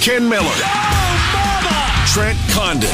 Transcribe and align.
Ken 0.00 0.26
Miller. 0.26 0.50
Trent 2.06 2.38
Condon. 2.50 2.88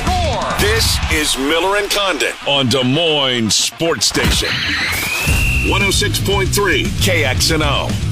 This 0.58 0.99
is 1.12 1.38
Miller 1.38 1.76
and 1.76 1.88
Condon 1.88 2.32
on 2.48 2.68
Des 2.68 2.82
Moines 2.82 3.55
Sports 3.55 4.07
Station. 4.07 4.49
106.3 5.69 6.84
KXNO. 6.84 8.05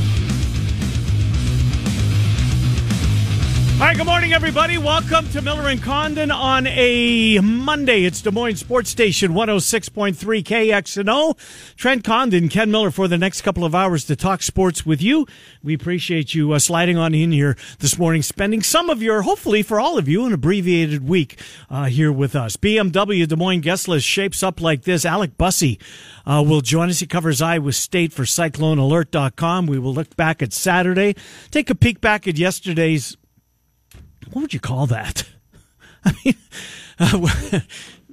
Hi, 3.79 3.93
good 3.93 4.07
morning, 4.07 4.33
everybody. 4.33 4.79
Welcome 4.79 5.29
to 5.31 5.43
Miller 5.43 5.69
and 5.69 5.83
Condon 5.83 6.31
on 6.31 6.69
a 6.69 7.41
Monday. 7.41 8.05
It's 8.05 8.23
Des 8.23 8.31
Moines 8.31 8.55
Sports 8.55 8.89
Station 8.89 9.33
106.3 9.33 10.15
KXNO. 10.45 11.77
Trent 11.77 12.05
Condon, 12.05 12.49
Ken 12.49 12.71
Miller 12.71 12.93
for 12.93 13.09
the 13.09 13.19
next 13.19 13.43
couple 13.43 13.65
of 13.65 13.75
hours 13.75 14.05
to 14.05 14.15
talk 14.15 14.43
sports 14.43 14.87
with 14.87 15.03
you. 15.03 15.27
We 15.61 15.75
appreciate 15.75 16.35
you 16.35 16.53
uh, 16.53 16.61
sliding 16.61 16.97
on 16.97 17.15
in 17.15 17.33
here 17.33 17.57
this 17.81 17.99
morning, 17.99 18.23
spending 18.23 18.63
some 18.63 18.91
of 18.91 19.03
your, 19.03 19.23
hopefully 19.23 19.63
for 19.63 19.81
all 19.81 19.99
of 19.99 20.07
you, 20.07 20.25
an 20.25 20.33
abbreviated 20.33 21.09
week 21.09 21.41
uh, 21.69 21.87
here 21.87 22.13
with 22.13 22.37
us. 22.37 22.57
BMW 22.57 23.27
Des 23.27 23.37
Moines 23.37 23.61
guest 23.61 23.89
list 23.89 24.07
shapes 24.07 24.45
up 24.45 24.61
like 24.61 24.83
this. 24.83 25.05
Alec 25.05 25.37
Busse 25.37 25.79
uh, 26.25 26.43
will 26.47 26.61
join 26.61 26.91
us. 26.91 27.01
He 27.01 27.07
covers 27.07 27.43
Iowa 27.43 27.73
State 27.73 28.13
for 28.13 28.23
CycloneAlert.com. 28.23 29.67
We 29.67 29.81
will 29.81 29.93
look 29.93 30.15
back 30.17 30.43
at 30.43 30.53
Saturday, 30.53 31.17
take 31.51 31.71
a 31.71 31.75
peek 31.75 32.01
back 32.01 32.29
at 32.29 32.39
yesterday's 32.39 33.17
what 34.33 34.43
would 34.43 34.55
you 34.55 34.61
call 34.61 34.87
that? 34.87 35.25
I 36.05 36.15
mean, 36.25 36.37
uh, 36.99 37.61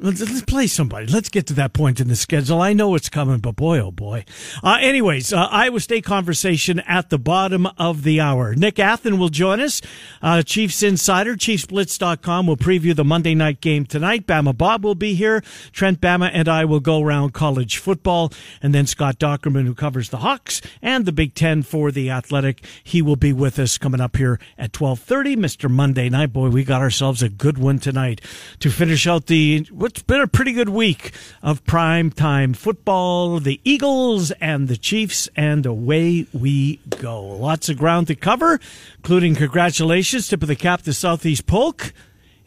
Let's, 0.04 0.20
let's, 0.20 0.41
play 0.41 0.66
somebody. 0.68 1.05
Let's 1.05 1.30
get 1.30 1.46
to 1.48 1.54
that 1.54 1.73
point 1.73 2.00
in 2.00 2.08
the 2.08 2.16
schedule. 2.16 2.62
I 2.62 2.73
know 2.73 2.96
it's 2.96 3.08
coming, 3.08 3.38
but 3.40 3.55
boy, 3.55 3.80
oh 3.80 3.91
boy. 3.91 4.26
Uh, 4.64 4.77
anyways, 4.82 5.32
uh, 5.32 5.48
Iowa 5.52 5.80
State 5.80 6.04
conversation 6.04 6.80
at 6.82 7.10
the 7.10 7.20
bottom 7.20 7.68
of 7.77 8.04
the 8.04 8.20
hour. 8.20 8.55
Nick 8.55 8.76
Athan 8.76 9.20
will 9.20 9.30
join 9.30 9.60
us. 9.60 9.82
Uh, 10.22 10.41
Chiefs 10.41 10.82
Insider, 10.82 11.36
ChiefsBlitz.com 11.36 12.48
will 12.48 12.58
preview 12.58 12.96
the 12.96 13.04
Monday 13.04 13.35
night 13.35 13.62
game 13.62 13.85
tonight. 13.85 14.26
Bama 14.26 14.57
Bob 14.57 14.84
will 14.84 14.96
be 14.96 15.13
here. 15.13 15.41
Trent 15.72 16.02
Bama 16.02 16.32
and 16.34 16.49
I 16.49 16.66
will 16.66 16.79
go 16.79 17.02
around 17.02 17.34
college 17.34 17.77
football. 17.77 18.32
And 18.62 18.74
then 18.74 18.88
Scott 18.88 19.20
Dochterman, 19.20 19.66
who 19.66 19.76
covers 19.76 20.10
the 20.10 20.18
Hawks 20.18 20.62
and 20.82 21.05
the 21.05 21.12
Big 21.12 21.35
Ten 21.35 21.62
for 21.62 21.91
the 21.91 22.10
Athletic. 22.10 22.66
He 22.84 23.02
will 23.02 23.16
be 23.16 23.34
with 23.34 23.60
us 23.60 23.77
coming 23.77 24.02
up 24.02 24.18
here 24.18 24.40
at 24.57 24.79
1230. 24.79 25.35
Mr. 25.35 25.70
Monday 25.70 26.10
night. 26.10 26.34
Boy, 26.34 26.49
we 26.49 26.63
got 26.63 26.82
ourselves 26.82 27.22
a 27.22 27.29
good 27.29 27.57
one 27.57 27.79
tonight 27.79 28.22
to 28.60 28.70
finish 28.70 29.07
out 29.07 29.27
the, 29.27 29.68
it's 29.92 30.04
been 30.04 30.22
a 30.22 30.28
pretty 30.28 30.54
good 30.54 30.70
week 30.70 31.12
of 31.44 31.66
prime 31.66 32.12
time 32.12 32.54
football. 32.54 33.42
The 33.42 33.60
Eagles 33.66 34.32
and 34.40 34.70
the 34.70 34.78
Chiefs, 34.78 35.28
and 35.36 35.66
away 35.66 36.28
we 36.32 36.78
go. 37.02 37.22
Lots 37.22 37.68
of 37.68 37.78
ground 37.78 38.08
to 38.08 38.16
cover, 38.16 38.62
including 38.96 39.36
congratulations, 39.36 40.30
tip 40.30 40.44
of 40.44 40.48
the 40.48 40.56
cap 40.56 40.84
to 40.84 40.94
Southeast 40.94 41.46
Polk, 41.46 41.92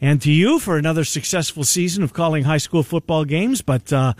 and 0.01 0.19
to 0.23 0.31
you 0.31 0.57
for 0.57 0.75
another 0.75 1.03
successful 1.03 1.63
season 1.63 2.03
of 2.03 2.13
calling 2.13 2.45
high 2.45 2.57
school 2.57 2.81
football 2.81 3.25
games. 3.25 3.61
But 3.61 3.93
uh, 3.93 4.15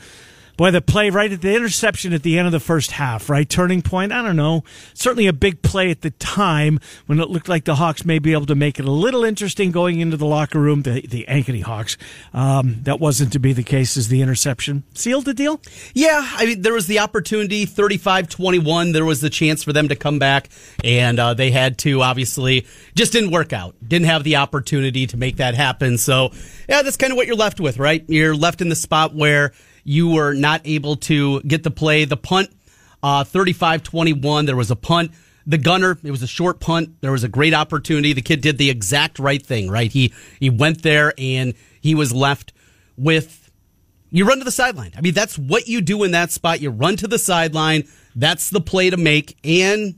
Boy, 0.58 0.72
the 0.72 0.82
play 0.82 1.10
right 1.10 1.32
at 1.32 1.42
the 1.42 1.54
interception 1.54 2.14
at 2.14 2.24
the 2.24 2.38
end 2.38 2.46
of 2.46 2.52
the 2.52 2.60
first 2.60 2.92
half, 2.92 3.30
right? 3.30 3.50
Turning 3.50 3.82
point. 3.82 4.14
I 4.14 4.22
don't 4.22 4.38
know. 4.38 4.64
Certainly 4.94 5.28
a 5.28 5.34
big 5.34 5.62
play 5.62 5.92
at 5.92 6.02
the 6.02 6.12
time 6.12 6.80
when 7.08 7.20
it 7.20 7.30
looked 7.30 7.50
like 7.50 7.66
the 7.66 7.76
Hawks 7.76 8.06
may 8.06 8.20
be 8.20 8.32
able 8.32 8.46
to 8.46 8.56
make 8.56 8.80
it 8.80 8.86
a 8.86 8.92
little 8.92 9.26
interesting 9.26 9.72
going 9.72 10.00
into 10.00 10.16
the 10.16 10.26
locker 10.26 10.60
room. 10.60 10.84
The, 10.84 11.02
the 11.02 11.26
Ankeny 11.28 11.62
Hawks. 11.62 11.98
Um, 12.34 12.78
that 12.84 13.00
wasn't 13.00 13.34
to 13.34 13.40
be 13.40 13.52
the 13.52 13.64
case 13.64 13.98
as 13.98 14.08
the 14.08 14.22
interception. 14.22 14.84
Sealed 14.94 15.26
the 15.26 15.34
deal? 15.34 15.60
Yeah. 15.94 16.22
I 16.24 16.46
mean, 16.46 16.62
there 16.62 16.74
was 16.74 16.88
the 16.88 17.00
opportunity 17.00 17.66
35 17.66 18.30
21. 18.30 18.94
There 18.94 19.06
was 19.06 19.20
the 19.22 19.30
chance 19.30 19.64
for 19.64 19.74
them 19.74 19.90
to 19.90 19.96
come 19.96 20.20
back, 20.20 20.50
and 20.84 21.20
uh, 21.20 21.34
they 21.34 21.52
had 21.52 21.78
to, 21.80 22.02
obviously, 22.02 22.66
just 22.96 23.12
didn't 23.12 23.32
work 23.32 23.52
out. 23.52 23.76
Didn't 23.86 24.08
have 24.08 24.24
the 24.24 24.38
opportunity 24.38 25.06
to 25.08 25.18
make 25.18 25.38
that 25.38 25.56
happen. 25.56 25.98
So, 25.98 26.32
yeah, 26.70 26.82
that's 26.82 26.98
kind 26.98 27.12
of 27.12 27.18
what 27.18 27.28
you're 27.28 27.36
left 27.36 27.60
with, 27.60 27.78
right? 27.78 28.06
You're 28.08 28.36
left 28.36 28.62
in 28.62 28.70
the 28.70 28.76
spot 28.76 29.14
where 29.14 29.52
you 29.86 30.10
were 30.10 30.34
not 30.34 30.62
able 30.66 30.98
to 30.98 31.40
get 31.42 31.64
the 31.64 31.72
play. 31.72 32.04
The 32.04 32.18
punt, 32.18 32.50
uh, 33.02 33.24
35-21. 33.24 34.48
There 34.48 34.56
was 34.56 34.72
a 34.72 34.76
punt. 34.76 35.12
The 35.48 35.60
gunner, 35.60 35.98
it 36.04 36.12
was 36.12 36.24
a 36.24 36.28
short 36.28 36.60
punt. 36.60 37.02
There 37.02 37.12
was 37.12 37.24
a 37.24 37.30
great 37.30 37.54
opportunity. 37.54 38.12
The 38.12 38.24
kid 38.24 38.42
did 38.42 38.58
the 38.58 38.72
exact 38.72 39.20
right 39.20 39.46
thing, 39.46 39.70
right? 39.70 39.92
He, 39.92 40.12
he 40.40 40.50
went 40.50 40.82
there 40.82 41.14
and 41.18 41.54
he 41.80 41.94
was 41.94 42.12
left 42.12 42.52
with, 42.98 43.52
you 44.10 44.28
run 44.28 44.40
to 44.40 44.44
the 44.44 44.52
sideline. 44.52 44.92
I 44.98 45.02
mean, 45.02 45.14
that's 45.14 45.38
what 45.38 45.68
you 45.68 45.82
do 45.82 46.04
in 46.04 46.12
that 46.12 46.32
spot. 46.32 46.62
You 46.62 46.72
run 46.72 46.98
to 46.98 47.08
the 47.08 47.20
sideline. 47.20 47.88
That's 48.16 48.50
the 48.50 48.62
play 48.62 48.90
to 48.90 48.98
make. 48.98 49.38
And 49.44 49.96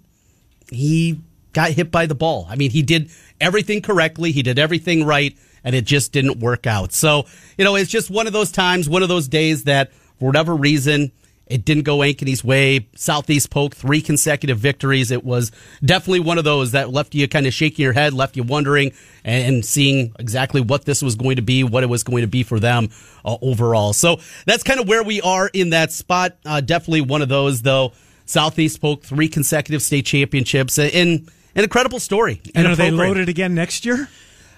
he 0.69 1.21
got 1.53 1.71
hit 1.71 1.91
by 1.91 2.07
the 2.07 2.15
ball. 2.15 2.45
I 2.49 2.57
mean, 2.57 2.71
he 2.71 2.81
did 2.81 3.09
everything 3.39 3.81
correctly. 3.81 4.33
He 4.33 4.43
did 4.43 4.59
everything 4.59 5.05
right 5.05 5.37
and 5.63 5.75
it 5.75 5.85
just 5.85 6.11
didn't 6.11 6.39
work 6.39 6.67
out. 6.67 6.93
So, 6.93 7.25
you 7.57 7.65
know, 7.65 7.75
it's 7.75 7.89
just 7.89 8.09
one 8.09 8.27
of 8.27 8.33
those 8.33 8.51
times, 8.51 8.87
one 8.89 9.03
of 9.03 9.09
those 9.09 9.27
days 9.27 9.63
that 9.65 9.91
for 10.19 10.25
whatever 10.25 10.55
reason, 10.55 11.11
it 11.49 11.63
didn't 11.63 11.83
go 11.83 11.99
Ankeny's 11.99 12.43
way. 12.43 12.87
Southeast 12.95 13.49
Polk, 13.49 13.73
three 13.73 14.01
consecutive 14.01 14.59
victories. 14.59 15.11
It 15.11 15.23
was 15.23 15.51
definitely 15.83 16.19
one 16.19 16.37
of 16.37 16.43
those 16.43 16.73
that 16.73 16.91
left 16.91 17.15
you 17.15 17.27
kind 17.27 17.47
of 17.47 17.53
shaking 17.53 17.83
your 17.83 17.93
head, 17.93 18.13
left 18.13 18.35
you 18.35 18.43
wondering 18.43 18.91
and 19.23 19.65
seeing 19.65 20.13
exactly 20.19 20.61
what 20.61 20.85
this 20.85 21.01
was 21.01 21.15
going 21.15 21.37
to 21.37 21.41
be, 21.41 21.63
what 21.63 21.83
it 21.83 21.87
was 21.87 22.03
going 22.03 22.21
to 22.21 22.27
be 22.27 22.43
for 22.43 22.59
them 22.59 22.89
uh, 23.23 23.37
overall. 23.41 23.93
So 23.93 24.19
that's 24.45 24.63
kind 24.63 24.79
of 24.79 24.87
where 24.87 25.03
we 25.03 25.21
are 25.21 25.49
in 25.53 25.69
that 25.71 25.91
spot. 25.91 26.37
Uh, 26.45 26.61
definitely 26.61 27.01
one 27.01 27.21
of 27.21 27.29
those, 27.29 27.61
though. 27.61 27.93
Southeast 28.25 28.81
Polk, 28.81 29.03
three 29.03 29.29
consecutive 29.29 29.81
state 29.81 30.05
championships, 30.05 30.77
and 30.77 31.31
an 31.55 31.63
incredible 31.63 31.99
story. 31.99 32.41
And 32.53 32.67
are 32.67 32.75
they 32.75 32.91
loaded 32.91 33.29
again 33.29 33.55
next 33.55 33.85
year? 33.85 34.09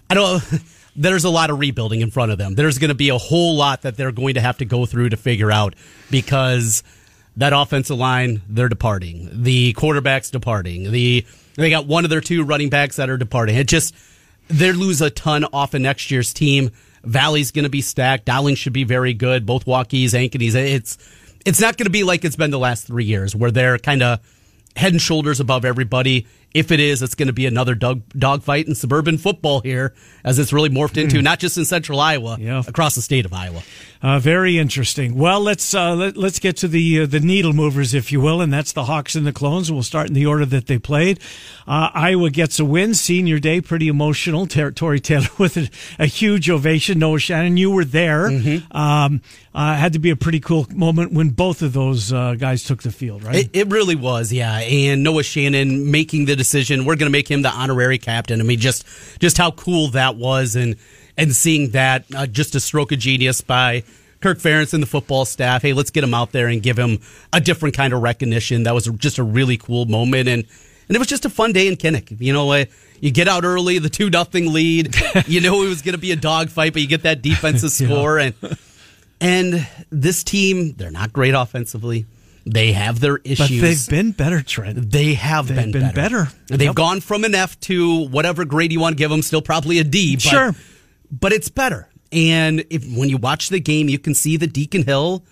I 0.10 0.16
don't. 0.16 0.44
there's 0.96 1.24
a 1.24 1.30
lot 1.30 1.50
of 1.50 1.60
rebuilding 1.60 2.02
in 2.02 2.12
front 2.12 2.32
of 2.32 2.38
them. 2.38 2.56
There's 2.56 2.78
going 2.78 2.90
to 2.90 2.96
be 2.96 3.10
a 3.10 3.18
whole 3.18 3.56
lot 3.56 3.84
that 3.84 3.98
they're 3.98 4.12
going 4.12 4.36
to 4.36 4.42
have 4.42 4.58
to 4.58 4.66
go 4.66 4.86
through 4.86 5.10
to 5.10 5.18
figure 5.18 5.52
out 5.52 5.76
because 6.10 6.84
that 7.38 7.54
offensive 7.54 7.98
line 7.98 8.42
they're 8.50 8.70
departing, 8.70 9.30
the 9.32 9.74
quarterbacks 9.74 10.32
departing, 10.32 10.92
the 10.92 11.26
they 11.56 11.70
got 11.70 11.88
one 11.88 12.04
of 12.04 12.10
their 12.10 12.22
two 12.22 12.44
running 12.44 12.70
backs 12.70 12.98
that 12.98 13.10
are 13.10 13.18
departing. 13.18 13.56
It 13.56 13.68
just 13.68 13.96
they 14.48 14.72
lose 14.72 15.02
a 15.02 15.10
ton 15.10 15.46
off 15.54 15.74
of 15.74 15.82
next 15.82 16.12
year's 16.12 16.34
team. 16.34 16.72
Valley's 17.04 17.52
going 17.52 17.64
to 17.64 17.70
be 17.70 17.82
stacked. 17.82 18.26
Dowling 18.26 18.56
should 18.56 18.74
be 18.74 18.84
very 18.84 19.14
good. 19.14 19.46
Both 19.46 19.66
Waukees, 19.66 20.10
Ankeny's. 20.10 20.56
It's 20.56 20.98
it's 21.46 21.62
not 21.62 21.78
going 21.78 21.86
to 21.86 21.92
be 21.92 22.04
like 22.04 22.26
it's 22.26 22.36
been 22.36 22.52
the 22.52 22.60
last 22.60 22.88
three 22.88 23.06
years 23.06 23.36
where 23.36 23.52
they're 23.52 23.78
kind 23.78 24.04
of 24.04 24.20
head 24.76 24.92
and 24.92 25.02
shoulders 25.02 25.40
above 25.40 25.66
everybody. 25.66 26.28
If 26.54 26.72
it 26.72 26.80
is, 26.80 27.02
it's 27.04 27.16
going 27.16 27.28
to 27.28 27.34
be 27.34 27.46
another 27.46 27.76
dog 27.76 28.02
dogfight 28.18 28.68
in 28.68 28.76
suburban 28.76 29.18
football 29.18 29.62
here, 29.62 29.94
as 30.24 30.40
it's 30.40 30.52
really 30.52 30.70
morphed 30.70 31.02
into, 31.02 31.18
mm. 31.18 31.24
not 31.24 31.40
just 31.40 31.58
in 31.58 31.66
central 31.66 32.00
Iowa, 32.00 32.38
yeah. 32.40 32.64
across 32.68 32.96
the 32.96 33.02
state 33.02 33.26
of 33.26 33.34
Iowa. 33.34 33.62
Uh, 34.02 34.18
very 34.18 34.58
interesting. 34.58 35.16
Well, 35.16 35.42
let's 35.42 35.74
uh, 35.74 35.94
let, 35.94 36.18
us 36.18 36.40
get 36.40 36.56
to 36.58 36.70
the 36.70 37.02
uh, 37.02 37.06
the 37.06 37.20
needle 37.20 37.52
movers, 37.52 37.94
if 37.94 38.14
you 38.14 38.22
will, 38.22 38.40
and 38.40 38.52
that's 38.52 38.72
the 38.72 38.86
Hawks 38.86 39.14
and 39.14 39.28
the 39.28 39.34
Clones. 39.34 39.70
We'll 39.70 39.84
start 39.84 40.08
in 40.08 40.14
the 40.14 40.26
order 40.26 40.46
that 40.46 40.68
they 40.68 40.80
played. 40.80 41.20
Uh, 41.68 41.90
Iowa 41.94 42.30
gets 42.30 42.62
a 42.62 42.66
win. 42.66 42.94
Senior 42.94 43.40
day, 43.40 43.60
pretty 43.60 43.90
emotional. 43.90 44.48
Tory 44.48 45.02
Taylor 45.02 45.28
with 45.38 45.58
a, 45.58 45.70
a, 46.00 46.06
huge 46.06 46.50
ovation. 46.50 47.00
Noah 47.00 47.20
Shannon, 47.20 47.58
you 47.58 47.72
were 47.72 47.84
there. 47.84 48.30
Mm-hmm. 48.30 48.76
Um, 48.76 49.22
uh, 49.54 49.76
had 49.76 49.94
to 49.94 50.00
be 50.00 50.12
a 50.12 50.16
pretty 50.16 50.40
cool 50.40 50.66
moment 50.74 51.12
when 51.12 51.32
both 51.32 51.62
of 51.62 51.74
those 51.74 52.14
uh, 52.14 52.36
guys 52.36 52.64
took 52.64 52.82
the 52.84 52.92
field, 52.92 53.24
right? 53.24 53.36
It, 53.36 53.50
it, 53.54 53.68
really 53.68 53.96
was, 53.96 54.32
yeah. 54.32 54.60
And 54.60 55.04
Noah 55.04 55.24
Shannon 55.24 55.92
making 55.92 56.24
the 56.26 56.38
decision, 56.38 56.86
we're 56.86 56.96
going 56.96 57.12
to 57.12 57.18
make 57.18 57.30
him 57.30 57.42
the 57.42 57.52
honorary 57.52 57.98
captain. 57.98 58.40
I 58.40 58.44
mean, 58.44 58.60
just 58.60 58.86
just 59.20 59.38
how 59.38 59.52
cool 59.52 59.90
that 59.90 60.16
was, 60.16 60.56
and 60.56 60.78
and 61.20 61.36
seeing 61.36 61.72
that, 61.72 62.06
uh, 62.16 62.26
just 62.26 62.56
a 62.56 62.60
stroke 62.60 62.92
of 62.92 63.00
genius 63.00 63.42
by 63.42 63.84
Kirk 64.22 64.40
Ferentz 64.40 64.74
and 64.74 64.82
the 64.82 64.88
football 64.88 65.26
staff. 65.26 65.62
Hey, 65.62 65.74
let's 65.74 65.92
get 65.92 66.04
him 66.04 66.14
out 66.14 66.32
there 66.32 66.48
and 66.48 66.64
give 66.64 66.80
him 66.80 67.00
a 67.34 67.42
different 67.42 67.76
kind 67.76 67.94
of 67.94 68.02
recognition. 68.02 68.64
That 68.64 68.74
was 68.74 68.86
just 68.86 69.18
a 69.18 69.24
really 69.24 69.58
cool 69.58 69.86
moment, 69.86 70.28
and 70.30 70.44
and 70.88 70.96
it 70.96 70.98
was 71.00 71.08
just 71.08 71.26
a 71.26 71.30
fun 71.30 71.52
day 71.52 71.68
in 71.68 71.76
Kinnick. 71.76 72.20
You 72.20 72.34
know, 72.34 72.52
uh, 72.52 72.66
you 73.02 73.12
get 73.12 73.28
out 73.28 73.44
early, 73.44 73.80
the 73.80 73.90
two 73.90 74.10
nothing 74.10 74.54
lead. 74.54 74.96
you 75.28 75.42
know 75.42 75.62
it 75.64 75.68
was 75.68 75.82
going 75.82 75.94
to 75.94 76.00
be 76.00 76.12
a 76.12 76.16
dogfight, 76.16 76.74
but 76.74 76.82
you 76.82 76.88
get 76.88 77.04
that 77.04 77.22
defensive 77.22 77.72
score, 77.72 78.18
yeah. 78.20 78.32
and 78.42 78.58
and 79.22 79.68
this 79.92 80.24
team, 80.24 80.74
they're 80.74 80.92
not 80.92 81.12
great 81.12 81.34
offensively. 81.34 82.06
They 82.46 82.72
have 82.72 83.00
their 83.00 83.18
issues. 83.18 83.50
But 83.50 83.68
they've 83.68 83.90
been 83.90 84.12
better, 84.12 84.42
Trent. 84.42 84.92
They 84.92 85.14
have 85.16 85.48
they've 85.48 85.58
been, 85.58 85.72
been 85.72 85.82
better. 85.82 86.26
better. 86.26 86.28
They've 86.48 86.62
yep. 86.62 86.76
gone 86.76 87.02
from 87.02 87.26
an 87.26 87.36
F 87.36 87.60
to 87.62 88.08
whatever 88.08 88.46
grade 88.46 88.72
you 88.72 88.80
want 88.80 88.94
to 88.94 88.98
give 88.98 89.12
them, 89.12 89.22
still 89.22 89.42
probably 89.42 89.80
a 89.80 89.84
D. 89.84 90.16
But, 90.16 90.22
sure. 90.22 90.56
But 91.12 91.34
it's 91.34 91.50
better. 91.50 91.90
And 92.12 92.66
if 92.70 92.86
when 92.96 93.10
you 93.10 93.18
watch 93.18 93.50
the 93.50 93.60
game, 93.60 93.90
you 93.90 94.00
can 94.00 94.14
see 94.14 94.38
the 94.38 94.48
Deacon 94.48 94.84
Hill, 94.84 95.24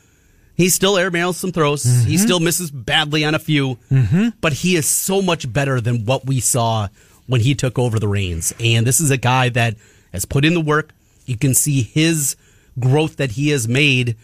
he 0.56 0.70
still 0.70 0.96
airmails 0.96 1.36
some 1.36 1.52
throws. 1.52 1.84
Mm-hmm. 1.84 2.08
He 2.08 2.18
still 2.18 2.40
misses 2.40 2.72
badly 2.72 3.24
on 3.24 3.36
a 3.36 3.40
few. 3.40 3.78
Mm-hmm. 3.92 4.30
But 4.42 4.54
he 4.54 4.76
is 4.76 4.88
so 4.88 5.22
much 5.22 5.52
better 5.52 5.80
than 5.82 6.06
what 6.06 6.26
we 6.26 6.40
saw 6.40 6.88
when 7.28 7.42
he 7.42 7.56
took 7.56 7.78
over 7.78 8.00
the 8.00 8.08
reins. 8.08 8.54
And 8.60 8.86
this 8.86 9.00
is 9.00 9.12
a 9.12 9.18
guy 9.18 9.50
that 9.50 9.76
has 10.14 10.26
put 10.26 10.46
in 10.46 10.54
the 10.54 10.62
work. 10.62 10.94
You 11.26 11.38
can 11.38 11.54
see 11.54 11.84
his 11.84 12.36
growth 12.80 13.18
that 13.18 13.32
he 13.32 13.50
has 13.50 13.68
made. 13.68 14.18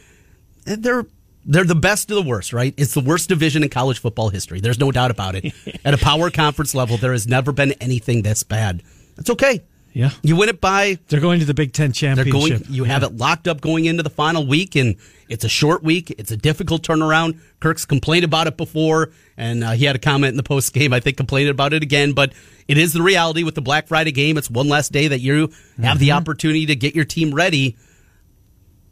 They're 0.66 1.06
they're 1.46 1.66
the 1.66 1.76
best 1.76 2.10
of 2.10 2.16
the 2.16 2.22
worst, 2.22 2.54
right? 2.54 2.74
It's 2.78 2.94
the 2.94 3.02
worst 3.02 3.28
division 3.28 3.64
in 3.64 3.70
college 3.70 4.00
football 4.00 4.30
history. 4.30 4.62
There's 4.62 4.80
no 4.80 4.92
doubt 4.92 5.12
about 5.12 5.36
it. 5.36 5.54
At 5.86 5.94
a 5.94 5.98
power 5.98 6.32
conference 6.32 6.74
level, 6.74 6.98
there 6.98 7.12
has 7.12 7.28
never 7.28 7.52
been 7.52 7.74
anything 7.74 8.22
this 8.22 8.44
bad. 8.44 8.82
It's 9.18 9.30
okay. 9.30 9.62
Yeah. 9.94 10.10
You 10.24 10.36
win 10.36 10.50
it 10.50 10.60
by 10.60 10.98
They're 11.08 11.22
going 11.22 11.40
to 11.40 11.46
the 11.46 11.54
Big 11.54 11.72
Ten 11.72 11.92
championship. 11.92 12.34
going. 12.34 12.66
You 12.68 12.84
have 12.84 13.04
it 13.04 13.16
locked 13.16 13.48
up 13.48 13.62
going 13.62 13.86
into 13.86 14.02
the 14.02 14.10
final 14.10 14.46
week, 14.46 14.76
and 14.76 14.96
it's 15.30 15.44
a 15.44 15.50
short 15.50 15.84
week. 15.84 16.10
It's 16.18 16.32
a 16.32 16.38
difficult 16.38 16.82
turnaround. 16.82 17.40
Kirk's 17.60 17.86
complained 17.86 18.26
about 18.26 18.48
it 18.48 18.58
before, 18.58 19.12
and 19.38 19.64
uh, 19.64 19.72
he 19.72 19.86
had 19.86 19.96
a 19.96 20.00
comment 20.00 20.32
in 20.32 20.38
the 20.38 20.44
post 20.44 20.74
game. 20.74 20.94
I 20.94 21.00
think 21.00 21.16
complained 21.18 21.50
about 21.50 21.74
it 21.74 21.84
again, 21.84 22.14
but 22.14 22.34
it 22.68 22.80
is 22.80 22.94
the 22.94 23.04
reality 23.04 23.44
with 23.44 23.54
the 23.54 23.62
Black 23.62 23.88
Friday 23.88 24.12
game. 24.12 24.38
It's 24.38 24.50
one 24.50 24.68
last 24.68 24.92
day 24.92 25.10
that 25.10 25.20
you 25.20 25.52
have 25.82 26.00
the 26.00 26.12
opportunity 26.14 26.66
to 26.66 26.76
get 26.76 26.96
your 26.96 27.06
team 27.06 27.34
ready. 27.34 27.78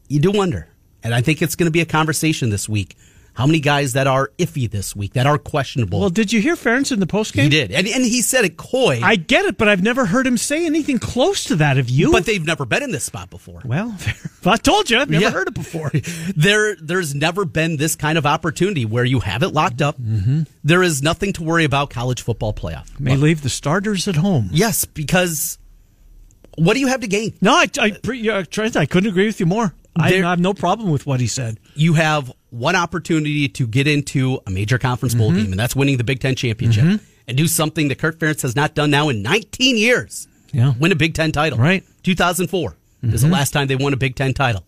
You 0.07 0.19
do 0.19 0.31
wonder, 0.31 0.67
and 1.03 1.15
I 1.15 1.21
think 1.21 1.41
it's 1.41 1.55
going 1.55 1.67
to 1.67 1.71
be 1.71 1.81
a 1.81 1.85
conversation 1.85 2.51
this 2.51 2.69
week. 2.69 2.95
How 3.33 3.45
many 3.45 3.61
guys 3.61 3.93
that 3.93 4.07
are 4.07 4.29
iffy 4.37 4.69
this 4.69 4.93
week, 4.95 5.13
that 5.13 5.25
are 5.25 5.37
questionable? 5.37 6.01
Well, 6.01 6.09
did 6.09 6.33
you 6.33 6.41
hear 6.41 6.55
Ferentz 6.55 6.91
in 6.91 6.99
the 6.99 7.07
postgame? 7.07 7.43
he 7.43 7.49
did, 7.49 7.71
and 7.71 7.87
and 7.87 8.03
he 8.03 8.21
said 8.21 8.43
it 8.43 8.57
coy. 8.57 8.99
I 9.01 9.15
get 9.15 9.45
it, 9.45 9.57
but 9.57 9.69
I've 9.69 9.81
never 9.81 10.05
heard 10.05 10.27
him 10.27 10.37
say 10.37 10.65
anything 10.65 10.99
close 10.99 11.45
to 11.45 11.55
that. 11.55 11.77
of 11.77 11.89
you? 11.89 12.11
but 12.11 12.25
they've 12.25 12.45
never 12.45 12.65
been 12.65 12.83
in 12.83 12.91
this 12.91 13.05
spot 13.05 13.29
before. 13.29 13.61
well, 13.63 13.95
I 14.45 14.57
told 14.57 14.89
you, 14.89 14.99
I've 14.99 15.09
never 15.09 15.23
Yeah. 15.23 15.31
heard 15.31 15.47
it 15.47 15.53
before. 15.53 15.91
there 16.35 16.75
there's 16.75 17.15
never 17.15 17.45
been 17.45 17.77
this 17.77 17.95
kind 17.95 18.17
of 18.17 18.25
opportunity 18.25 18.83
where 18.85 19.05
you 19.05 19.21
have 19.21 19.43
it 19.43 19.49
locked 19.49 19.81
up. 19.81 19.97
Mm-hmm. 19.99 20.43
There 20.63 20.83
is 20.83 21.01
nothing 21.01 21.31
to 21.33 21.43
worry 21.43 21.63
about 21.63 21.89
college 21.89 22.21
football 22.21 22.53
playoff. 22.53 22.99
May 22.99 23.15
leave 23.15 23.41
the 23.43 23.49
starters 23.49 24.07
at 24.09 24.17
home. 24.17 24.49
Yes, 24.51 24.83
because 24.85 25.57
what 26.57 26.73
do 26.73 26.81
you 26.81 26.87
have 26.87 26.99
to 26.99 27.07
gain? 27.07 27.33
No, 27.41 27.53
I, 27.53 27.67
I, 27.79 28.43
Trent, 28.43 28.75
I 28.75 28.85
couldn't 28.85 29.09
agree 29.09 29.25
with 29.25 29.39
you 29.39 29.45
more. 29.45 29.73
I, 29.95 30.11
There- 30.11 30.25
I 30.25 30.29
have 30.29 30.39
no 30.39 30.53
problem 30.53 30.89
with 30.91 31.05
what 31.05 31.19
he 31.19 31.27
said. 31.27 31.59
You 31.75 31.93
have 31.93 32.31
one 32.49 32.75
opportunity 32.75 33.47
to 33.49 33.67
get 33.67 33.87
into 33.87 34.39
a 34.47 34.51
major 34.51 34.77
conference 34.77 35.13
bowl 35.15 35.29
Mm-hmm. 35.29 35.37
game, 35.43 35.51
and 35.51 35.59
that's 35.59 35.75
winning 35.75 35.97
the 35.97 36.03
Big 36.03 36.19
Ten 36.19 36.35
championship, 36.35 37.01
and 37.27 37.37
do 37.37 37.47
something 37.47 37.87
that 37.89 37.97
Kirk 37.99 38.17
Ferentz 38.19 38.41
has 38.41 38.55
not 38.55 38.73
done 38.75 38.89
now 38.91 39.09
in 39.09 39.21
19 39.21 39.77
years. 39.77 40.27
Yeah. 40.53 40.73
win 40.79 40.91
a 40.91 40.95
Big 40.95 41.13
Ten 41.13 41.31
title. 41.31 41.57
Right. 41.57 41.83
2004 42.03 42.75
is 43.03 43.21
the 43.21 43.27
last 43.29 43.51
time 43.51 43.67
they 43.67 43.75
won 43.75 43.93
a 43.93 43.97
Big 43.97 44.15
Ten 44.15 44.33
title. 44.33 44.63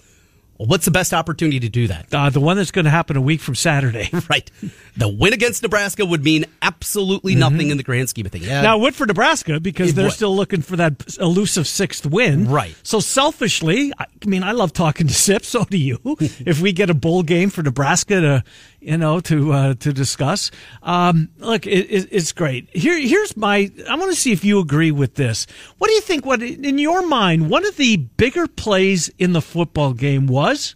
Well, 0.63 0.69
what's 0.69 0.85
the 0.85 0.91
best 0.91 1.13
opportunity 1.13 1.59
to 1.59 1.67
do 1.67 1.89
that? 1.89 2.05
Uh, 2.13 2.29
the 2.29 2.39
one 2.39 2.55
that's 2.55 2.71
going 2.71 2.85
to 2.85 2.91
happen 2.91 3.17
a 3.17 3.21
week 3.21 3.41
from 3.41 3.53
Saturday. 3.53 4.09
Right. 4.29 4.49
The 4.95 5.09
win 5.09 5.33
against 5.33 5.61
Nebraska 5.63 6.05
would 6.05 6.23
mean 6.23 6.45
absolutely 6.61 7.35
nothing 7.35 7.69
in 7.69 7.75
the 7.77 7.83
grand 7.83 8.07
scheme 8.07 8.25
of 8.25 8.31
things. 8.31 8.45
Yeah. 8.47 8.53
Mm-hmm. 8.55 8.63
Now, 8.63 8.77
would 8.77 8.95
for 8.95 9.05
Nebraska 9.05 9.59
because 9.59 9.89
It 9.89 9.95
they're 9.97 10.05
would. 10.05 10.13
still 10.13 10.33
looking 10.33 10.61
for 10.61 10.77
that 10.77 11.17
elusive 11.19 11.67
sixth 11.67 12.05
win. 12.05 12.47
Right. 12.49 12.73
So 12.83 13.01
selfishly, 13.01 13.91
I 13.99 14.05
I 14.23 14.29
mean, 14.29 14.43
I 14.43 14.53
love 14.53 14.71
talking 14.71 15.07
to 15.07 15.13
Sip. 15.13 15.43
So 15.53 15.65
do 15.65 15.77
you. 15.77 15.99
if 16.19 16.61
we 16.61 16.71
get 16.71 16.89
a 16.89 16.93
bowl 16.93 17.21
game 17.23 17.49
for 17.49 17.61
Nebraska 17.63 18.21
to, 18.21 18.43
you 18.83 18.97
know, 18.97 19.19
to 19.21 19.53
uh, 19.53 19.73
to 19.75 19.93
discuss, 19.93 20.51
um, 20.81 21.29
look, 21.37 21.65
it, 21.65 21.89
it, 21.89 22.09
it's 22.11 22.31
great. 22.31 22.69
Here, 22.75 22.97
here's 22.99 23.35
my. 23.37 23.71
I 23.89 23.95
want 23.95 24.11
to 24.13 24.19
see 24.19 24.31
if 24.31 24.43
you 24.43 24.59
agree 24.59 24.91
with 24.91 25.15
this. 25.15 25.47
What 25.77 25.87
do 25.87 25.93
you 25.93 26.01
think? 26.01 26.25
What 26.25 26.41
in 26.41 26.77
your 26.77 27.05
mind, 27.07 27.49
one 27.49 27.65
of 27.65 27.77
the 27.77 27.97
bigger 27.97 28.47
plays 28.47 29.09
in 29.17 29.33
the 29.33 29.41
football 29.41 29.93
game 29.93 30.27
was? 30.27 30.75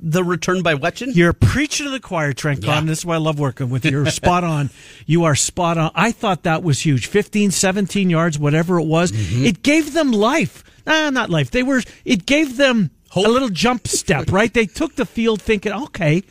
the 0.00 0.22
return 0.22 0.62
by 0.62 0.74
Wetjen? 0.74 1.14
You're 1.14 1.32
preaching 1.32 1.86
to 1.86 1.90
the 1.90 2.00
choir, 2.00 2.32
Trent 2.32 2.64
Yeah. 2.64 2.80
This 2.82 2.98
is 3.00 3.06
why 3.06 3.16
I 3.16 3.18
love 3.18 3.38
working 3.38 3.70
with 3.70 3.84
you. 3.84 3.90
You're 3.90 4.06
spot 4.06 4.44
on. 4.44 4.70
You 5.06 5.24
are 5.24 5.34
spot 5.34 5.78
on. 5.78 5.90
I 5.94 6.12
thought 6.12 6.42
that 6.42 6.62
was 6.62 6.84
huge. 6.84 7.06
15, 7.06 7.50
17 7.50 8.10
yards, 8.10 8.38
whatever 8.38 8.78
it 8.78 8.84
was. 8.84 9.10
Mm-hmm. 9.10 9.46
It 9.46 9.62
gave 9.62 9.94
them 9.94 10.12
life. 10.12 10.62
Nah, 10.86 11.08
not 11.10 11.30
life. 11.30 11.50
They 11.50 11.62
were, 11.62 11.82
it 12.04 12.26
gave 12.26 12.58
them 12.58 12.90
Hope. 13.08 13.26
a 13.26 13.28
little 13.30 13.48
jump 13.48 13.88
step, 13.88 14.30
right? 14.30 14.52
They 14.52 14.66
took 14.66 14.96
the 14.96 15.06
field 15.06 15.40
thinking, 15.40 15.72
okay, 15.72 16.24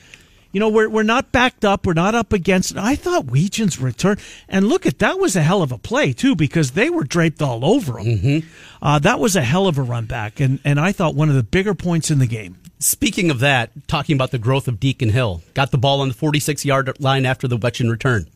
you 0.51 0.59
know, 0.59 0.69
we're, 0.69 0.89
we're 0.89 1.03
not 1.03 1.31
backed 1.31 1.65
up. 1.65 1.85
We're 1.85 1.94
not 1.94 2.15
up 2.15 2.33
against 2.33 2.71
it. 2.71 2.77
I 2.77 2.95
thought 2.95 3.25
Wetjen's 3.27 3.79
return. 3.79 4.17
And 4.47 4.67
look 4.67 4.85
at 4.85 4.99
that 4.99 5.19
was 5.19 5.35
a 5.35 5.41
hell 5.41 5.61
of 5.61 5.71
a 5.71 5.77
play, 5.77 6.13
too, 6.13 6.35
because 6.35 6.71
they 6.71 6.89
were 6.89 7.03
draped 7.03 7.41
all 7.41 7.65
over 7.65 7.99
him. 7.99 8.17
Mm-hmm. 8.17 8.47
Uh, 8.81 8.99
that 8.99 9.19
was 9.19 9.35
a 9.35 9.41
hell 9.41 9.67
of 9.67 9.77
a 9.77 9.81
run 9.81 10.05
back. 10.05 10.39
And, 10.39 10.59
and 10.63 10.79
I 10.79 10.91
thought 10.91 11.15
one 11.15 11.29
of 11.29 11.35
the 11.35 11.44
bigger 11.44 11.73
points 11.73 12.09
in 12.11 12.19
the 12.19 12.27
game. 12.27 12.57
Speaking 12.79 13.31
of 13.31 13.39
that, 13.39 13.71
talking 13.88 14.15
about 14.15 14.31
the 14.31 14.38
growth 14.38 14.67
of 14.67 14.79
Deacon 14.79 15.09
Hill, 15.09 15.41
got 15.53 15.71
the 15.71 15.77
ball 15.79 16.01
on 16.01 16.09
the 16.09 16.13
46 16.13 16.63
yard 16.63 16.99
line 16.99 17.25
after 17.25 17.47
the 17.47 17.57
Wetjen 17.57 17.89
return. 17.89 18.27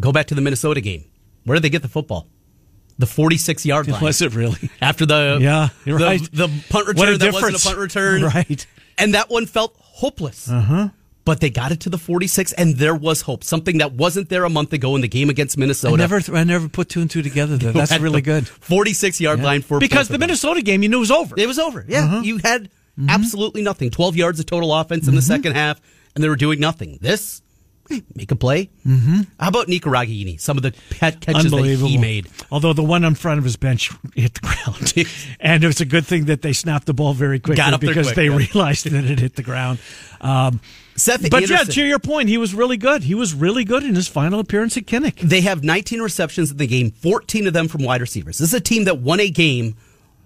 Go 0.00 0.10
back 0.12 0.26
to 0.26 0.34
the 0.34 0.40
Minnesota 0.40 0.80
game. 0.80 1.04
Where 1.44 1.54
did 1.54 1.62
they 1.62 1.70
get 1.70 1.82
the 1.82 1.88
football? 1.88 2.26
The 2.98 3.06
46 3.06 3.64
yard 3.64 3.86
line. 3.88 4.02
Was 4.02 4.20
it 4.22 4.34
really? 4.34 4.70
After 4.80 5.06
the, 5.06 5.38
Yeah, 5.40 5.68
the, 5.84 5.94
right. 5.94 6.20
the 6.32 6.48
punt 6.68 6.88
return 6.88 7.18
that 7.18 7.32
wasn't 7.32 7.56
a 7.56 7.64
punt 7.64 7.78
return. 7.78 8.22
Right. 8.34 8.66
And 8.98 9.14
that 9.14 9.28
one 9.30 9.44
felt 9.46 9.76
hopeless. 9.78 10.50
Uh-huh. 10.50 10.88
But 11.26 11.40
they 11.40 11.50
got 11.50 11.72
it 11.72 11.80
to 11.80 11.90
the 11.90 11.98
46, 11.98 12.52
and 12.54 12.76
there 12.76 12.94
was 12.94 13.20
hope. 13.20 13.44
Something 13.44 13.78
that 13.78 13.92
wasn't 13.92 14.28
there 14.30 14.44
a 14.44 14.48
month 14.48 14.72
ago 14.72 14.94
in 14.94 15.02
the 15.02 15.08
game 15.08 15.28
against 15.28 15.58
Minnesota. 15.58 15.94
I 15.94 16.06
never, 16.06 16.20
I 16.34 16.44
never 16.44 16.68
put 16.68 16.88
two 16.88 17.02
and 17.02 17.10
two 17.10 17.20
together. 17.20 17.56
Though. 17.58 17.72
That's 17.72 17.98
really 17.98 18.22
good 18.22 18.46
46 18.48 19.20
yard 19.20 19.42
line 19.42 19.60
for 19.60 19.78
because 19.80 20.08
the. 20.08 20.18
Minnesota 20.18 20.62
game, 20.62 20.82
you 20.82 20.88
knew 20.88 21.00
was 21.00 21.10
over. 21.10 21.34
It 21.36 21.46
was 21.48 21.58
over. 21.58 21.84
Yeah, 21.86 22.04
Uh-huh. 22.04 22.20
you 22.22 22.38
had 22.38 22.70
Mm-hmm. 22.98 23.10
absolutely 23.10 23.60
nothing. 23.60 23.90
Twelve 23.90 24.16
yards 24.16 24.40
of 24.40 24.46
total 24.46 24.72
offense 24.74 25.06
in 25.06 25.14
the 25.14 25.20
second 25.20 25.52
half, 25.52 25.78
and 26.14 26.24
they 26.24 26.30
were 26.30 26.36
doing 26.36 26.58
nothing. 26.60 26.96
This, 27.02 27.42
make 28.14 28.30
a 28.30 28.36
play. 28.36 28.70
Mm-hmm. 28.86 29.20
How 29.38 29.48
about 29.48 29.68
Nico 29.68 29.90
Ragaini? 29.90 30.40
Some 30.40 30.56
of 30.56 30.62
the 30.62 30.72
pet 30.88 31.20
catches 31.20 31.50
that 31.50 31.52
Unbelievable. 31.56 31.88
he 31.90 31.98
made. 31.98 32.26
Although 32.50 32.72
the 32.72 32.82
one 32.82 33.04
in 33.04 33.14
front 33.14 33.36
of 33.36 33.44
his 33.44 33.56
bench 33.56 33.90
hit 34.14 34.32
the 34.32 34.40
ground, 34.40 34.94
and 35.40 35.62
it 35.62 35.66
was 35.66 35.82
a 35.82 35.84
good 35.84 36.06
thing 36.06 36.24
that 36.26 36.40
they 36.40 36.54
snapped 36.54 36.86
the 36.86 36.94
ball 36.94 37.12
very 37.12 37.38
quickly 37.38 37.56
Got 37.56 37.74
up 37.74 37.80
because 37.82 38.06
quick, 38.06 38.16
they 38.16 38.28
yeah. 38.30 38.36
realized 38.36 38.86
that 38.86 39.04
it 39.04 39.18
hit 39.18 39.36
the 39.36 39.42
ground. 39.42 39.78
Um, 40.22 40.60
Seth 40.96 41.30
but 41.30 41.48
yeah, 41.48 41.62
to 41.64 41.84
your 41.84 41.98
point, 41.98 42.28
he 42.28 42.38
was 42.38 42.54
really 42.54 42.76
good. 42.78 43.02
He 43.02 43.14
was 43.14 43.34
really 43.34 43.64
good 43.64 43.84
in 43.84 43.94
his 43.94 44.08
final 44.08 44.40
appearance 44.40 44.76
at 44.76 44.86
Kinnick. 44.86 45.20
They 45.20 45.42
have 45.42 45.62
19 45.62 46.00
receptions 46.00 46.50
in 46.50 46.56
the 46.56 46.66
game, 46.66 46.90
14 46.90 47.46
of 47.46 47.52
them 47.52 47.68
from 47.68 47.82
wide 47.84 48.00
receivers. 48.00 48.38
This 48.38 48.48
is 48.48 48.54
a 48.54 48.60
team 48.60 48.84
that 48.84 48.98
won 48.98 49.20
a 49.20 49.28
game 49.28 49.76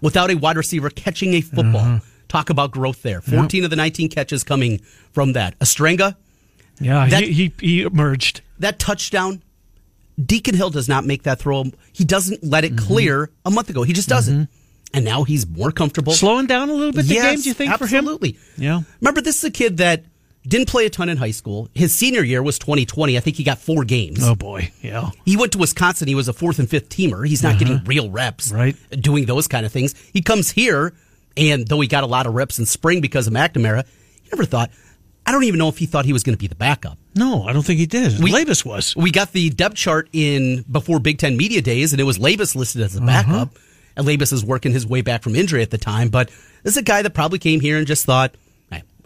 without 0.00 0.30
a 0.30 0.34
wide 0.36 0.56
receiver 0.56 0.88
catching 0.90 1.34
a 1.34 1.40
football. 1.40 1.76
Uh-huh. 1.80 1.98
Talk 2.28 2.50
about 2.50 2.70
growth 2.70 3.02
there. 3.02 3.20
14 3.20 3.64
of 3.64 3.70
the 3.70 3.76
19 3.76 4.08
catches 4.10 4.44
coming 4.44 4.78
from 5.12 5.32
that. 5.32 5.58
Ostrenga, 5.58 6.14
Yeah, 6.78 7.06
That- 7.08 7.24
he, 7.24 7.32
he 7.32 7.52
he 7.60 7.82
emerged. 7.82 8.40
that 8.60 8.78
touchdown, 8.78 9.42
Deacon 10.24 10.54
Hill 10.54 10.70
does 10.70 10.88
not 10.88 11.04
make 11.04 11.24
that 11.24 11.40
throw. 11.40 11.64
He 11.92 12.04
doesn't 12.04 12.44
let 12.44 12.62
Mm-hmm. 12.64 12.74
it 12.76 12.80
clear 12.80 13.30
a 13.44 13.50
month 13.50 13.70
ago. 13.70 13.82
He 13.82 13.92
just 13.92 14.08
doesn't. 14.08 14.48
And 14.94 15.04
now 15.04 15.22
he's 15.24 15.46
more 15.48 15.70
comfortable. 15.72 16.12
Slowing 16.12 16.46
down 16.46 16.68
a 16.68 16.72
little 16.74 16.92
bit 16.92 17.06
the 17.06 17.14
yes, 17.14 17.24
game, 17.34 17.40
do 17.42 17.48
you 17.48 17.54
think, 17.54 17.72
for 17.76 17.86
him? 17.86 17.98
absolutely. 17.98 18.38
Yeah. 18.56 18.80
Remember, 19.00 19.20
this 19.20 19.38
is 19.38 19.44
a 19.44 19.50
kid 19.50 19.76
that 19.78 20.04
didn't 20.46 20.68
play 20.68 20.86
a 20.86 20.90
ton 20.90 21.08
in 21.08 21.16
high 21.18 21.30
school. 21.32 21.68
His 21.74 21.94
senior 21.94 22.22
year 22.22 22.42
was 22.42 22.58
2020. 22.58 23.16
I 23.16 23.20
think 23.20 23.36
he 23.36 23.44
got 23.44 23.58
four 23.58 23.84
games. 23.84 24.20
Oh 24.22 24.34
boy, 24.34 24.72
yeah. 24.82 25.10
He 25.24 25.36
went 25.36 25.52
to 25.52 25.58
Wisconsin. 25.58 26.08
He 26.08 26.14
was 26.14 26.28
a 26.28 26.32
fourth 26.32 26.58
and 26.58 26.68
fifth 26.68 26.88
teamer. 26.88 27.26
He's 27.26 27.42
not 27.42 27.58
getting 27.58 27.82
real 27.84 28.10
reps, 28.10 28.50
Uh-huh. 28.50 28.60
Right. 28.60 28.76
Doing 28.90 29.26
those 29.26 29.46
kind 29.48 29.66
of 29.66 29.72
things. 29.72 29.94
He 30.12 30.22
comes 30.22 30.50
here, 30.50 30.94
and 31.36 31.66
though 31.68 31.80
he 31.80 31.88
got 31.88 32.04
a 32.04 32.06
lot 32.06 32.26
of 32.26 32.34
reps 32.34 32.58
in 32.58 32.66
spring 32.66 33.00
because 33.00 33.26
of 33.26 33.32
McNamara, 33.34 33.84
he 34.22 34.28
never 34.32 34.44
thought. 34.44 34.70
I 35.26 35.32
don't 35.32 35.44
even 35.44 35.58
know 35.58 35.68
if 35.68 35.76
he 35.78 35.84
thought 35.86 36.06
he 36.06 36.14
was 36.14 36.22
going 36.22 36.34
to 36.34 36.38
be 36.40 36.46
the 36.48 36.54
backup. 36.56 36.96
No, 37.14 37.44
I 37.44 37.52
don't 37.52 37.62
think 37.62 37.78
he 37.78 37.86
did. 37.86 38.20
We- 38.20 38.32
Labas 38.32 38.64
was. 38.64 38.96
We 38.96 39.10
got 39.10 39.32
the 39.32 39.50
depth 39.50 39.76
chart 39.76 40.08
in 40.12 40.62
before 40.70 40.98
Big 40.98 41.18
Ten 41.18 41.36
Media 41.36 41.60
Days, 41.60 41.92
and 41.92 42.00
it 42.00 42.04
was 42.04 42.18
Labas 42.18 42.56
listed 42.56 42.80
as 42.82 42.96
a 42.96 43.00
backup. 43.02 43.50
And 43.96 44.06
Labas 44.06 44.32
is 44.32 44.44
working 44.44 44.72
his 44.72 44.86
way 44.86 45.02
back 45.02 45.22
from 45.22 45.36
injury 45.36 45.60
at 45.62 45.70
the 45.70 45.78
time. 45.78 46.08
But 46.08 46.28
this 46.62 46.72
is 46.74 46.76
a 46.78 46.82
guy 46.82 47.02
that 47.02 47.10
probably 47.10 47.38
came 47.38 47.60
here 47.60 47.76
and 47.76 47.86
just 47.86 48.06
thought, 48.06 48.34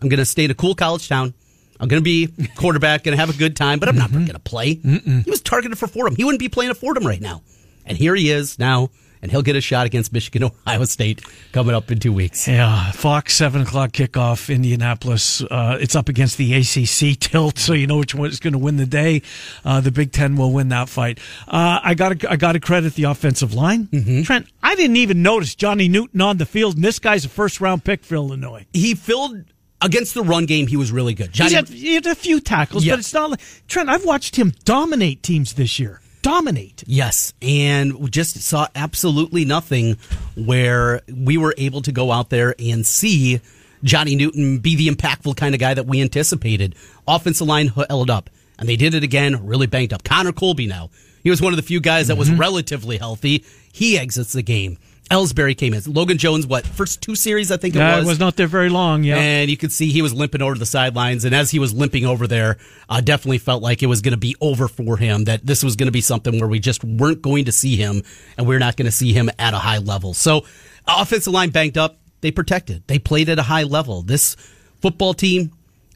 I'm 0.05 0.11
going 0.11 0.19
to 0.19 0.27
stay 0.27 0.45
in 0.45 0.51
a 0.51 0.55
cool 0.55 0.75
college 0.75 1.09
town. 1.09 1.33
I'm 1.81 1.89
going 1.89 2.01
to 2.01 2.05
be 2.05 2.29
quarterback, 2.57 3.05
going 3.05 3.17
to 3.17 3.21
have 3.21 3.35
a 3.35 3.39
good 3.39 3.57
time, 3.57 3.79
but 3.79 3.89
I'm 3.89 3.97
not 3.97 4.13
going 4.13 4.27
to 4.27 4.39
play. 4.39 4.75
He 4.75 5.25
was 5.31 5.41
targeted 5.41 5.79
for 5.79 5.87
Fordham. 5.87 6.15
He 6.15 6.25
wouldn't 6.25 6.41
be 6.41 6.51
playing 6.51 6.71
at 6.71 6.77
Fordham 6.77 7.07
right 7.07 7.21
now. 7.21 7.43
And 7.87 7.97
here 7.97 8.15
he 8.15 8.31
is 8.31 8.59
now, 8.59 8.91
and 9.23 9.31
he'll 9.31 9.43
get 9.43 9.57
a 9.57 9.61
shot 9.63 9.87
against 9.87 10.13
Michigan, 10.13 10.45
Ohio 10.67 10.85
State 10.85 11.23
coming 11.53 11.75
up 11.75 11.91
in 11.91 12.01
two 12.01 12.13
weeks. 12.13 12.47
Yeah, 12.47 12.91
Fox 12.93 13.35
seven 13.35 13.63
o'clock 13.63 13.93
kickoff, 13.93 14.55
Indianapolis. 14.55 15.43
Uh, 15.43 15.79
it's 15.81 15.97
up 15.97 16.09
against 16.11 16.37
the 16.37 16.55
ACC 16.55 17.19
tilt, 17.19 17.59
so 17.59 17.73
you 17.73 17.87
know 17.87 17.97
which 17.99 18.15
one 18.15 18.29
is 18.29 18.41
going 18.41 18.53
to 18.53 18.59
win 18.59 18.77
the 18.77 18.87
day. 18.87 19.23
Uh, 19.65 19.81
the 19.81 19.91
Big 19.91 20.13
Ten 20.13 20.37
will 20.37 20.53
win 20.53 20.69
that 20.69 20.89
fight. 20.91 21.19
Uh, 21.49 21.81
I 21.83 21.95
got 21.95 22.21
to 22.21 22.31
I 22.31 22.37
got 22.37 22.53
to 22.53 22.61
credit 22.61 22.95
the 22.95 23.05
offensive 23.05 23.55
line. 23.55 23.89
Trent, 24.25 24.49
I 24.63 24.75
didn't 24.75 24.97
even 24.97 25.23
notice 25.23 25.55
Johnny 25.55 25.89
Newton 25.89 26.21
on 26.21 26.37
the 26.39 26.47
field, 26.47 26.77
and 26.77 26.85
this 26.85 26.99
guy's 26.99 27.25
a 27.25 27.29
first 27.31 27.61
round 27.61 27.85
pick 27.85 28.03
for 28.05 28.15
Illinois. 28.15 28.67
He 28.73 28.95
filled 28.95 29.45
against 29.85 30.15
the 30.15 30.23
run 30.23 30.47
game. 30.47 30.67
He 30.67 30.77
was 30.77 30.91
really 30.91 31.15
good. 31.15 31.33
Johnny, 31.33 31.55
had, 31.55 31.69
he 31.69 31.95
had 31.95 32.07
a 32.07 32.15
few 32.15 32.41
tackles, 32.41 32.85
Yeah. 32.85 32.95
but 32.95 33.01
it's 33.01 33.13
not 33.13 33.31
like 33.31 33.41
Trent. 33.69 33.89
I've 33.89 34.05
watched 34.05 34.37
him 34.37 34.53
dominate 34.65 35.23
teams 35.23 35.53
this 35.55 35.79
year. 35.79 36.01
Dominate. 36.23 36.83
Yes, 36.87 37.35
and 37.43 37.95
we 37.97 38.09
just 38.09 38.41
saw 38.41 38.67
absolutely 38.75 39.45
nothing 39.45 39.99
where 40.37 41.03
we 41.15 41.37
were 41.37 41.55
able 41.59 41.83
to 41.83 41.93
go 41.93 42.11
out 42.11 42.31
there 42.31 42.55
and 42.59 42.87
see 42.87 43.41
Johnny 43.83 44.17
Newton 44.17 44.59
be 44.59 44.75
the 44.75 44.89
impactful 44.89 45.37
kind 45.37 45.55
of 45.55 45.61
guy 45.61 45.75
that 45.75 45.85
we 45.85 46.01
anticipated. 46.01 46.75
Offensive 47.07 47.47
line 47.47 47.69
held 47.69 48.09
up, 48.09 48.31
and 48.59 48.67
they 48.67 48.77
did 48.77 48.95
it 48.95 49.05
again, 49.05 49.47
really 49.47 49.67
banged 49.67 49.93
up. 49.93 50.03
Connor 50.03 50.33
Colby 50.33 50.67
now. 50.67 50.89
He 51.23 51.29
was 51.29 51.43
one 51.43 51.53
of 51.53 51.57
the 51.59 51.63
few 51.63 51.81
guys 51.81 52.09
that 52.09 52.17
was 52.17 52.31
mm-hmm. 52.31 52.41
relatively 52.41 52.97
healthy. 52.97 53.45
He 53.73 53.99
exits 53.99 54.33
the 54.33 54.43
game. 54.43 54.79
Elsbury 55.11 55.55
came 55.55 55.75
in. 55.75 55.83
Logan 55.87 56.17
Jones, 56.19 56.47
what 56.47 56.67
first 56.67 57.03
two 57.03 57.15
series 57.15 57.51
I 57.53 57.57
think 57.59 57.75
it 57.75 57.79
Yeah, 57.79 57.97
was. 57.99 58.07
it 58.07 58.09
was 58.09 58.19
not 58.19 58.37
there 58.37 58.47
very 58.47 58.71
long. 58.71 59.05
Yeah, 59.05 59.17
And 59.17 59.51
you 59.51 59.57
could 59.57 59.71
see 59.71 59.91
he 59.91 60.01
was 60.03 60.15
limping 60.15 60.41
over 60.43 60.57
the 60.57 60.65
sidelines. 60.67 61.25
And 61.27 61.35
as 61.35 61.51
he 61.51 61.59
was 61.59 61.75
limping 61.75 62.07
over 62.07 62.27
there, 62.27 62.57
uh, 62.89 63.01
definitely 63.03 63.39
felt 63.39 63.63
like 63.63 63.83
it 63.83 63.87
was 63.87 64.01
going 64.01 64.13
to 64.15 64.19
be 64.19 64.35
over 64.41 64.67
for 64.67 64.97
him, 64.97 65.25
that 65.25 65.45
this 65.47 65.63
was 65.63 65.77
going 65.77 65.89
to 65.89 65.93
be 65.93 66.01
something 66.01 66.39
where 66.41 66.49
we 66.49 66.59
just 66.59 66.83
weren't 66.83 67.21
going 67.23 67.45
to 67.45 67.53
see 67.53 67.77
him 67.77 68.03
and 68.39 68.47
we're 68.49 68.59
not 68.59 68.77
going 68.77 68.87
to 68.87 68.93
see 68.93 69.13
him 69.13 69.31
at 69.39 69.53
a 69.53 69.59
high 69.59 69.79
level. 69.79 70.15
So, 70.15 70.47
offensive 70.89 71.33
line 71.33 71.51
banked 71.51 71.77
up. 71.77 71.99
They 72.23 72.31
protected. 72.31 72.83
They 72.87 72.99
played 72.99 73.29
at 73.29 73.39
a 73.39 73.43
high 73.43 73.65
level. 73.65 74.01
This 74.03 74.37
football 74.81 75.13
team 75.13 75.53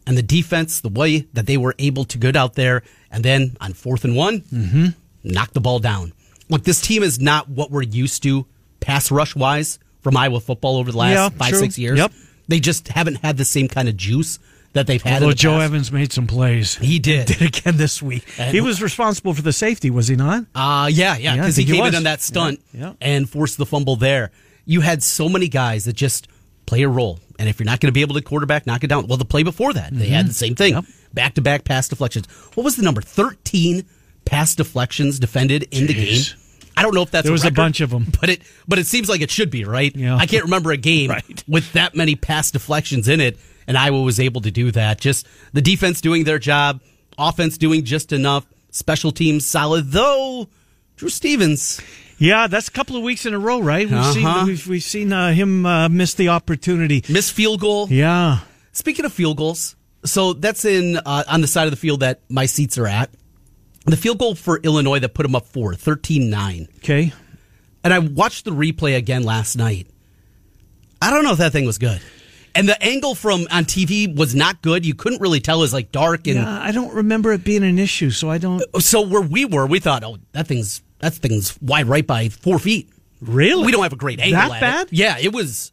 and 0.07 0.19
the 0.19 0.23
defense, 0.23 0.81
the 0.83 0.91
way 0.91 1.21
that 1.33 1.47
they 1.47 1.57
were 1.57 1.75
able 1.79 2.05
to 2.05 2.19
get 2.19 2.37
out 2.37 2.55
there 2.55 2.83
and 3.11 3.25
then 3.25 3.57
on 3.61 3.73
fourth 3.73 4.05
and 4.05 4.15
one, 4.15 4.43
Mm-hmm. 4.43 4.87
knock 5.25 5.55
the 5.55 5.61
ball 5.61 5.79
down. 5.79 6.13
Look, 6.51 6.65
this 6.65 6.83
team 6.83 7.03
is 7.03 7.19
not 7.19 7.49
what 7.49 7.71
we're 7.71 7.83
used 7.83 8.23
to 8.25 8.47
pass 8.81 9.11
rush 9.11 9.35
wise 9.37 9.79
from 10.01 10.17
Iowa 10.17 10.41
football 10.41 10.77
over 10.77 10.91
the 10.93 10.99
last 10.99 11.13
Yeah, 11.15 11.29
five, 11.31 11.51
true. 11.51 11.59
six 11.59 11.79
years. 11.79 11.99
Yep. 11.99 12.13
They 12.49 12.61
just 12.61 12.89
haven't 12.89 13.17
had 13.17 13.37
the 13.37 13.45
same 13.45 13.69
kind 13.69 13.89
of 13.89 13.97
juice 13.97 14.39
that 14.73 14.87
they've 14.87 15.03
had. 15.03 15.15
Although 15.15 15.27
in 15.27 15.31
the 15.31 15.35
Joe 15.37 15.51
past. 15.59 15.65
Evans 15.65 15.93
made 15.93 16.13
some 16.13 16.27
plays, 16.27 16.77
He 16.77 16.99
did. 16.99 17.27
did 17.27 17.43
again 17.43 17.77
this 17.77 18.03
week. 18.03 18.25
And- 18.39 18.55
he 18.55 18.61
was 18.61 18.81
responsible 18.83 19.35
for 19.35 19.43
the 19.43 19.53
safety, 19.53 19.91
was 19.91 20.09
he 20.09 20.17
not? 20.17 20.45
Uh, 20.55 20.89
yeah, 20.93 21.17
yeah, 21.17 21.35
Yeah, 21.35 21.37
because 21.37 21.57
he 21.57 21.65
think 21.65 21.75
he 21.75 21.81
came 21.81 21.87
in 21.89 21.95
on 21.95 22.03
that 22.05 22.21
stunt 22.23 22.61
Yeah, 22.73 22.81
yeah. 22.81 22.93
and 23.01 23.29
forced 23.29 23.59
the 23.59 23.67
fumble 23.67 23.97
there. 23.97 24.31
You 24.65 24.81
had 24.83 25.03
so 25.03 25.29
many 25.29 25.49
guys 25.49 25.85
that 25.87 25.95
just 25.95 26.29
play 26.67 26.83
a 26.83 26.89
role. 26.89 27.19
And 27.39 27.49
if 27.49 27.59
you're 27.59 27.65
not 27.67 27.81
going 27.81 27.89
to 27.89 27.93
be 27.93 28.03
able 28.03 28.15
to 28.17 28.21
quarterback, 28.23 28.67
knock 28.67 28.85
it 28.85 28.89
down. 28.89 29.07
Well, 29.07 29.17
the 29.17 29.25
play 29.25 29.43
before 29.43 29.73
that, 29.73 29.91
they 29.97 30.09
had 30.09 30.27
the 30.29 30.35
same 30.35 30.55
thing. 30.55 30.75
Mm-hmm. 30.75 30.91
Back 31.15 31.35
to 31.35 31.41
back 31.41 31.65
pass 31.65 31.89
deflections. 31.89 32.27
What 32.55 32.65
was 32.65 32.77
the 32.77 32.83
number? 32.83 33.01
13 33.01 33.85
pass 34.25 34.55
deflections 34.55 35.19
defended 35.19 35.63
in 35.71 35.87
the 35.87 35.95
game. 35.95 36.23
I 36.79 36.83
don't 36.83 36.95
know 36.95 37.03
if 37.03 37.11
that's 37.11 37.25
There 37.25 37.33
was 37.33 37.43
a 37.43 37.47
record, 37.47 37.57
bunch 37.57 37.81
of 37.81 37.93
'em. 37.93 38.07
but 38.21 38.29
it 38.31 38.43
but 38.67 38.79
it 38.79 38.87
seems 38.87 39.09
like 39.09 39.21
it 39.21 39.31
should 39.31 39.51
be 39.51 39.65
right. 39.65 39.95
Yeah. 39.95 40.17
I 40.17 40.27
can't 40.27 40.45
remember 40.45 40.71
a 40.73 40.77
game 40.77 41.11
Right. 41.17 41.45
with 41.49 41.73
that 41.73 41.95
many 41.95 42.15
pass 42.15 42.51
deflections 42.51 43.09
in 43.09 43.21
it, 43.21 43.39
and 43.67 43.77
Iowa 43.77 44.01
was 44.03 44.19
able 44.21 44.41
to 44.43 44.51
do 44.51 44.71
that. 44.73 45.01
Just 45.01 45.27
the 45.53 45.63
defense 45.63 46.01
doing 46.01 46.25
their 46.25 46.39
job, 46.39 46.81
offense 47.19 47.59
doing 47.59 47.85
just 47.85 48.13
enough, 48.13 48.47
special 48.71 49.13
teams 49.13 49.45
solid. 49.47 49.91
Though 49.93 50.49
Drew 50.97 51.09
Stevens, 51.09 51.81
Yeah, 52.21 52.49
that's 52.49 52.67
a 52.69 52.73
couple 52.73 52.97
of 52.97 53.03
weeks 53.05 53.27
in 53.27 53.35
a 53.35 53.39
row, 53.39 53.61
right? 53.61 53.89
We've 53.89 53.97
Uh-huh. 53.99 54.13
seen 54.13 54.47
we've, 54.47 54.67
we've 54.67 54.83
seen 54.83 55.13
uh, 55.13 55.33
him 55.33 55.65
uh, 55.67 55.89
miss 55.89 56.15
the 56.15 56.29
opportunity. 56.31 57.05
missed 57.09 57.33
field 57.33 57.61
goal. 57.61 57.89
Yeah, 57.91 58.41
Speaking 58.73 59.05
of 59.05 59.13
field 59.13 59.37
goals, 59.37 59.77
so 60.05 60.33
that's 60.33 60.65
in 60.65 60.97
uh, 60.97 61.25
on 61.29 61.41
the 61.41 61.47
side 61.49 61.65
of 61.65 61.71
the 61.73 61.77
field 61.77 62.01
that 62.01 62.21
my 62.29 62.47
seats 62.47 62.79
are 62.79 62.87
at. 62.87 63.11
The 63.91 63.97
field 63.97 64.19
goal 64.19 64.35
for 64.35 64.59
Illinois 64.59 64.99
that 65.01 65.15
put 65.15 65.23
them 65.23 65.35
up 65.35 65.47
four, 65.47 65.73
13-9. 65.73 66.69
okay. 66.79 67.13
And 67.85 67.95
I 67.95 68.01
watched 68.01 68.45
the 68.45 68.51
replay 68.51 68.97
again 68.97 69.23
last 69.23 69.57
night. 69.57 69.87
I 71.01 71.11
don't 71.11 71.25
know 71.25 71.33
if 71.33 71.39
that 71.39 71.53
thing 71.53 71.65
was 71.65 71.79
good. 71.79 72.01
And 72.55 72.69
the 72.69 72.83
angle 72.83 73.15
from 73.15 73.47
on 73.51 73.65
TV 73.65 74.15
was 74.15 74.35
not 74.35 74.63
good. 74.63 74.85
You 74.85 74.95
couldn't 74.95 75.21
really 75.21 75.39
tell. 75.39 75.59
It 75.59 75.61
was 75.63 75.73
like 75.73 75.93
dark 75.93 76.27
and 76.27 76.37
Yeah, 76.37 76.61
I 76.61 76.73
don't 76.73 76.93
remember 76.93 77.33
it 77.33 77.45
being 77.45 77.63
an 77.63 77.79
issue, 77.79 78.11
so 78.11 78.29
I 78.29 78.39
don't. 78.39 78.63
Uh, 78.75 78.81
so 78.81 79.03
where 79.03 79.23
we 79.23 79.45
were, 79.45 79.65
we 79.67 79.79
thought, 79.79 80.03
oh, 80.03 80.19
that 80.33 80.49
thing's 80.49 80.83
that 80.99 81.15
thing's 81.15 81.61
wide 81.63 81.87
right 81.87 82.07
by 82.07 82.31
four 82.31 82.59
feet. 82.59 82.91
Really? 83.21 83.65
We 83.65 83.73
don't 83.73 83.83
have 83.83 83.93
a 83.93 83.97
great 83.97 84.19
angle. 84.19 84.41
That 84.41 84.51
at 84.51 84.57
it. 84.57 84.61
bad? 84.61 84.89
Yeah, 84.91 85.19
it 85.19 85.33
was. 85.33 85.73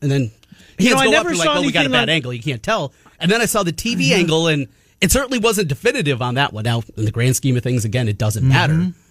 And 0.00 0.10
then 0.10 0.30
You 0.78 0.88
hands 0.88 1.02
know, 1.02 1.08
I 1.08 1.10
never 1.10 1.28
up, 1.28 1.34
you're 1.34 1.44
saw 1.44 1.52
like, 1.52 1.58
oh, 1.58 1.66
we 1.66 1.72
got 1.72 1.86
a 1.86 1.90
bad 1.90 2.08
like- 2.08 2.08
angle. 2.08 2.32
You 2.32 2.42
can't 2.42 2.62
tell. 2.62 2.94
And 3.20 3.30
then 3.30 3.40
I 3.40 3.46
saw 3.46 3.62
the 3.62 3.72
TV 3.72 4.08
mm-hmm. 4.08 4.20
angle, 4.20 4.46
and 4.48 4.68
it 5.02 5.10
certainly 5.10 5.40
wasn't 5.40 5.68
definitive 5.68 6.22
on 6.22 6.36
that 6.36 6.52
one. 6.52 6.62
Now, 6.62 6.82
in 6.96 7.04
the 7.04 7.10
grand 7.10 7.34
scheme 7.36 7.56
of 7.56 7.62
things, 7.64 7.84
again, 7.84 8.08
it 8.08 8.16
doesn't 8.16 8.46
matter. 8.46 8.74
Mm-hmm. 8.74 9.01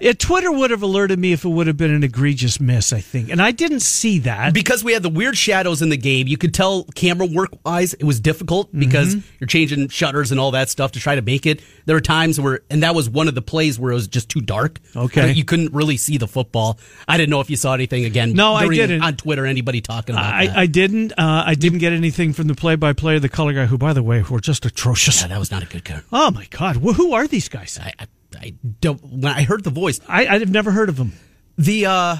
It, 0.00 0.18
Twitter 0.18 0.50
would 0.52 0.70
have 0.70 0.82
alerted 0.82 1.18
me 1.18 1.32
if 1.32 1.44
it 1.44 1.48
would 1.48 1.66
have 1.66 1.76
been 1.76 1.92
an 1.92 2.02
egregious 2.04 2.60
miss, 2.60 2.92
I 2.92 3.00
think, 3.00 3.30
and 3.30 3.40
I 3.40 3.50
didn't 3.52 3.80
see 3.80 4.18
that. 4.20 4.52
Because 4.54 4.82
we 4.84 4.92
had 4.92 5.02
the 5.02 5.08
weird 5.08 5.36
shadows 5.36 5.82
in 5.82 5.88
the 5.88 5.96
game, 5.96 6.26
you 6.28 6.36
could 6.36 6.52
tell 6.54 6.84
camera 6.94 7.26
work 7.26 7.50
wise 7.64 7.94
it 7.94 8.04
was 8.04 8.20
difficult 8.20 8.68
because 8.76 9.14
Mm-hmm. 9.14 9.26
you're 9.40 9.48
changing 9.48 9.88
shutters 9.88 10.30
and 10.30 10.38
all 10.40 10.50
that 10.52 10.68
stuff 10.68 10.92
to 10.92 11.00
try 11.00 11.14
to 11.14 11.22
make 11.22 11.46
it. 11.46 11.62
There 11.86 11.96
were 11.96 12.00
times 12.00 12.38
where, 12.40 12.60
and 12.70 12.82
that 12.82 12.94
was 12.94 13.08
one 13.08 13.28
of 13.28 13.34
the 13.34 13.42
plays 13.42 13.78
where 13.78 13.90
it 13.92 13.94
was 13.94 14.08
just 14.08 14.28
too 14.28 14.40
dark. 14.40 14.78
Okay. 14.94 15.32
you 15.32 15.44
couldn't 15.44 15.72
really 15.72 15.96
see 15.96 16.18
the 16.18 16.28
football. 16.28 16.78
I 17.08 17.16
didn't 17.16 17.30
know 17.30 17.40
if 17.40 17.50
you 17.50 17.56
saw 17.56 17.74
anything 17.74 18.04
again. 18.04 18.32
No, 18.32 18.54
I 18.54 18.68
didn't. 18.68 19.02
on 19.02 19.16
Twitter. 19.16 19.46
Anybody 19.46 19.80
talking 19.80 20.14
about 20.14 20.32
I, 20.34 20.46
that? 20.46 20.56
I 20.56 20.66
didn't. 20.66 21.12
Uh, 21.12 21.44
I 21.46 21.54
didn't 21.54 21.78
get 21.78 21.92
anything 21.92 22.32
from 22.32 22.46
the 22.48 22.54
play-by-play 22.54 23.16
of 23.16 23.22
the 23.22 23.28
color 23.28 23.52
guy, 23.52 23.66
who, 23.66 23.78
by 23.78 23.92
the 23.92 24.02
way, 24.02 24.22
were 24.22 24.40
just 24.40 24.64
atrocious. 24.66 25.22
yeah, 25.22 25.28
that 25.28 25.38
was 25.38 25.50
not 25.50 25.62
a 25.62 25.66
good 25.66 25.84
card. 25.84 26.04
Oh 26.12 26.30
my 26.30 26.46
God, 26.50 26.76
Wh- 26.76 26.94
who 26.94 27.12
are 27.12 27.26
these 27.26 27.48
guys? 27.48 27.78
I, 27.82 27.92
I, 27.98 28.06
I 28.38 28.54
don't. 28.80 29.02
When 29.02 29.32
I 29.32 29.42
heard 29.42 29.64
the 29.64 29.70
voice, 29.70 30.00
I, 30.08 30.26
I've 30.26 30.50
never 30.50 30.70
heard 30.70 30.88
of 30.88 30.96
them. 30.96 31.12
the 31.58 31.86
uh, 31.86 32.16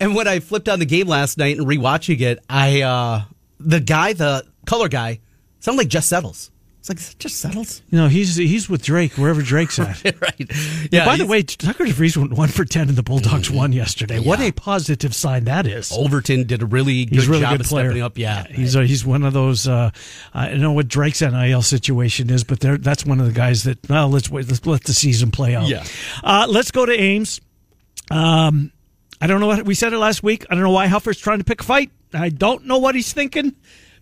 and 0.00 0.14
when 0.14 0.28
I 0.28 0.40
flipped 0.40 0.68
on 0.68 0.78
the 0.78 0.86
game 0.86 1.08
last 1.08 1.38
night 1.38 1.58
and 1.58 1.66
rewatching 1.66 2.20
it, 2.20 2.38
I 2.48 2.82
uh, 2.82 3.22
the 3.58 3.80
guy, 3.80 4.12
the 4.12 4.46
color 4.66 4.88
guy, 4.88 5.20
sounded 5.60 5.78
like 5.82 5.88
Jess 5.88 6.06
Settles. 6.06 6.50
It's 6.88 6.90
like 6.90 6.98
"Is 6.98 7.08
that 7.10 7.18
Jess 7.18 7.32
Settles. 7.34 7.82
You 7.90 7.98
know, 7.98 8.08
he's 8.08 8.36
he's 8.36 8.68
with 8.68 8.82
Drake 8.82 9.12
wherever 9.18 9.42
Drake's 9.42 9.78
at. 9.78 10.02
right. 10.20 10.50
Yeah. 10.90 11.04
By 11.04 11.16
the 11.16 11.26
way, 11.26 11.42
Tucker 11.42 11.84
DeVries 11.84 12.16
went 12.16 12.32
one 12.32 12.48
for 12.48 12.64
ten, 12.64 12.88
and 12.88 12.96
the 12.96 13.02
Bulldogs 13.02 13.50
won 13.50 13.72
yesterday. 13.72 14.18
What 14.20 14.40
a 14.40 14.52
positive 14.52 15.14
sign 15.14 15.44
that 15.44 15.66
is. 15.66 15.92
Overton 15.92 16.44
did 16.44 16.62
a 16.62 16.66
really 16.66 17.04
good 17.04 17.14
He's 17.16 17.28
really 17.28 17.42
job 17.42 17.52
good 17.52 17.60
of 17.62 17.66
player. 17.66 17.90
stepping 17.90 18.02
up. 18.02 18.16
Yeah. 18.16 18.46
he's 18.48 18.74
a, 18.74 18.86
he's 18.86 19.04
one 19.04 19.22
of 19.24 19.32
those. 19.32 19.68
Uh, 19.68 19.90
I 20.32 20.48
don't 20.48 20.60
know 20.60 20.72
what 20.72 20.88
Drake's 20.88 21.20
NIL 21.20 21.62
situation 21.62 22.30
is, 22.30 22.44
but 22.44 22.60
that's 22.60 23.04
one 23.04 23.20
of 23.20 23.26
the 23.26 23.32
guys 23.32 23.64
that. 23.64 23.78
Well, 23.88 24.08
let's 24.08 24.30
wait. 24.30 24.48
Let's 24.48 24.64
let 24.66 24.84
the 24.84 24.94
season 24.94 25.30
play 25.30 25.54
out. 25.54 25.68
Yeah. 25.68 25.84
Uh, 26.24 26.46
let's 26.48 26.70
go 26.70 26.86
to 26.86 26.92
Ames. 26.92 27.40
Um, 28.10 28.72
I 29.20 29.26
don't 29.26 29.40
know 29.40 29.46
what 29.48 29.64
we 29.64 29.74
said 29.74 29.92
it 29.92 29.98
last 29.98 30.22
week. 30.22 30.46
I 30.48 30.54
don't 30.54 30.62
know 30.64 30.70
why 30.70 30.86
Hufford's 30.86 31.18
trying 31.18 31.38
to 31.38 31.44
pick 31.44 31.60
a 31.60 31.64
fight. 31.64 31.90
I 32.14 32.30
don't 32.30 32.64
know 32.64 32.78
what 32.78 32.94
he's 32.94 33.12
thinking, 33.12 33.54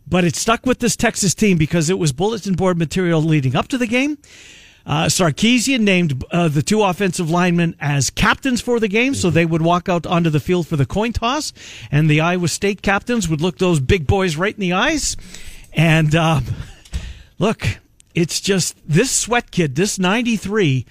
but 0.07 0.25
it 0.25 0.37
stuck 0.37 0.65
with 0.67 0.79
this 0.79 0.97
Texas 0.97 1.35
team 1.35 1.59
because 1.59 1.91
it 1.91 1.99
was 1.99 2.13
bulletin 2.13 2.55
board 2.55 2.79
material 2.79 3.21
leading 3.23 3.57
up 3.57 3.69
to 3.69 3.79
the 3.79 3.87
game. 3.87 4.19
Uh, 4.87 5.07
Sarkisian 5.07 5.81
named 5.81 6.25
uh, 6.31 6.47
the 6.47 6.63
two 6.63 6.81
offensive 6.83 7.29
linemen 7.29 7.75
as 7.81 8.09
captains 8.09 8.61
for 8.61 8.79
the 8.79 8.87
game, 8.87 9.15
so 9.15 9.31
they 9.31 9.45
would 9.45 9.63
walk 9.63 9.89
out 9.89 10.07
onto 10.07 10.31
the 10.31 10.39
field 10.39 10.69
for 10.69 10.77
the 10.77 10.87
coin 10.87 11.13
toss, 11.13 11.53
and 11.91 12.09
the 12.09 12.21
Iowa 12.21 12.47
State 12.47 12.83
captains 12.83 13.29
would 13.29 13.41
look 13.41 13.59
those 13.59 13.81
big 13.81 14.07
boys 14.07 14.37
right 14.37 14.55
in 14.55 14.61
the 14.61 14.75
eyes. 14.75 15.17
And 15.73 16.15
um, 16.15 16.45
look, 17.41 17.67
it's 18.15 18.41
just 18.41 18.77
this 18.89 19.11
sweat 19.11 19.51
kid, 19.51 19.75
this 19.75 19.99
93, 19.99 20.87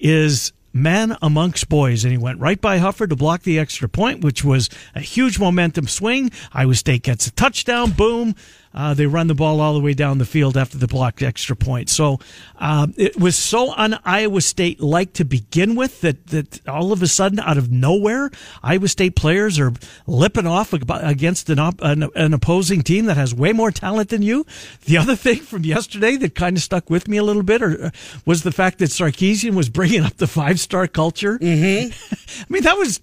is 0.00 0.52
man 0.78 1.16
amongst 1.20 1.68
boys. 1.68 2.04
And 2.04 2.12
he 2.12 2.18
went 2.18 2.40
right 2.40 2.60
by 2.60 2.78
Hufford 2.78 3.10
to 3.10 3.16
block 3.16 3.42
the 3.42 3.58
extra 3.58 3.88
point, 3.88 4.22
which 4.22 4.44
was 4.44 4.68
a 4.94 5.00
huge 5.00 5.38
momentum 5.38 5.88
swing. 5.88 6.30
Iowa 6.52 6.74
State 6.74 7.02
gets 7.02 7.26
a 7.26 7.32
touchdown. 7.32 7.90
Boom. 7.90 8.34
Uh, 8.78 8.94
they 8.94 9.06
run 9.06 9.26
the 9.26 9.34
ball 9.34 9.60
all 9.60 9.74
the 9.74 9.80
way 9.80 9.92
down 9.92 10.18
the 10.18 10.24
field 10.24 10.56
after 10.56 10.78
the 10.78 10.86
blocked 10.86 11.20
extra 11.20 11.56
point. 11.56 11.90
So 11.90 12.20
um, 12.58 12.94
it 12.96 13.18
was 13.18 13.34
so 13.34 13.74
un 13.74 13.98
Iowa 14.04 14.40
State 14.40 14.80
like 14.80 15.14
to 15.14 15.24
begin 15.24 15.74
with 15.74 16.00
that, 16.02 16.28
that 16.28 16.66
all 16.68 16.92
of 16.92 17.02
a 17.02 17.08
sudden, 17.08 17.40
out 17.40 17.58
of 17.58 17.72
nowhere, 17.72 18.30
Iowa 18.62 18.86
State 18.86 19.16
players 19.16 19.58
are 19.58 19.72
lipping 20.06 20.46
off 20.46 20.72
against 20.72 21.50
an, 21.50 21.58
op- 21.58 21.80
an, 21.82 22.08
an 22.14 22.32
opposing 22.32 22.82
team 22.82 23.06
that 23.06 23.16
has 23.16 23.34
way 23.34 23.52
more 23.52 23.72
talent 23.72 24.10
than 24.10 24.22
you. 24.22 24.46
The 24.84 24.96
other 24.96 25.16
thing 25.16 25.40
from 25.40 25.64
yesterday 25.64 26.14
that 26.16 26.36
kind 26.36 26.56
of 26.56 26.62
stuck 26.62 26.88
with 26.88 27.08
me 27.08 27.16
a 27.16 27.24
little 27.24 27.42
bit 27.42 27.60
or, 27.60 27.90
was 28.26 28.44
the 28.44 28.52
fact 28.52 28.78
that 28.78 28.90
Sarkisian 28.90 29.54
was 29.54 29.68
bringing 29.68 30.04
up 30.04 30.18
the 30.18 30.28
five 30.28 30.60
star 30.60 30.86
culture. 30.86 31.36
Mm-hmm. 31.36 32.14
I 32.42 32.46
mean, 32.48 32.62
that 32.62 32.78
was. 32.78 33.00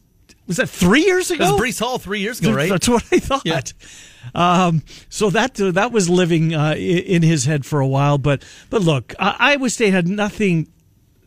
Was 0.47 0.57
that 0.57 0.69
three 0.69 1.03
years 1.05 1.31
ago? 1.31 1.45
That 1.45 1.53
was 1.53 1.61
Breece 1.61 1.79
Hall 1.79 1.97
three 1.97 2.19
years 2.19 2.39
ago, 2.39 2.53
right? 2.53 2.69
That's 2.69 2.87
what 2.87 3.03
I 3.11 3.19
thought. 3.19 3.45
Yeah. 3.45 3.61
Um, 4.33 4.83
so 5.09 5.29
that 5.29 5.59
uh, 5.59 5.71
that 5.71 5.91
was 5.91 6.09
living 6.09 6.53
uh, 6.53 6.73
in 6.75 7.21
his 7.21 7.45
head 7.45 7.65
for 7.65 7.79
a 7.79 7.87
while. 7.87 8.17
But 8.17 8.43
but 8.69 8.81
look, 8.81 9.13
Iowa 9.19 9.69
State 9.69 9.93
had 9.93 10.07
nothing. 10.07 10.67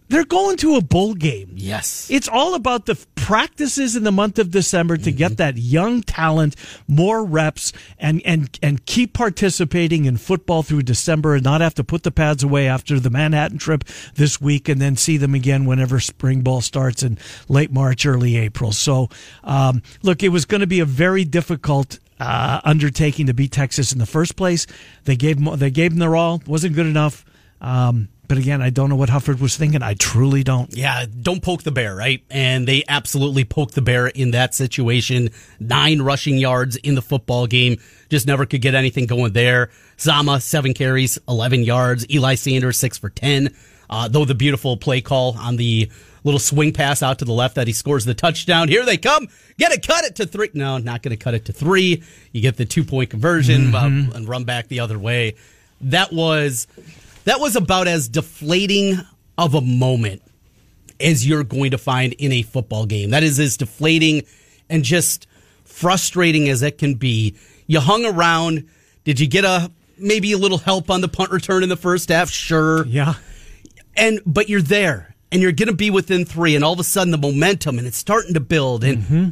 They're 0.08 0.24
going 0.24 0.56
to 0.58 0.76
a 0.76 0.80
bowl 0.80 1.14
game. 1.14 1.52
Yes. 1.54 2.10
It's 2.10 2.28
all 2.28 2.54
about 2.54 2.86
the 2.86 2.98
practices 3.14 3.94
in 3.94 4.04
the 4.04 4.12
month 4.12 4.38
of 4.38 4.50
December 4.50 4.96
to 4.96 5.12
get 5.12 5.36
that 5.36 5.58
young 5.58 6.02
talent 6.02 6.56
more 6.86 7.22
reps 7.22 7.74
and, 7.98 8.22
and, 8.24 8.58
and 8.62 8.86
keep 8.86 9.12
participating 9.12 10.06
in 10.06 10.16
football 10.16 10.62
through 10.62 10.82
December 10.82 11.34
and 11.34 11.44
not 11.44 11.60
have 11.60 11.74
to 11.74 11.84
put 11.84 12.04
the 12.04 12.10
pads 12.10 12.42
away 12.42 12.66
after 12.66 12.98
the 12.98 13.10
Manhattan 13.10 13.58
trip 13.58 13.84
this 14.14 14.40
week 14.40 14.68
and 14.68 14.80
then 14.80 14.96
see 14.96 15.18
them 15.18 15.34
again 15.34 15.66
whenever 15.66 16.00
spring 16.00 16.40
ball 16.40 16.62
starts 16.62 17.02
in 17.02 17.18
late 17.48 17.70
March, 17.70 18.06
early 18.06 18.38
April. 18.38 18.72
So, 18.72 19.10
um, 19.44 19.82
look, 20.02 20.22
it 20.22 20.30
was 20.30 20.46
going 20.46 20.62
to 20.62 20.66
be 20.66 20.80
a 20.80 20.86
very 20.86 21.26
difficult 21.26 21.98
uh, 22.18 22.60
undertaking 22.64 23.26
to 23.26 23.34
beat 23.34 23.52
Texas 23.52 23.92
in 23.92 23.98
the 23.98 24.06
first 24.06 24.36
place. 24.36 24.66
They 25.04 25.16
gave 25.16 25.42
them, 25.42 25.58
they 25.58 25.70
gave 25.70 25.90
them 25.90 25.98
their 25.98 26.16
all. 26.16 26.42
wasn't 26.46 26.74
good 26.74 26.86
enough. 26.86 27.26
Um, 27.60 28.08
but 28.28 28.36
again, 28.36 28.60
I 28.60 28.68
don't 28.68 28.90
know 28.90 28.96
what 28.96 29.08
Hufford 29.08 29.40
was 29.40 29.56
thinking. 29.56 29.82
I 29.82 29.94
truly 29.94 30.44
don't. 30.44 30.76
Yeah, 30.76 31.06
don't 31.22 31.42
poke 31.42 31.62
the 31.62 31.70
bear, 31.70 31.96
right? 31.96 32.22
And 32.30 32.68
they 32.68 32.84
absolutely 32.86 33.44
poked 33.44 33.74
the 33.74 33.80
bear 33.80 34.06
in 34.06 34.32
that 34.32 34.54
situation. 34.54 35.30
Nine 35.58 36.02
rushing 36.02 36.36
yards 36.36 36.76
in 36.76 36.94
the 36.94 37.02
football 37.02 37.46
game. 37.46 37.78
Just 38.10 38.26
never 38.26 38.44
could 38.44 38.60
get 38.60 38.74
anything 38.74 39.06
going 39.06 39.32
there. 39.32 39.70
Sama, 39.96 40.40
seven 40.40 40.74
carries, 40.74 41.18
11 41.26 41.64
yards. 41.64 42.08
Eli 42.10 42.34
Sanders, 42.34 42.78
six 42.78 42.98
for 42.98 43.08
10. 43.08 43.54
Uh, 43.88 44.08
though 44.08 44.26
the 44.26 44.34
beautiful 44.34 44.76
play 44.76 45.00
call 45.00 45.34
on 45.38 45.56
the 45.56 45.90
little 46.22 46.38
swing 46.38 46.74
pass 46.74 47.02
out 47.02 47.20
to 47.20 47.24
the 47.24 47.32
left 47.32 47.54
that 47.54 47.66
he 47.66 47.72
scores 47.72 48.04
the 48.04 48.12
touchdown. 48.12 48.68
Here 48.68 48.84
they 48.84 48.98
come. 48.98 49.28
Get 49.56 49.72
it, 49.72 49.86
cut 49.86 50.04
it 50.04 50.16
to 50.16 50.26
three. 50.26 50.50
No, 50.52 50.76
not 50.76 51.02
going 51.02 51.16
to 51.16 51.22
cut 51.22 51.32
it 51.32 51.46
to 51.46 51.52
three. 51.54 52.02
You 52.32 52.42
get 52.42 52.58
the 52.58 52.66
two 52.66 52.84
point 52.84 53.08
conversion 53.08 53.72
mm-hmm. 53.72 54.14
and 54.14 54.28
run 54.28 54.44
back 54.44 54.68
the 54.68 54.80
other 54.80 54.98
way. 54.98 55.36
That 55.80 56.12
was 56.12 56.66
that 57.28 57.40
was 57.40 57.56
about 57.56 57.88
as 57.88 58.08
deflating 58.08 58.96
of 59.36 59.54
a 59.54 59.60
moment 59.60 60.22
as 60.98 61.26
you're 61.26 61.44
going 61.44 61.72
to 61.72 61.78
find 61.78 62.14
in 62.14 62.32
a 62.32 62.40
football 62.40 62.86
game. 62.86 63.10
That 63.10 63.22
is 63.22 63.38
as 63.38 63.58
deflating 63.58 64.22
and 64.70 64.82
just 64.82 65.26
frustrating 65.64 66.48
as 66.48 66.62
it 66.62 66.78
can 66.78 66.94
be. 66.94 67.36
You 67.66 67.80
hung 67.80 68.06
around. 68.06 68.66
Did 69.04 69.20
you 69.20 69.26
get 69.26 69.44
a 69.44 69.70
maybe 69.98 70.32
a 70.32 70.38
little 70.38 70.56
help 70.56 70.90
on 70.90 71.02
the 71.02 71.08
punt 71.08 71.30
return 71.30 71.62
in 71.62 71.68
the 71.68 71.76
first 71.76 72.08
half? 72.08 72.30
Sure. 72.30 72.86
Yeah. 72.86 73.14
And 73.94 74.20
but 74.24 74.48
you're 74.48 74.62
there 74.62 75.14
and 75.30 75.42
you're 75.42 75.52
going 75.52 75.68
to 75.68 75.74
be 75.74 75.90
within 75.90 76.24
3 76.24 76.56
and 76.56 76.64
all 76.64 76.72
of 76.72 76.80
a 76.80 76.84
sudden 76.84 77.10
the 77.10 77.18
momentum 77.18 77.78
and 77.78 77.86
it's 77.86 77.98
starting 77.98 78.32
to 78.34 78.40
build 78.40 78.84
and 78.84 79.02
mm-hmm. 79.02 79.28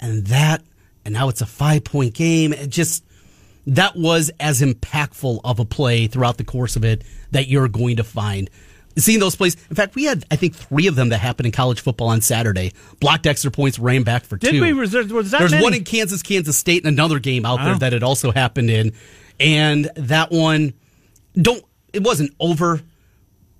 and 0.00 0.26
that 0.26 0.62
and 1.06 1.14
now 1.14 1.30
it's 1.30 1.40
a 1.40 1.46
5 1.46 1.82
point 1.82 2.12
game. 2.12 2.52
It 2.52 2.68
just 2.68 3.04
that 3.68 3.96
was 3.96 4.30
as 4.40 4.60
impactful 4.60 5.40
of 5.44 5.60
a 5.60 5.64
play 5.64 6.06
throughout 6.06 6.38
the 6.38 6.44
course 6.44 6.76
of 6.76 6.84
it 6.84 7.04
that 7.30 7.48
you're 7.48 7.68
going 7.68 7.96
to 7.96 8.04
find 8.04 8.50
seeing 8.96 9.20
those 9.20 9.36
plays. 9.36 9.56
In 9.70 9.76
fact, 9.76 9.94
we 9.94 10.04
had 10.04 10.24
I 10.30 10.36
think 10.36 10.54
three 10.54 10.86
of 10.86 10.96
them 10.96 11.10
that 11.10 11.18
happened 11.18 11.46
in 11.46 11.52
college 11.52 11.80
football 11.80 12.08
on 12.08 12.20
Saturday. 12.20 12.72
Blocked 13.00 13.26
extra 13.26 13.50
points, 13.50 13.78
ran 13.78 14.02
back 14.02 14.24
for 14.24 14.36
Did 14.36 14.52
two. 14.52 14.60
We, 14.60 14.72
was 14.72 14.92
there, 14.92 15.04
was 15.04 15.30
There's 15.30 15.52
many? 15.52 15.62
one 15.62 15.74
in 15.74 15.84
Kansas, 15.84 16.22
Kansas 16.22 16.56
State, 16.56 16.84
and 16.84 16.92
another 16.92 17.18
game 17.18 17.44
out 17.46 17.64
there 17.64 17.76
that 17.76 17.92
it 17.92 18.02
also 18.02 18.32
happened 18.32 18.70
in, 18.70 18.92
and 19.38 19.90
that 19.96 20.30
one 20.30 20.74
don't 21.40 21.62
it 21.92 22.02
wasn't 22.02 22.34
over, 22.40 22.80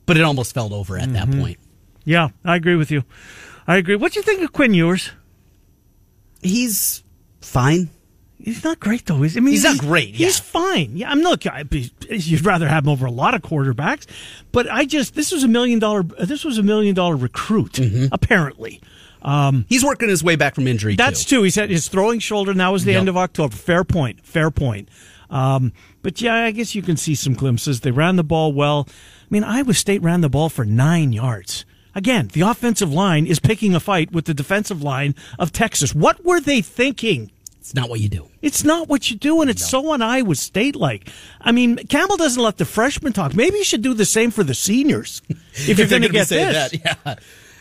but 0.06 0.16
it 0.16 0.22
almost 0.22 0.54
felt 0.54 0.72
over 0.72 0.96
at 0.96 1.08
mm-hmm. 1.08 1.30
that 1.30 1.30
point. 1.30 1.58
Yeah, 2.04 2.28
I 2.44 2.56
agree 2.56 2.76
with 2.76 2.90
you. 2.90 3.04
I 3.66 3.76
agree. 3.76 3.96
What 3.96 4.12
do 4.12 4.18
you 4.20 4.22
think 4.22 4.42
of 4.42 4.52
Quinn 4.52 4.74
Ewers? 4.74 5.10
He's 6.40 7.02
fine. 7.40 7.90
He's 8.40 8.62
not 8.62 8.78
great 8.78 9.06
though. 9.06 9.22
He's, 9.22 9.36
I 9.36 9.40
mean, 9.40 9.52
he's, 9.52 9.64
not 9.64 9.78
great. 9.78 10.10
Yeah. 10.10 10.26
He's 10.26 10.38
fine. 10.38 10.96
Yeah, 10.96 11.10
I'm 11.10 11.20
not. 11.20 11.44
You'd 12.08 12.44
rather 12.44 12.68
have 12.68 12.84
him 12.84 12.90
over 12.90 13.06
a 13.06 13.10
lot 13.10 13.34
of 13.34 13.42
quarterbacks, 13.42 14.06
but 14.52 14.70
I 14.70 14.84
just 14.84 15.14
this 15.14 15.32
was 15.32 15.42
a 15.42 15.48
million 15.48 15.78
dollar. 15.80 16.02
This 16.02 16.44
was 16.44 16.56
a 16.56 16.62
million 16.62 16.94
dollar 16.94 17.16
recruit. 17.16 17.72
Mm-hmm. 17.72 18.06
Apparently, 18.12 18.80
um, 19.22 19.66
he's 19.68 19.84
working 19.84 20.08
his 20.08 20.22
way 20.22 20.36
back 20.36 20.54
from 20.54 20.68
injury. 20.68 20.94
That's 20.94 21.24
too. 21.24 21.38
too. 21.38 21.42
He 21.42 21.50
said 21.50 21.70
his 21.70 21.88
throwing 21.88 22.20
shoulder. 22.20 22.54
Now 22.54 22.74
is 22.74 22.84
the 22.84 22.92
yep. 22.92 23.00
end 23.00 23.08
of 23.08 23.16
October. 23.16 23.56
Fair 23.56 23.82
point. 23.82 24.24
Fair 24.24 24.50
point. 24.50 24.88
Um, 25.30 25.72
but 26.02 26.20
yeah, 26.20 26.34
I 26.34 26.52
guess 26.52 26.74
you 26.74 26.82
can 26.82 26.96
see 26.96 27.14
some 27.14 27.34
glimpses. 27.34 27.80
They 27.80 27.90
ran 27.90 28.16
the 28.16 28.24
ball 28.24 28.52
well. 28.52 28.86
I 28.88 29.26
mean, 29.30 29.44
Iowa 29.44 29.74
State 29.74 30.02
ran 30.02 30.20
the 30.20 30.30
ball 30.30 30.48
for 30.48 30.64
nine 30.64 31.12
yards. 31.12 31.64
Again, 31.94 32.28
the 32.32 32.42
offensive 32.42 32.92
line 32.92 33.26
is 33.26 33.40
picking 33.40 33.74
a 33.74 33.80
fight 33.80 34.12
with 34.12 34.26
the 34.26 34.34
defensive 34.34 34.82
line 34.82 35.14
of 35.38 35.50
Texas. 35.52 35.94
What 35.94 36.24
were 36.24 36.40
they 36.40 36.62
thinking? 36.62 37.32
It's 37.68 37.74
not 37.74 37.90
what 37.90 38.00
you 38.00 38.08
do. 38.08 38.26
It's 38.40 38.64
not 38.64 38.88
what 38.88 39.10
you 39.10 39.16
do, 39.18 39.42
and 39.42 39.50
it's 39.50 39.60
no. 39.70 39.82
so 39.82 39.92
on 39.92 40.00
Iowa 40.00 40.34
State 40.36 40.74
like. 40.74 41.10
I 41.38 41.52
mean, 41.52 41.76
Campbell 41.76 42.16
doesn't 42.16 42.42
let 42.42 42.56
the 42.56 42.64
freshmen 42.64 43.12
talk. 43.12 43.34
Maybe 43.34 43.58
you 43.58 43.64
should 43.64 43.82
do 43.82 43.92
the 43.92 44.06
same 44.06 44.30
for 44.30 44.42
the 44.42 44.54
seniors 44.54 45.20
if, 45.28 45.78
you're 45.78 45.86
going 45.86 46.00
to 46.00 46.08
get 46.08 46.28
this. 46.28 46.70
That, 46.72 46.96
yeah. 47.04 47.16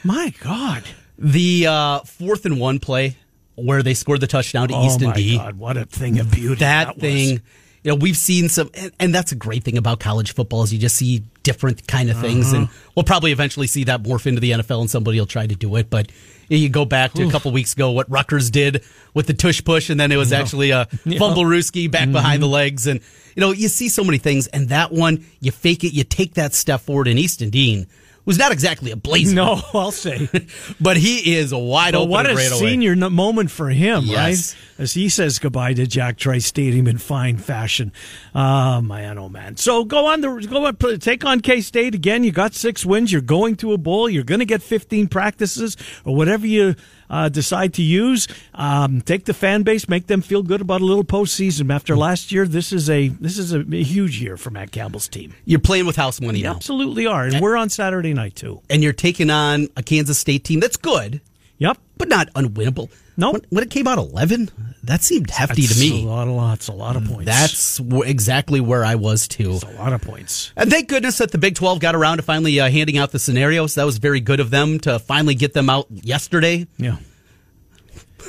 My 0.05 0.33
God. 0.39 0.85
The 1.17 1.67
uh, 1.67 1.99
fourth 2.05 2.45
and 2.45 2.57
one 2.57 2.79
play 2.79 3.17
where 3.55 3.83
they 3.83 3.93
scored 3.95 4.21
the 4.21 4.27
touchdown 4.27 4.69
to 4.69 4.75
oh 4.75 4.85
Easton 4.85 5.11
D. 5.11 5.35
Oh 5.35 5.39
my 5.39 5.43
god, 5.43 5.59
what 5.59 5.75
a 5.75 5.85
thing 5.85 6.19
of 6.19 6.31
beauty! 6.31 6.59
That, 6.59 6.85
that 6.85 6.99
thing. 6.99 7.31
Was. 7.31 7.41
You 7.83 7.91
know, 7.91 7.95
we've 7.95 8.17
seen 8.17 8.49
some, 8.49 8.69
and, 8.73 8.91
and, 8.99 9.15
that's 9.15 9.31
a 9.31 9.35
great 9.35 9.63
thing 9.63 9.77
about 9.77 9.99
college 9.99 10.33
football 10.33 10.63
is 10.63 10.73
you 10.73 10.79
just 10.79 10.97
see 10.97 11.23
different 11.43 11.87
kind 11.87 12.09
of 12.09 12.19
things, 12.19 12.47
uh-huh. 12.47 12.63
and 12.63 12.69
we'll 12.95 13.05
probably 13.05 13.31
eventually 13.31 13.67
see 13.67 13.85
that 13.85 14.03
morph 14.03 14.25
into 14.25 14.41
the 14.41 14.51
NFL, 14.51 14.81
and 14.81 14.89
somebody 14.89 15.19
will 15.19 15.27
try 15.27 15.47
to 15.47 15.55
do 15.55 15.75
it, 15.75 15.89
but 15.89 16.11
you 16.55 16.69
go 16.69 16.85
back 16.85 17.13
to 17.13 17.23
Oof. 17.23 17.29
a 17.29 17.31
couple 17.31 17.51
weeks 17.51 17.73
ago, 17.73 17.91
what 17.91 18.09
Rutgers 18.09 18.49
did 18.49 18.83
with 19.13 19.27
the 19.27 19.33
tush 19.33 19.63
push, 19.63 19.89
and 19.89 19.99
then 19.99 20.11
it 20.11 20.17
was 20.17 20.31
no. 20.31 20.37
actually 20.37 20.71
a 20.71 20.87
yeah. 21.05 21.19
fumble 21.19 21.43
rooski 21.43 21.89
back 21.89 22.03
mm-hmm. 22.03 22.13
behind 22.13 22.41
the 22.41 22.47
legs. 22.47 22.87
And, 22.87 23.01
you 23.35 23.41
know, 23.41 23.51
you 23.51 23.67
see 23.67 23.89
so 23.89 24.03
many 24.03 24.17
things. 24.17 24.47
And 24.47 24.69
that 24.69 24.91
one, 24.91 25.25
you 25.39 25.51
fake 25.51 25.83
it, 25.83 25.93
you 25.93 26.03
take 26.03 26.35
that 26.35 26.53
step 26.53 26.81
forward. 26.81 27.07
And 27.07 27.19
Easton 27.19 27.49
Dean 27.49 27.87
was 28.27 28.37
not 28.37 28.51
exactly 28.51 28.91
a 28.91 28.95
blazer. 28.95 29.33
No, 29.33 29.59
I'll 29.73 29.91
say. 29.91 30.29
but 30.81 30.97
he 30.97 31.35
is 31.35 31.53
a 31.53 31.57
wide 31.57 31.93
well, 31.93 32.03
open. 32.03 32.11
What 32.11 32.25
a 32.29 32.37
senior 32.37 32.91
away. 32.91 33.09
moment 33.09 33.49
for 33.49 33.69
him, 33.69 34.03
yes. 34.03 34.53
right? 34.53 34.83
As 34.83 34.93
he 34.93 35.09
says 35.09 35.39
goodbye 35.39 35.73
to 35.73 35.87
Jack 35.87 36.17
Trice 36.17 36.45
Stadium 36.45 36.87
in 36.87 36.97
fine 36.97 37.37
fashion. 37.37 37.91
Oh 38.35 38.81
man, 38.81 39.17
oh 39.17 39.29
man. 39.29 39.55
So 39.55 39.85
go 39.85 40.05
on 40.07 40.21
the 40.21 40.45
go 40.47 40.65
on 40.65 40.99
take 40.99 41.25
on 41.25 41.39
K 41.39 41.61
State 41.61 41.95
again. 41.95 42.23
You 42.23 42.31
got 42.31 42.53
six 42.53 42.85
wins. 42.85 43.11
You're 43.11 43.21
going 43.21 43.55
to 43.57 43.71
a 43.71 43.77
bowl. 43.77 44.09
You're 44.09 44.25
going 44.25 44.39
to 44.39 44.45
get 44.45 44.61
15 44.61 45.07
practices 45.07 45.77
or 46.03 46.15
whatever 46.15 46.45
you 46.45 46.75
uh, 47.09 47.29
decide 47.29 47.73
to 47.75 47.81
use. 47.81 48.27
Um, 48.53 49.01
take 49.01 49.25
the 49.25 49.33
fan 49.33 49.63
base, 49.63 49.87
make 49.87 50.07
them 50.07 50.21
feel 50.21 50.43
good 50.43 50.61
about 50.61 50.81
a 50.81 50.85
little 50.85 51.03
postseason. 51.03 51.73
After 51.73 51.95
last 51.95 52.31
year, 52.31 52.45
this 52.47 52.71
is 52.71 52.89
a 52.89 53.09
this 53.09 53.37
is 53.37 53.53
a, 53.53 53.63
huge 53.63 54.21
year 54.21 54.37
for 54.37 54.49
Matt 54.49 54.71
Campbell's 54.71 55.07
team. 55.07 55.33
You're 55.45 55.59
playing 55.59 55.85
with 55.85 55.95
house 55.95 56.19
money 56.21 56.39
you 56.39 56.45
now. 56.45 56.55
Absolutely 56.55 57.07
are, 57.07 57.23
and, 57.23 57.35
and 57.35 57.43
we're 57.43 57.57
on 57.57 57.69
Saturday 57.69 58.13
night 58.13 58.35
too. 58.35 58.61
And 58.69 58.83
you're 58.83 58.93
taking 58.93 59.29
on 59.29 59.67
a 59.75 59.83
Kansas 59.83 60.17
State 60.17 60.43
team 60.43 60.59
that's 60.59 60.77
good. 60.77 61.21
Yep, 61.59 61.77
but 61.97 62.07
not 62.07 62.31
unwinnable. 62.33 62.89
No, 63.17 63.31
nope. 63.31 63.33
when, 63.33 63.41
when, 63.49 63.63
it 63.63 63.71
came 63.71 63.87
out 63.87 63.97
eleven, 63.97 64.51
that 64.87 65.03
seemed 65.03 65.29
hefty 65.29 65.63
That's 65.63 65.75
to 65.75 65.79
me. 65.79 66.03
A 66.03 66.07
lot 66.07 66.27
of 66.27 66.33
lots, 66.33 66.67
a 66.67 66.73
lot 66.73 66.95
of 66.95 67.05
points. 67.05 67.25
That's 67.25 67.79
exactly 68.05 68.59
where 68.59 68.83
I 68.83 68.95
was 68.95 69.27
too. 69.27 69.51
It's 69.51 69.63
a 69.63 69.69
lot 69.71 69.93
of 69.93 70.01
points. 70.01 70.51
And 70.55 70.69
thank 70.69 70.89
goodness 70.89 71.17
that 71.19 71.31
the 71.31 71.37
Big 71.37 71.55
Twelve 71.55 71.79
got 71.79 71.95
around 71.95 72.17
to 72.17 72.23
finally 72.23 72.59
uh, 72.59 72.69
handing 72.69 72.97
out 72.97 73.11
the 73.11 73.19
scenarios. 73.19 73.75
That 73.75 73.85
was 73.85 73.97
very 73.97 74.19
good 74.19 74.39
of 74.39 74.49
them 74.49 74.79
to 74.81 74.99
finally 74.99 75.35
get 75.35 75.53
them 75.53 75.69
out 75.69 75.87
yesterday. 75.89 76.67
Yeah. 76.77 76.97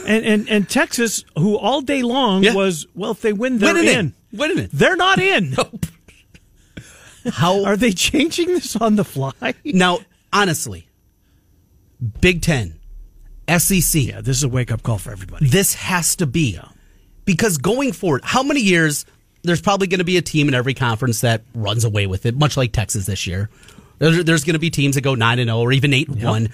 And 0.06 0.24
and 0.24 0.48
and 0.48 0.68
Texas, 0.68 1.24
who 1.36 1.56
all 1.56 1.80
day 1.80 2.02
long 2.02 2.44
yeah. 2.44 2.54
was 2.54 2.86
well, 2.94 3.12
if 3.12 3.20
they 3.20 3.32
win, 3.32 3.58
they're 3.58 3.74
Winning 3.74 3.94
in. 3.94 4.06
It. 4.32 4.38
Winning 4.38 4.58
it. 4.58 4.70
They're 4.72 4.96
not 4.96 5.18
in. 5.18 5.54
Nope. 5.56 5.86
How 7.32 7.64
are 7.64 7.76
they 7.76 7.92
changing 7.92 8.48
this 8.48 8.76
on 8.76 8.96
the 8.96 9.04
fly? 9.04 9.32
Now, 9.64 9.98
honestly, 10.32 10.88
Big 12.20 12.42
Ten, 12.42 12.77
SEC. 13.48 14.02
Yeah, 14.02 14.20
this 14.20 14.36
is 14.36 14.44
a 14.44 14.48
wake 14.48 14.70
up 14.70 14.82
call 14.82 14.98
for 14.98 15.10
everybody. 15.10 15.48
This 15.48 15.74
has 15.74 16.16
to 16.16 16.26
be 16.26 16.54
yeah. 16.54 16.68
because 17.24 17.58
going 17.58 17.92
forward, 17.92 18.22
how 18.24 18.42
many 18.42 18.60
years? 18.60 19.04
There's 19.42 19.60
probably 19.62 19.86
going 19.86 20.00
to 20.00 20.04
be 20.04 20.16
a 20.16 20.22
team 20.22 20.48
in 20.48 20.54
every 20.54 20.74
conference 20.74 21.20
that 21.20 21.42
runs 21.54 21.84
away 21.84 22.08
with 22.08 22.26
it, 22.26 22.36
much 22.36 22.56
like 22.56 22.72
Texas 22.72 23.06
this 23.06 23.26
year. 23.26 23.48
There's, 23.98 24.24
there's 24.24 24.44
going 24.44 24.54
to 24.54 24.60
be 24.60 24.70
teams 24.70 24.96
that 24.96 25.02
go 25.02 25.14
nine 25.14 25.38
and 25.38 25.48
zero 25.48 25.60
or 25.60 25.72
even 25.72 25.94
eight 25.94 26.08
and 26.08 26.18
yep. 26.18 26.28
one. 26.28 26.48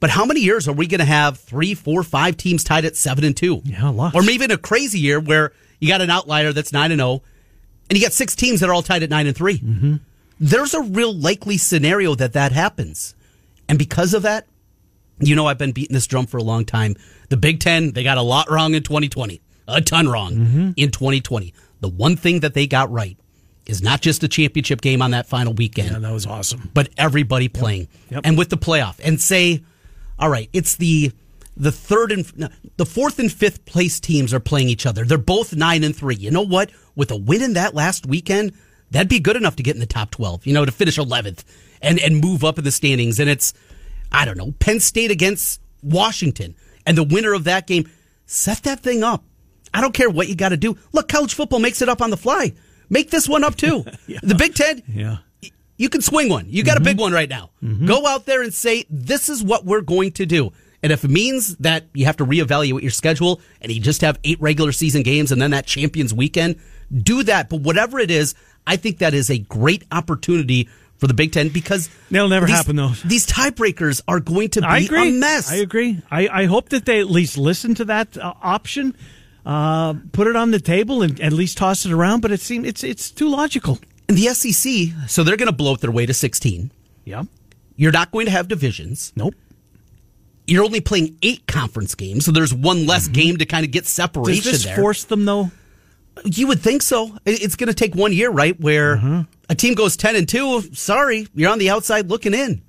But 0.00 0.10
how 0.10 0.24
many 0.24 0.40
years 0.40 0.68
are 0.68 0.72
we 0.72 0.86
going 0.86 1.00
to 1.00 1.04
have 1.04 1.38
three, 1.38 1.74
four, 1.74 2.02
five 2.04 2.36
teams 2.36 2.62
tied 2.62 2.84
at 2.84 2.96
seven 2.96 3.24
and 3.24 3.36
two? 3.36 3.60
Yeah, 3.64 3.88
lots. 3.88 4.14
Or 4.14 4.22
maybe 4.22 4.34
even 4.34 4.50
a 4.52 4.58
crazy 4.58 5.00
year 5.00 5.18
where 5.18 5.52
you 5.80 5.88
got 5.88 6.00
an 6.00 6.10
outlier 6.10 6.52
that's 6.52 6.72
nine 6.72 6.92
and 6.92 7.00
zero, 7.00 7.22
and 7.90 7.98
you 7.98 8.04
got 8.04 8.12
six 8.12 8.36
teams 8.36 8.60
that 8.60 8.68
are 8.68 8.72
all 8.72 8.82
tied 8.82 9.02
at 9.02 9.10
nine 9.10 9.26
and 9.26 9.36
3 9.36 9.58
mm-hmm. 9.58 9.96
There's 10.40 10.74
a 10.74 10.82
real 10.82 11.12
likely 11.12 11.58
scenario 11.58 12.14
that 12.14 12.34
that 12.34 12.52
happens, 12.52 13.16
and 13.68 13.76
because 13.76 14.14
of 14.14 14.22
that, 14.22 14.46
you 15.20 15.34
know 15.34 15.46
I've 15.46 15.58
been 15.58 15.72
beating 15.72 15.94
this 15.94 16.06
drum 16.06 16.26
for 16.26 16.38
a 16.38 16.42
long 16.42 16.64
time. 16.64 16.96
The 17.28 17.36
Big 17.36 17.60
Ten 17.60 17.92
they 17.92 18.02
got 18.02 18.18
a 18.18 18.22
lot 18.22 18.50
wrong 18.50 18.74
in 18.74 18.82
2020, 18.82 19.40
a 19.66 19.80
ton 19.80 20.08
wrong 20.08 20.34
mm-hmm. 20.34 20.70
in 20.76 20.90
2020. 20.90 21.52
The 21.80 21.88
one 21.88 22.16
thing 22.16 22.40
that 22.40 22.54
they 22.54 22.66
got 22.66 22.90
right 22.90 23.16
is 23.66 23.82
not 23.82 24.00
just 24.00 24.22
a 24.22 24.28
championship 24.28 24.80
game 24.80 25.02
on 25.02 25.10
that 25.10 25.26
final 25.26 25.52
weekend. 25.52 25.90
Yeah, 25.92 25.98
that 25.98 26.12
was 26.12 26.26
awesome. 26.26 26.70
But 26.74 26.88
everybody 26.96 27.48
playing, 27.48 27.82
yep. 27.82 28.10
Yep. 28.10 28.20
and 28.24 28.38
with 28.38 28.48
the 28.48 28.56
playoff, 28.56 28.98
and 29.04 29.20
say 29.20 29.62
all 30.18 30.28
right, 30.28 30.48
it's 30.52 30.76
the 30.76 31.12
the 31.56 31.72
third 31.72 32.12
and 32.12 32.38
no, 32.38 32.48
the 32.76 32.86
fourth 32.86 33.18
and 33.18 33.32
fifth 33.32 33.64
place 33.64 34.00
teams 34.00 34.32
are 34.32 34.40
playing 34.40 34.68
each 34.68 34.86
other. 34.86 35.04
They're 35.04 35.18
both 35.18 35.54
nine 35.54 35.84
and 35.84 35.94
three. 35.94 36.16
You 36.16 36.30
know 36.30 36.42
what? 36.42 36.70
With 36.94 37.10
a 37.10 37.16
win 37.16 37.42
in 37.42 37.54
that 37.54 37.74
last 37.74 38.06
weekend, 38.06 38.52
that'd 38.90 39.08
be 39.08 39.20
good 39.20 39.36
enough 39.36 39.56
to 39.56 39.62
get 39.62 39.74
in 39.74 39.80
the 39.80 39.86
top 39.86 40.10
twelve. 40.10 40.46
You 40.46 40.54
know, 40.54 40.64
to 40.64 40.72
finish 40.72 40.98
eleventh 40.98 41.44
and 41.82 41.98
and 41.98 42.20
move 42.20 42.44
up 42.44 42.58
in 42.58 42.64
the 42.64 42.72
standings. 42.72 43.20
And 43.20 43.30
it's 43.30 43.54
I 44.12 44.24
don't 44.24 44.36
know 44.36 44.52
Penn 44.58 44.80
State 44.80 45.10
against 45.10 45.60
Washington, 45.82 46.54
and 46.86 46.96
the 46.96 47.04
winner 47.04 47.34
of 47.34 47.44
that 47.44 47.66
game 47.66 47.88
set 48.26 48.62
that 48.64 48.80
thing 48.80 49.02
up. 49.02 49.24
I 49.72 49.80
don't 49.80 49.94
care 49.94 50.10
what 50.10 50.28
you 50.28 50.34
got 50.34 50.50
to 50.50 50.56
do. 50.56 50.78
Look, 50.92 51.08
college 51.08 51.34
football 51.34 51.58
makes 51.58 51.82
it 51.82 51.88
up 51.88 52.00
on 52.00 52.10
the 52.10 52.16
fly. 52.16 52.54
Make 52.88 53.10
this 53.10 53.28
one 53.28 53.44
up 53.44 53.56
too. 53.56 53.84
yeah. 54.06 54.20
The 54.22 54.34
Big 54.34 54.54
Ten. 54.54 54.82
Yeah 54.88 55.18
you 55.78 55.88
can 55.88 56.02
swing 56.02 56.28
one. 56.28 56.46
You 56.48 56.62
got 56.62 56.74
mm-hmm. 56.74 56.82
a 56.82 56.84
big 56.84 57.00
one 57.00 57.12
right 57.12 57.28
now. 57.28 57.50
Mm-hmm. 57.62 57.86
Go 57.86 58.06
out 58.06 58.26
there 58.26 58.42
and 58.42 58.52
say, 58.52 58.84
this 58.90 59.28
is 59.28 59.42
what 59.42 59.64
we're 59.64 59.80
going 59.80 60.12
to 60.12 60.26
do. 60.26 60.52
And 60.82 60.92
if 60.92 61.04
it 61.04 61.10
means 61.10 61.56
that 61.56 61.86
you 61.94 62.04
have 62.04 62.18
to 62.18 62.26
reevaluate 62.26 62.82
your 62.82 62.90
schedule 62.90 63.40
and 63.60 63.72
you 63.72 63.80
just 63.80 64.02
have 64.02 64.18
eight 64.22 64.40
regular 64.40 64.72
season 64.72 65.02
games 65.02 65.32
and 65.32 65.40
then 65.40 65.52
that 65.52 65.66
champions 65.66 66.12
weekend, 66.12 66.56
do 66.94 67.22
that. 67.24 67.48
But 67.48 67.62
whatever 67.62 67.98
it 67.98 68.10
is, 68.10 68.34
I 68.66 68.76
think 68.76 68.98
that 68.98 69.14
is 69.14 69.30
a 69.30 69.38
great 69.38 69.84
opportunity 69.90 70.68
for 70.98 71.06
the 71.06 71.14
Big 71.14 71.32
Ten 71.32 71.48
because 71.48 71.88
they'll 72.10 72.28
never 72.28 72.46
these, 72.46 72.56
happen 72.56 72.76
though. 72.76 72.92
These 73.04 73.26
tiebreakers 73.26 74.02
are 74.06 74.20
going 74.20 74.50
to 74.50 74.60
be 74.60 74.88
a 74.94 75.12
mess. 75.12 75.50
I 75.50 75.56
agree. 75.56 76.02
I, 76.10 76.28
I 76.28 76.44
hope 76.46 76.68
that 76.70 76.84
they 76.84 77.00
at 77.00 77.08
least 77.08 77.38
listen 77.38 77.74
to 77.76 77.84
that 77.86 78.18
uh, 78.18 78.34
option, 78.42 78.96
uh, 79.46 79.94
put 80.12 80.26
it 80.26 80.36
on 80.36 80.50
the 80.50 80.60
table, 80.60 81.02
and 81.02 81.18
at 81.20 81.32
least 81.32 81.56
toss 81.58 81.86
it 81.86 81.92
around. 81.92 82.20
But 82.20 82.32
it 82.32 82.40
seems 82.40 82.66
it's 82.66 82.84
it's 82.84 83.10
too 83.10 83.28
logical. 83.28 83.78
And 84.08 84.16
the 84.16 84.34
SEC, 84.34 85.08
so 85.08 85.22
they're 85.22 85.36
going 85.36 85.50
to 85.50 85.56
blow 85.56 85.74
up 85.74 85.80
their 85.80 85.90
way 85.90 86.06
to 86.06 86.14
16. 86.14 86.72
Yeah. 87.04 87.24
You're 87.76 87.92
not 87.92 88.10
going 88.10 88.26
to 88.26 88.32
have 88.32 88.48
divisions. 88.48 89.12
Nope. 89.14 89.34
you're 90.46 90.64
only 90.64 90.80
playing 90.80 91.18
eight 91.22 91.46
conference 91.46 91.94
games, 91.94 92.24
so 92.24 92.32
there's 92.32 92.54
one 92.54 92.86
less 92.86 93.04
mm-hmm. 93.04 93.12
game 93.12 93.36
to 93.36 93.44
kind 93.44 93.64
of 93.64 93.70
get 93.70 93.86
separation. 93.86 94.42
Does 94.42 94.52
this 94.52 94.64
there. 94.64 94.76
force 94.76 95.04
them 95.04 95.26
though? 95.26 95.50
You 96.24 96.46
would 96.48 96.60
think 96.60 96.82
so. 96.82 97.16
It's 97.24 97.56
going 97.56 97.68
to 97.68 97.74
take 97.74 97.94
one 97.94 98.12
year, 98.12 98.30
right? 98.30 98.58
Where 98.60 98.96
mm-hmm. 98.96 99.20
a 99.48 99.54
team 99.54 99.74
goes 99.74 99.96
ten 99.96 100.16
and 100.16 100.28
two. 100.28 100.62
Sorry, 100.74 101.26
you're 101.34 101.50
on 101.50 101.58
the 101.58 101.70
outside 101.70 102.08
looking 102.08 102.34
in. 102.34 102.62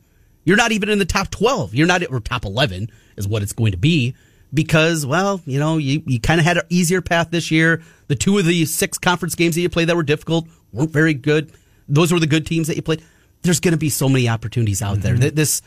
You're 0.44 0.58
not 0.58 0.72
even 0.72 0.90
in 0.90 1.00
the 1.00 1.06
top 1.06 1.30
twelve. 1.30 1.74
You're 1.76 1.88
not 1.88 2.04
or 2.10 2.20
top 2.20 2.46
eleven 2.46 2.90
is 3.18 3.28
what 3.28 3.44
it's 3.44 3.54
going 3.54 3.72
to 3.72 3.78
be 3.78 4.16
because, 4.54 5.06
well, 5.06 5.42
you 5.46 5.60
know, 5.60 5.78
you, 5.78 6.02
you 6.06 6.20
kind 6.20 6.40
of 6.40 6.46
had 6.46 6.58
an 6.58 6.64
easier 6.70 7.02
path 7.02 7.30
this 7.32 7.52
year. 7.52 7.82
The 8.08 8.16
two 8.16 8.38
of 8.38 8.46
the 8.46 8.66
six 8.66 8.98
conference 8.98 9.36
games 9.36 9.56
that 9.56 9.62
you 9.62 9.70
played 9.70 9.90
that 9.90 9.96
were 9.96 10.04
difficult 10.04 10.48
weren't 10.72 10.92
very 10.92 11.14
good. 11.14 11.52
Those 11.88 12.12
were 12.12 12.20
the 12.20 12.28
good 12.28 12.46
teams 12.46 12.68
that 12.68 12.76
you 12.76 12.82
played. 12.82 13.04
There's 13.42 13.60
going 13.60 13.74
to 13.74 13.78
be 13.78 13.90
so 13.90 14.10
many 14.10 14.28
opportunities 14.28 14.82
out 14.82 15.00
mm-hmm. 15.00 15.18
there. 15.18 15.32
This 15.32 15.62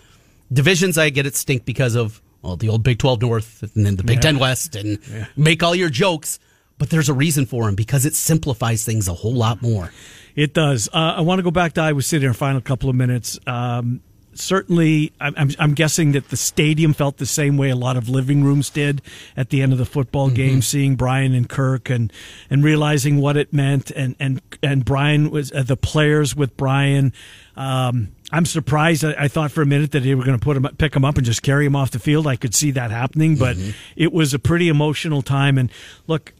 divisions, 0.53 0.99
I 0.99 1.11
get 1.11 1.27
it 1.27 1.37
stink 1.37 1.65
because 1.65 1.95
of 1.95 2.21
well, 2.43 2.57
the 2.57 2.69
old 2.69 2.83
Big 2.83 2.99
12 2.99 3.23
North 3.23 3.63
and 3.63 3.87
then 3.87 3.97
the 3.97 4.05
Big 4.05 4.17
yeah. 4.17 4.33
10 4.33 4.39
West 4.39 4.77
and 4.77 4.99
yeah. 5.11 5.27
make 5.37 5.63
all 5.63 5.75
your 5.75 5.91
jokes. 5.91 6.39
But 6.79 6.91
there's 6.91 7.09
a 7.09 7.15
reason 7.15 7.47
for 7.47 7.67
them 7.67 7.75
because 7.75 8.05
it 8.07 8.15
simplifies 8.15 8.85
things 8.85 9.09
a 9.09 9.15
whole 9.15 9.35
lot 9.35 9.63
more. 9.63 9.93
It 10.35 10.55
does. 10.55 10.89
Uh, 10.93 11.15
I 11.17 11.21
want 11.21 11.39
to 11.39 11.43
go 11.43 11.51
back 11.51 11.75
to 11.75 11.83
Iowa 11.83 12.03
City 12.03 12.25
in 12.25 12.29
our 12.29 12.35
final 12.35 12.61
couple 12.61 12.89
of 12.89 12.97
minutes. 12.97 13.39
Um, 13.47 14.01
certainly, 14.35 15.13
I'm, 15.21 15.51
I'm, 15.59 15.75
guessing 15.75 16.13
that 16.13 16.29
the 16.31 16.37
stadium 16.37 16.93
felt 16.93 17.19
the 17.19 17.27
same 17.27 17.57
way 17.57 17.71
a 17.71 17.77
lot 17.77 17.97
of 17.97 18.09
living 18.09 18.43
rooms 18.43 18.71
did 18.71 19.03
at 19.37 19.51
the 19.51 19.63
end 19.63 19.73
of 19.73 19.79
the 19.79 19.85
football 19.85 20.27
mm-hmm. 20.27 20.37
game, 20.37 20.63
seeing 20.63 20.97
Brian 20.97 21.35
and 21.35 21.49
Kirk 21.49 21.91
and 21.91 22.13
and 22.51 22.65
realizing 22.65 23.21
what 23.21 23.37
it 23.37 23.53
meant, 23.53 23.91
and 23.91 24.17
and 24.19 24.41
and 24.63 24.85
Brian 24.85 25.31
was 25.31 25.53
uh, 25.53 25.63
the 25.63 25.77
players 25.77 26.35
with 26.35 26.57
Brian. 26.57 27.13
Um, 27.57 28.13
I'm 28.31 28.47
surprised. 28.47 29.05
I, 29.05 29.15
I, 29.19 29.29
thought 29.29 29.53
for 29.53 29.61
a 29.61 29.67
minute 29.67 29.93
that 29.93 30.01
they 30.01 30.15
were 30.15 30.25
going 30.25 30.39
to 30.39 30.43
put 30.43 30.57
him, 30.57 30.67
pick 30.79 30.97
him 30.97 31.05
up, 31.05 31.17
and 31.17 31.27
just 31.27 31.43
carry 31.43 31.67
him 31.67 31.77
off 31.77 31.91
the 31.91 31.99
field. 31.99 32.27
I 32.27 32.37
could 32.37 32.55
see 32.55 32.71
that 32.71 32.91
happening, 32.91 33.37
but 33.37 33.57
mm-hmm. 33.57 33.71
it 33.95 34.13
was 34.13 34.33
a 34.33 34.39
pretty 34.39 34.69
emotional 34.69 35.21
time. 35.21 35.59
And 35.59 35.71
look, 36.07 36.33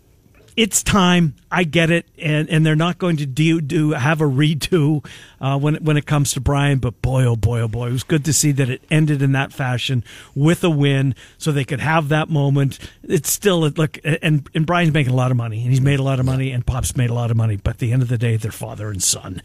it's 0.57 0.83
time. 0.83 1.35
I 1.51 1.65
get 1.65 1.91
it, 1.91 2.07
and 2.19 2.49
and 2.49 2.65
they're 2.65 2.77
not 2.77 2.99
going 2.99 3.17
to 3.19 3.27
do 3.27 3.61
do 3.61 3.91
have 3.91 4.21
a 4.21 4.25
redo 4.25 5.05
uh, 5.41 5.59
when 5.59 5.77
when 5.77 5.97
it 5.97 6.07
comes 6.07 6.33
to 6.33 6.41
Brian. 6.41 6.79
But 6.79 7.01
boy, 7.03 7.25
oh 7.25 7.37
boy, 7.37 7.61
oh 7.61 7.69
boy, 7.69 7.89
it 7.89 7.93
was 7.93 8.03
good 8.03 8.25
to 8.27 8.33
see 8.33 8.53
that 8.53 8.69
it 8.69 8.83
ended 8.91 9.23
in 9.23 9.33
that 9.33 9.53
fashion 9.53 10.05
with 10.35 10.63
a 10.65 10.71
win, 10.71 11.15
so 11.39 11.53
they 11.53 11.65
could 11.65 11.81
have 11.81 12.09
that 12.09 12.29
moment. 12.29 12.79
It's 13.03 13.31
still 13.31 13.61
look, 13.61 13.99
and 14.05 14.49
and 14.55 14.67
Brian's 14.67 14.93
making 14.93 15.13
a 15.13 15.17
lot 15.17 15.31
of 15.31 15.37
money, 15.37 15.63
and 15.63 15.71
he's 15.71 15.81
made 15.81 15.99
a 15.99 16.03
lot 16.03 16.21
of 16.21 16.27
money, 16.27 16.51
and 16.53 16.67
Pop's 16.67 16.97
made 16.97 17.11
a 17.11 17.15
lot 17.15 17.31
of 17.31 17.37
money. 17.37 17.57
But 17.57 17.75
at 17.75 17.79
the 17.79 17.93
end 17.93 18.03
of 18.03 18.09
the 18.09 18.19
day, 18.19 18.37
they're 18.37 18.53
father 18.53 18.91
and 18.91 19.03
son, 19.03 19.43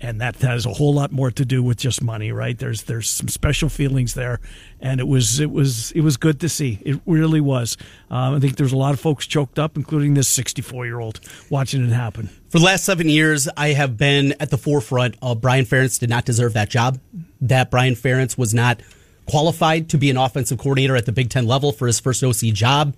and 0.00 0.20
that 0.20 0.36
has 0.36 0.66
a 0.66 0.72
whole 0.74 0.92
lot 0.92 1.10
more 1.10 1.30
to 1.30 1.44
do 1.44 1.62
with 1.62 1.78
just 1.78 2.02
money, 2.02 2.30
right? 2.30 2.58
There's 2.58 2.82
there's 2.82 3.08
some 3.08 3.28
special 3.28 3.68
feelings 3.68 4.14
there, 4.14 4.40
and 4.80 5.00
it 5.00 5.08
was 5.08 5.40
it 5.40 5.50
was 5.50 5.92
it 5.92 6.02
was 6.02 6.16
good 6.16 6.40
to 6.40 6.48
see. 6.48 6.78
It 6.82 7.00
really 7.06 7.40
was. 7.40 7.76
Um, 8.10 8.34
I 8.34 8.40
think 8.40 8.56
there's 8.56 8.72
a 8.72 8.76
lot 8.76 8.92
of 8.92 9.00
folks 9.00 9.26
choked 9.26 9.58
up, 9.58 9.76
including 9.76 10.14
this 10.14 10.28
64 10.28 10.86
year 10.86 11.00
old, 11.00 11.20
watching 11.48 11.84
it 11.84 11.92
happen. 11.92 12.28
For 12.50 12.58
the 12.58 12.64
last 12.64 12.84
seven 12.84 13.08
years, 13.08 13.48
I 13.56 13.68
have 13.68 13.96
been 13.96 14.34
at 14.38 14.50
the 14.50 14.58
forefront 14.58 15.16
of 15.22 15.40
Brian 15.40 15.64
Ferentz 15.64 15.98
did 15.98 16.10
not 16.10 16.24
deserve 16.24 16.52
that 16.52 16.68
job. 16.68 16.98
That 17.40 17.70
Brian 17.70 17.94
Ferentz 17.94 18.36
was 18.36 18.52
not 18.52 18.80
qualified 19.26 19.88
to 19.90 19.98
be 19.98 20.10
an 20.10 20.16
offensive 20.16 20.58
coordinator 20.58 20.96
at 20.96 21.06
the 21.06 21.12
Big 21.12 21.30
Ten 21.30 21.46
level 21.46 21.72
for 21.72 21.86
his 21.86 22.00
first 22.00 22.22
OC 22.22 22.52
job. 22.52 22.94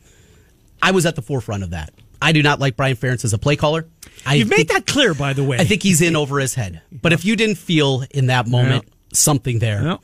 I 0.82 0.90
was 0.90 1.06
at 1.06 1.16
the 1.16 1.22
forefront 1.22 1.62
of 1.62 1.70
that. 1.70 1.92
I 2.20 2.32
do 2.32 2.42
not 2.42 2.58
like 2.58 2.76
Brian 2.76 2.96
Ferentz 2.96 3.24
as 3.24 3.32
a 3.32 3.38
play 3.38 3.56
caller. 3.56 3.86
I 4.26 4.34
You've 4.34 4.48
made 4.48 4.68
that 4.68 4.86
clear, 4.86 5.14
by 5.14 5.32
the 5.32 5.44
way. 5.44 5.58
I 5.58 5.64
think 5.64 5.82
he's 5.82 6.00
in 6.00 6.16
over 6.16 6.38
his 6.38 6.54
head. 6.54 6.82
But 6.90 7.12
if 7.12 7.24
you 7.24 7.36
didn't 7.36 7.56
feel 7.56 8.04
in 8.10 8.26
that 8.26 8.46
moment 8.46 8.86
something 9.12 9.58
there, 9.58 9.98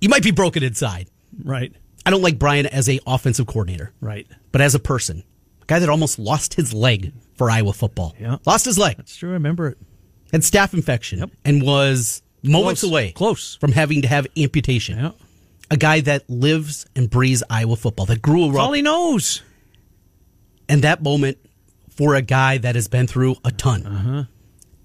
you 0.00 0.08
might 0.08 0.22
be 0.22 0.30
broken 0.30 0.62
inside. 0.62 1.08
Right. 1.42 1.72
I 2.04 2.10
don't 2.10 2.22
like 2.22 2.38
Brian 2.38 2.66
as 2.66 2.88
a 2.88 3.00
offensive 3.06 3.46
coordinator. 3.46 3.92
Right. 4.00 4.26
But 4.50 4.60
as 4.60 4.74
a 4.74 4.78
person, 4.78 5.22
a 5.62 5.66
guy 5.66 5.78
that 5.78 5.88
almost 5.88 6.18
lost 6.18 6.54
his 6.54 6.74
leg 6.74 7.12
for 7.36 7.50
Iowa 7.50 7.72
football. 7.72 8.14
Yeah. 8.18 8.38
Lost 8.44 8.64
his 8.64 8.78
leg. 8.78 8.96
That's 8.96 9.16
true. 9.16 9.30
I 9.30 9.34
remember 9.34 9.68
it. 9.68 9.78
Had 10.32 10.40
staph 10.42 10.74
infection 10.74 11.20
yep. 11.20 11.30
and 11.44 11.62
was 11.62 12.22
moments 12.42 12.80
Close. 12.80 12.90
away 12.90 13.12
Close. 13.12 13.56
from 13.56 13.72
having 13.72 14.02
to 14.02 14.08
have 14.08 14.26
amputation. 14.36 14.98
Yeah. 14.98 15.10
A 15.70 15.76
guy 15.76 16.00
that 16.00 16.28
lives 16.28 16.86
and 16.96 17.08
breathes 17.08 17.42
Iowa 17.48 17.76
football, 17.76 18.06
that 18.06 18.20
grew 18.20 18.48
up. 18.50 18.56
all 18.56 18.72
he 18.72 18.82
knows. 18.82 19.42
And 20.68 20.82
that 20.82 21.02
moment 21.02 21.38
for 21.96 22.14
a 22.14 22.22
guy 22.22 22.58
that 22.58 22.74
has 22.74 22.88
been 22.88 23.06
through 23.06 23.36
a 23.44 23.50
ton. 23.50 23.86
Uh-huh. 23.86 24.24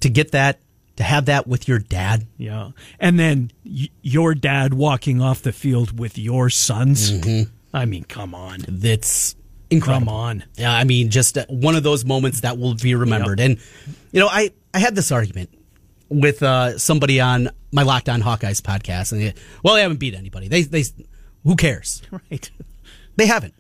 To 0.02 0.10
get 0.10 0.32
that, 0.32 0.60
to 0.98 1.04
have 1.04 1.26
that 1.26 1.48
with 1.48 1.68
your 1.68 1.80
dad. 1.80 2.28
Yeah. 2.38 2.72
And 3.00 3.20
then 3.20 3.52
y- 3.66 3.90
your 4.02 4.36
dad 4.36 4.74
walking 4.74 5.22
off 5.22 5.42
the 5.42 5.52
field 5.52 6.00
with 6.00 6.18
your 6.18 6.50
sons. 6.50 7.12
Mm-hmm. 7.12 7.50
I 7.74 7.86
mean, 7.86 8.04
come 8.04 8.36
on. 8.36 8.66
That's 8.68 9.36
incredible. 9.70 10.08
Come 10.08 10.14
on. 10.14 10.44
Yeah, 10.56 10.74
I 10.74 10.84
mean, 10.84 11.10
just 11.10 11.38
uh, 11.38 11.46
one 11.50 11.76
of 11.76 11.84
those 11.84 12.06
moments 12.06 12.42
that 12.42 12.58
will 12.58 12.76
be 12.76 12.96
remembered. 12.96 13.40
Yep. 13.40 13.50
And, 13.50 13.60
you 14.12 14.20
know, 14.20 14.28
I, 14.28 14.52
I 14.74 14.80
had 14.80 14.96
this 14.96 15.12
argument 15.12 15.50
with 16.10 16.42
uh, 16.44 16.78
somebody 16.78 17.20
on 17.20 17.50
my 17.72 17.84
Locked 17.84 18.10
On 18.10 18.22
Hawkeyes 18.22 18.62
podcast. 18.62 19.12
And, 19.12 19.22
they, 19.22 19.34
well, 19.64 19.76
they 19.76 19.82
haven't 19.82 20.00
beat 20.00 20.14
anybody. 20.14 20.48
They, 20.48 20.64
they, 20.64 20.84
who 21.44 21.56
cares? 21.56 22.02
Right. 22.12 22.50
They 23.16 23.26
haven't. 23.26 23.56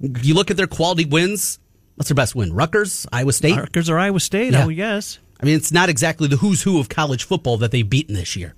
You 0.00 0.34
look 0.34 0.50
at 0.50 0.56
their 0.56 0.66
quality 0.66 1.04
wins, 1.04 1.58
What's 1.96 2.08
their 2.08 2.14
best 2.14 2.34
win? 2.34 2.52
Rutgers, 2.52 3.06
Iowa 3.10 3.32
State. 3.32 3.56
Rutgers 3.56 3.90
or 3.90 3.98
Iowa 3.98 4.20
State? 4.20 4.52
Yeah. 4.52 4.60
Oh, 4.60 4.62
I 4.62 4.66
would 4.66 4.76
guess. 4.76 5.18
I 5.40 5.46
mean, 5.46 5.56
it's 5.56 5.72
not 5.72 5.88
exactly 5.88 6.28
the 6.28 6.36
who's 6.36 6.62
who 6.62 6.78
of 6.78 6.88
college 6.88 7.24
football 7.24 7.56
that 7.58 7.70
they've 7.70 7.88
beaten 7.88 8.14
this 8.14 8.36
year. 8.36 8.54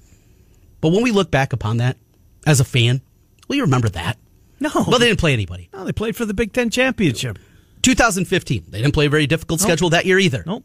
But 0.81 0.91
when 0.91 1.03
we 1.03 1.11
look 1.11 1.31
back 1.31 1.53
upon 1.53 1.79
that 1.79 1.97
as 2.47 2.61
a 2.61 2.65
fan, 2.65 3.01
will 3.49 3.57
you 3.57 3.63
remember 3.63 3.89
that? 3.91 4.17
No. 4.61 4.71
Well, 4.75 4.99
they 4.99 5.07
didn't 5.07 5.21
play 5.21 5.33
anybody. 5.33 5.69
No, 5.73 5.85
they 5.85 5.93
played 5.93 6.17
for 6.17 6.25
the 6.25 6.35
Big 6.35 6.53
Ten 6.53 6.71
championship. 6.71 7.39
2015. 7.83 8.65
They 8.69 8.83
didn't 8.83 8.95
play 8.95 9.07
a 9.07 9.11
very 9.11 9.27
difficult 9.27 9.61
nope. 9.61 9.69
schedule 9.69 9.91
that 9.91 10.05
year 10.05 10.19
either. 10.19 10.43
Nope. 10.47 10.65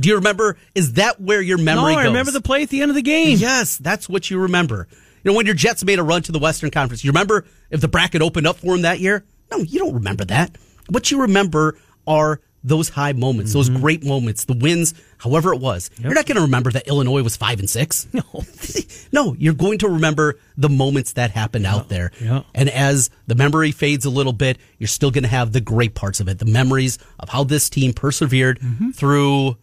Do 0.00 0.08
you 0.08 0.14
remember? 0.16 0.56
Is 0.74 0.94
that 0.94 1.20
where 1.20 1.40
your 1.40 1.58
memory 1.58 1.92
no, 1.92 1.98
I 1.98 2.02
goes? 2.04 2.10
remember 2.10 2.30
the 2.30 2.40
play 2.40 2.62
at 2.62 2.70
the 2.70 2.82
end 2.82 2.90
of 2.90 2.94
the 2.94 3.02
game. 3.02 3.38
Yes, 3.38 3.76
that's 3.76 4.08
what 4.08 4.30
you 4.30 4.38
remember. 4.38 4.88
You 5.22 5.30
know, 5.30 5.36
when 5.36 5.46
your 5.46 5.54
Jets 5.54 5.84
made 5.84 5.98
a 5.98 6.02
run 6.02 6.22
to 6.22 6.32
the 6.32 6.38
Western 6.38 6.70
Conference, 6.70 7.04
you 7.04 7.10
remember 7.10 7.44
if 7.70 7.80
the 7.80 7.88
bracket 7.88 8.22
opened 8.22 8.46
up 8.46 8.56
for 8.56 8.72
them 8.72 8.82
that 8.82 9.00
year? 9.00 9.24
No, 9.50 9.58
you 9.58 9.78
don't 9.78 9.94
remember 9.94 10.24
that. 10.26 10.56
What 10.88 11.10
you 11.10 11.20
remember 11.22 11.76
are 12.06 12.40
those 12.64 12.88
high 12.88 13.12
moments, 13.12 13.50
mm-hmm. 13.50 13.58
those 13.58 13.68
great 13.68 14.04
moments, 14.04 14.44
the 14.44 14.54
wins, 14.54 14.94
however 15.18 15.52
it 15.52 15.60
was. 15.60 15.90
Yep. 15.94 16.04
You're 16.04 16.14
not 16.14 16.26
going 16.26 16.36
to 16.36 16.42
remember 16.42 16.70
that 16.72 16.86
Illinois 16.86 17.22
was 17.22 17.36
five 17.36 17.58
and 17.58 17.68
six. 17.68 18.06
No, 18.12 18.22
no, 19.12 19.34
you're 19.38 19.54
going 19.54 19.78
to 19.78 19.88
remember 19.88 20.38
the 20.56 20.68
moments 20.68 21.14
that 21.14 21.30
happened 21.30 21.64
yeah. 21.64 21.74
out 21.74 21.88
there. 21.88 22.12
Yeah. 22.20 22.42
And 22.54 22.68
as 22.68 23.10
the 23.26 23.34
memory 23.34 23.72
fades 23.72 24.04
a 24.04 24.10
little 24.10 24.32
bit, 24.32 24.58
you're 24.78 24.88
still 24.88 25.10
going 25.10 25.24
to 25.24 25.30
have 25.30 25.52
the 25.52 25.60
great 25.60 25.94
parts 25.94 26.20
of 26.20 26.28
it, 26.28 26.38
the 26.38 26.46
memories 26.46 26.98
of 27.18 27.28
how 27.28 27.44
this 27.44 27.68
team 27.68 27.92
persevered 27.92 28.60
mm-hmm. 28.60 28.90
through 28.90 29.56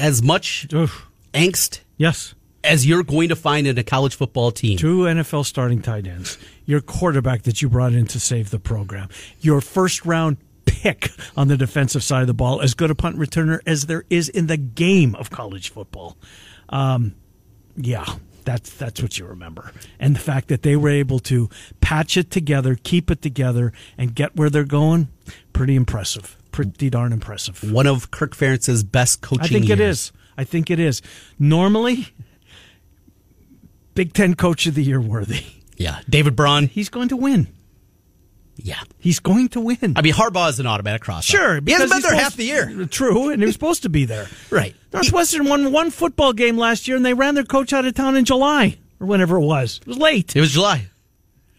as 0.00 0.22
much 0.22 0.66
Oof. 0.72 1.06
angst. 1.34 1.80
Yes. 1.96 2.34
As 2.64 2.86
you're 2.86 3.02
going 3.02 3.28
to 3.28 3.36
find 3.36 3.66
in 3.66 3.76
a 3.76 3.82
college 3.82 4.14
football 4.14 4.52
team. 4.52 4.78
Two 4.78 5.00
NFL 5.00 5.44
starting 5.44 5.82
tight 5.82 6.06
ends, 6.06 6.38
your 6.64 6.80
quarterback 6.80 7.42
that 7.42 7.60
you 7.60 7.68
brought 7.68 7.92
in 7.92 8.06
to 8.06 8.20
save 8.20 8.50
the 8.50 8.60
program, 8.60 9.08
your 9.40 9.60
first 9.60 10.06
round 10.06 10.36
pick 10.82 11.12
on 11.36 11.46
the 11.46 11.56
defensive 11.56 12.02
side 12.02 12.22
of 12.22 12.26
the 12.26 12.34
ball, 12.34 12.60
as 12.60 12.74
good 12.74 12.90
a 12.90 12.94
punt 12.94 13.16
returner 13.16 13.60
as 13.66 13.86
there 13.86 14.04
is 14.10 14.28
in 14.28 14.48
the 14.48 14.56
game 14.56 15.14
of 15.14 15.30
college 15.30 15.70
football. 15.70 16.16
Um, 16.70 17.14
yeah, 17.76 18.16
that's 18.44 18.70
that's 18.70 19.00
what 19.00 19.16
you 19.16 19.26
remember, 19.26 19.72
and 20.00 20.16
the 20.16 20.20
fact 20.20 20.48
that 20.48 20.62
they 20.62 20.74
were 20.74 20.90
able 20.90 21.20
to 21.20 21.48
patch 21.80 22.16
it 22.16 22.32
together, 22.32 22.76
keep 22.82 23.10
it 23.12 23.22
together, 23.22 23.72
and 23.96 24.12
get 24.14 24.34
where 24.34 24.50
they're 24.50 24.64
going, 24.64 25.08
pretty 25.52 25.76
impressive. 25.76 26.36
Pretty 26.50 26.90
darn 26.90 27.12
impressive. 27.12 27.72
One 27.72 27.86
of 27.86 28.10
Kirk 28.10 28.36
Ferentz's 28.36 28.82
best 28.82 29.22
coaching. 29.22 29.44
I 29.44 29.48
think 29.48 29.68
years. 29.68 29.80
it 29.80 29.82
is. 29.82 30.12
I 30.36 30.44
think 30.44 30.70
it 30.70 30.78
is. 30.78 31.00
Normally, 31.38 32.08
Big 33.94 34.12
Ten 34.12 34.34
Coach 34.34 34.66
of 34.66 34.74
the 34.74 34.82
Year 34.82 35.00
worthy. 35.00 35.44
Yeah, 35.76 36.00
David 36.10 36.36
Braun. 36.36 36.66
He's 36.66 36.88
going 36.88 37.08
to 37.08 37.16
win. 37.16 37.46
Yeah, 38.56 38.80
he's 38.98 39.18
going 39.18 39.48
to 39.50 39.60
win. 39.60 39.94
I 39.96 40.02
mean, 40.02 40.12
Harbaugh 40.12 40.50
is 40.50 40.60
an 40.60 40.66
automatic 40.66 41.02
cross. 41.02 41.24
Sure, 41.24 41.60
he 41.60 41.72
hasn't 41.72 41.90
been 41.90 42.02
there 42.02 42.14
half 42.14 42.36
the 42.36 42.44
year. 42.44 42.86
True, 42.90 43.30
and 43.30 43.40
he 43.42 43.46
was 43.46 43.54
supposed 43.54 43.82
to 43.82 43.88
be 43.88 44.04
there. 44.04 44.28
right. 44.50 44.74
Northwestern 44.92 45.48
won 45.48 45.72
one 45.72 45.90
football 45.90 46.32
game 46.32 46.56
last 46.56 46.86
year, 46.86 46.96
and 46.96 47.04
they 47.04 47.14
ran 47.14 47.34
their 47.34 47.44
coach 47.44 47.72
out 47.72 47.84
of 47.84 47.94
town 47.94 48.16
in 48.16 48.24
July 48.24 48.78
or 49.00 49.06
whenever 49.06 49.36
it 49.36 49.44
was. 49.44 49.80
It 49.80 49.86
was 49.86 49.98
late. 49.98 50.36
It 50.36 50.40
was 50.40 50.52
July, 50.52 50.88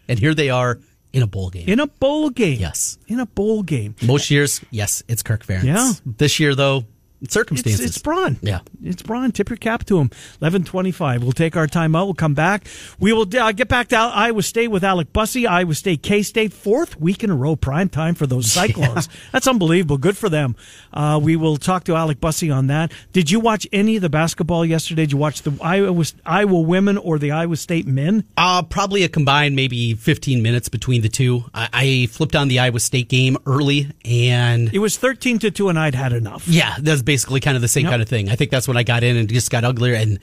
and 0.08 0.18
here 0.18 0.34
they 0.34 0.50
are 0.50 0.78
in 1.12 1.22
a 1.22 1.26
bowl 1.26 1.50
game. 1.50 1.68
In 1.68 1.80
a 1.80 1.86
bowl 1.86 2.30
game. 2.30 2.60
Yes. 2.60 2.98
In 3.08 3.20
a 3.20 3.26
bowl 3.26 3.62
game. 3.62 3.94
Most 4.02 4.30
years, 4.30 4.60
yes, 4.70 5.02
it's 5.08 5.22
Kirk 5.22 5.44
Ferentz. 5.44 5.64
Yeah. 5.64 5.92
This 6.04 6.40
year, 6.40 6.54
though, 6.54 6.84
circumstances. 7.30 7.80
It's, 7.80 7.96
it's 7.96 8.02
Braun. 8.02 8.38
Yeah. 8.42 8.60
It's 8.82 9.02
Braun. 9.02 9.32
Tip 9.32 9.48
your 9.48 9.56
cap 9.56 9.84
to 9.86 9.94
him. 9.96 10.08
1125. 10.38 11.22
We'll 11.22 11.32
take 11.32 11.56
our 11.56 11.66
time 11.66 11.96
out. 11.96 12.06
We'll 12.06 12.14
come 12.14 12.34
back. 12.34 12.66
We 12.98 13.12
will 13.12 13.26
uh, 13.36 13.52
get 13.52 13.68
back 13.68 13.88
to 13.88 13.96
Iowa 13.96 14.42
State 14.42 14.68
with 14.68 14.84
Alec 14.84 15.12
Busse. 15.12 15.46
Iowa 15.46 15.74
State, 15.74 16.02
K-State, 16.02 16.52
fourth 16.52 17.00
week 17.00 17.24
in 17.24 17.30
a 17.30 17.34
row, 17.34 17.56
prime 17.56 17.88
time 17.88 18.14
for 18.14 18.26
those 18.26 18.52
Cyclones. 18.52 19.08
Yeah. 19.10 19.20
That's 19.32 19.48
unbelievable. 19.48 19.98
Good 19.98 20.16
for 20.16 20.28
them. 20.28 20.56
Uh, 20.92 21.18
we 21.22 21.36
will 21.36 21.56
talk 21.56 21.84
to 21.84 21.96
Alec 21.96 22.20
Busse 22.20 22.54
on 22.54 22.66
that. 22.68 22.92
Did 23.12 23.30
you 23.30 23.40
watch 23.40 23.66
any 23.72 23.96
of 23.96 24.02
the 24.02 24.10
basketball 24.10 24.64
yesterday? 24.64 25.02
Did 25.02 25.12
you 25.12 25.18
watch 25.18 25.42
the 25.42 25.56
Iowa, 25.62 26.04
Iowa 26.26 26.60
women 26.60 26.98
or 26.98 27.18
the 27.18 27.32
Iowa 27.32 27.56
State 27.56 27.86
men? 27.86 28.24
Uh, 28.36 28.62
probably 28.62 29.02
a 29.02 29.08
combined 29.08 29.56
maybe 29.56 29.94
15 29.94 30.42
minutes 30.42 30.68
between 30.68 31.02
the 31.02 31.08
two. 31.08 31.44
I, 31.54 31.68
I 31.72 32.06
flipped 32.06 32.36
on 32.36 32.48
the 32.48 32.58
Iowa 32.58 32.80
State 32.80 33.08
game 33.08 33.38
early 33.46 33.90
and... 34.04 34.72
It 34.72 34.78
was 34.78 34.96
13 34.96 35.38
to 35.40 35.50
2 35.50 35.68
and 35.68 35.78
I'd 35.78 35.94
had 35.94 36.12
enough. 36.12 36.46
Yeah, 36.46 36.76
that's 36.78 37.02
basically 37.02 37.13
kind 37.18 37.56
of 37.56 37.62
the 37.62 37.68
same 37.68 37.84
yep. 37.84 37.92
kind 37.92 38.02
of 38.02 38.08
thing. 38.08 38.28
I 38.30 38.36
think 38.36 38.50
that's 38.50 38.68
when 38.68 38.76
I 38.76 38.82
got 38.82 39.04
in 39.04 39.16
and 39.16 39.28
just 39.28 39.50
got 39.50 39.64
uglier 39.64 39.94
and 39.94 40.18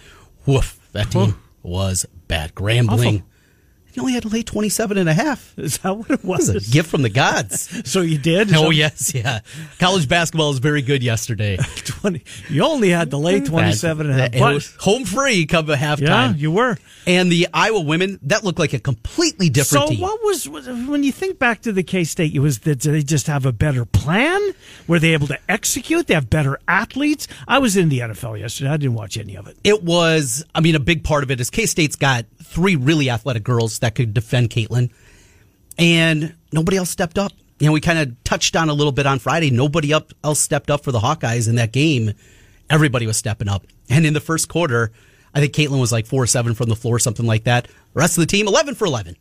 woof, 0.45 0.79
that 0.93 1.11
team 1.11 1.35
was 1.63 2.05
bad. 2.27 2.55
Grambling. 2.55 3.17
Awful. 3.17 3.27
You 3.93 4.03
only 4.03 4.13
had 4.13 4.23
to 4.23 4.29
lay 4.29 4.43
27 4.43 4.97
and 4.97 5.09
a 5.09 5.13
half. 5.13 5.53
Is 5.57 5.77
that 5.79 5.97
what 5.97 6.09
it 6.09 6.23
was? 6.23 6.49
It 6.49 6.55
was 6.55 6.69
a 6.69 6.71
gift 6.71 6.89
from 6.89 7.01
the 7.01 7.09
gods. 7.09 7.81
so 7.89 8.01
you 8.01 8.17
did? 8.17 8.53
Oh, 8.53 8.69
yes, 8.69 9.13
yeah. 9.13 9.41
College 9.79 10.07
basketball 10.07 10.49
was 10.49 10.59
very 10.59 10.81
good 10.81 11.03
yesterday. 11.03 11.57
20, 11.75 12.23
you 12.49 12.63
only 12.63 12.89
had 12.89 13.11
to 13.11 13.17
lay 13.17 13.39
27 13.39 14.09
and 14.09 14.19
a 14.19 14.21
half. 14.23 14.31
But, 14.31 14.83
home 14.83 15.05
free 15.05 15.45
come 15.45 15.69
a 15.69 15.75
halftime. 15.75 16.01
Yeah, 16.01 16.33
you 16.35 16.51
were. 16.51 16.77
And 17.07 17.31
the 17.31 17.47
Iowa 17.53 17.81
women, 17.81 18.19
that 18.23 18.43
looked 18.43 18.59
like 18.59 18.73
a 18.73 18.79
completely 18.79 19.49
different 19.49 19.85
so 19.85 19.89
team. 19.89 20.01
what 20.01 20.19
was, 20.23 20.47
when 20.47 21.03
you 21.03 21.11
think 21.11 21.39
back 21.39 21.61
to 21.61 21.71
the 21.71 21.83
K-State, 21.83 22.33
it 22.33 22.39
was 22.39 22.59
that 22.59 22.81
they 22.81 23.01
just 23.01 23.27
have 23.27 23.45
a 23.45 23.51
better 23.51 23.85
plan? 23.85 24.39
Were 24.87 24.99
they 24.99 25.13
able 25.13 25.27
to 25.27 25.39
execute? 25.49 26.07
They 26.07 26.13
have 26.13 26.29
better 26.29 26.59
athletes? 26.67 27.27
I 27.47 27.59
was 27.59 27.77
in 27.77 27.89
the 27.89 27.99
NFL 27.99 28.39
yesterday. 28.39 28.69
I 28.69 28.77
didn't 28.77 28.95
watch 28.95 29.17
any 29.17 29.35
of 29.35 29.47
it. 29.47 29.57
It 29.63 29.83
was, 29.83 30.45
I 30.53 30.61
mean, 30.61 30.75
a 30.75 30.79
big 30.79 31.03
part 31.03 31.23
of 31.23 31.31
it 31.31 31.39
is 31.39 31.49
K-State's 31.49 31.95
got 31.95 32.25
three 32.51 32.75
really 32.75 33.09
athletic 33.09 33.43
girls 33.43 33.79
that 33.79 33.95
could 33.95 34.13
defend 34.13 34.49
Caitlin, 34.49 34.91
and 35.77 36.35
nobody 36.51 36.77
else 36.77 36.89
stepped 36.89 37.17
up. 37.17 37.31
You 37.59 37.67
know, 37.67 37.73
we 37.73 37.81
kind 37.81 37.99
of 37.99 38.23
touched 38.23 38.55
on 38.55 38.69
a 38.69 38.73
little 38.73 38.91
bit 38.91 39.05
on 39.05 39.19
Friday. 39.19 39.51
Nobody 39.51 39.93
up 39.93 40.11
else 40.23 40.39
stepped 40.39 40.69
up 40.69 40.83
for 40.83 40.91
the 40.91 40.99
Hawkeyes 40.99 41.47
in 41.47 41.55
that 41.55 41.71
game. 41.71 42.13
Everybody 42.69 43.07
was 43.07 43.17
stepping 43.17 43.47
up, 43.47 43.65
and 43.89 44.05
in 44.05 44.13
the 44.13 44.19
first 44.19 44.49
quarter, 44.49 44.91
I 45.33 45.39
think 45.39 45.53
Caitlin 45.53 45.79
was 45.79 45.91
like 45.91 46.05
four 46.05 46.23
or 46.23 46.27
seven 46.27 46.53
from 46.53 46.69
the 46.69 46.75
floor, 46.75 46.99
something 46.99 47.25
like 47.25 47.45
that. 47.45 47.65
The 47.65 47.99
rest 47.99 48.17
of 48.17 48.21
the 48.21 48.27
team, 48.27 48.47
eleven 48.47 48.75
for 48.75 48.85
eleven. 48.85 49.15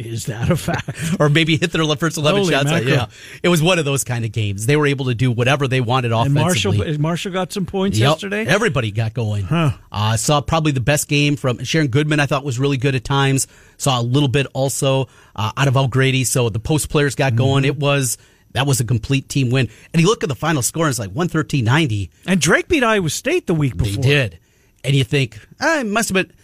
Is 0.00 0.26
that 0.26 0.50
a 0.50 0.56
fact? 0.56 1.16
or 1.20 1.28
maybe 1.28 1.56
hit 1.56 1.72
their 1.72 1.84
first 1.96 2.16
11 2.16 2.40
Holy 2.40 2.54
shots. 2.54 2.70
Mackerel. 2.70 2.90
Yeah. 2.90 3.06
It 3.42 3.48
was 3.48 3.62
one 3.62 3.78
of 3.78 3.84
those 3.84 4.04
kind 4.04 4.24
of 4.24 4.32
games. 4.32 4.66
They 4.66 4.76
were 4.76 4.86
able 4.86 5.06
to 5.06 5.14
do 5.14 5.30
whatever 5.30 5.68
they 5.68 5.80
wanted 5.80 6.12
offensively. 6.12 6.86
And 6.86 7.00
Marshall, 7.00 7.00
Marshall 7.00 7.32
got 7.32 7.52
some 7.52 7.66
points 7.66 7.98
yep. 7.98 8.10
yesterday? 8.10 8.46
Everybody 8.46 8.90
got 8.92 9.14
going. 9.14 9.44
Huh. 9.44 9.72
Uh, 9.92 10.16
saw 10.16 10.40
probably 10.40 10.72
the 10.72 10.80
best 10.80 11.08
game 11.08 11.36
from 11.36 11.62
Sharon 11.64 11.88
Goodman, 11.88 12.20
I 12.20 12.26
thought 12.26 12.44
was 12.44 12.58
really 12.58 12.78
good 12.78 12.94
at 12.94 13.04
times. 13.04 13.46
Saw 13.76 14.00
a 14.00 14.02
little 14.02 14.28
bit 14.28 14.46
also 14.54 15.08
uh, 15.36 15.52
out 15.56 15.68
of 15.68 15.76
O'Grady. 15.76 16.24
So 16.24 16.48
the 16.48 16.60
post 16.60 16.88
players 16.88 17.14
got 17.14 17.32
mm-hmm. 17.32 17.38
going. 17.38 17.64
It 17.64 17.78
was 17.78 18.16
that 18.52 18.66
was 18.66 18.80
a 18.80 18.84
complete 18.84 19.28
team 19.28 19.50
win. 19.50 19.68
And 19.92 20.00
you 20.00 20.08
look 20.08 20.22
at 20.22 20.28
the 20.28 20.34
final 20.34 20.62
score, 20.62 20.86
and 20.86 20.90
it's 20.90 20.98
like 20.98 21.10
113-90. 21.10 22.10
And 22.26 22.40
Drake 22.40 22.68
beat 22.68 22.82
Iowa 22.82 23.10
State 23.10 23.46
the 23.46 23.54
week 23.54 23.76
before. 23.76 24.02
They 24.02 24.08
did. 24.08 24.38
And 24.82 24.96
you 24.96 25.04
think, 25.04 25.38
ah, 25.60 25.80
it 25.80 25.86
must 25.86 26.08
have 26.08 26.14
been 26.14 26.34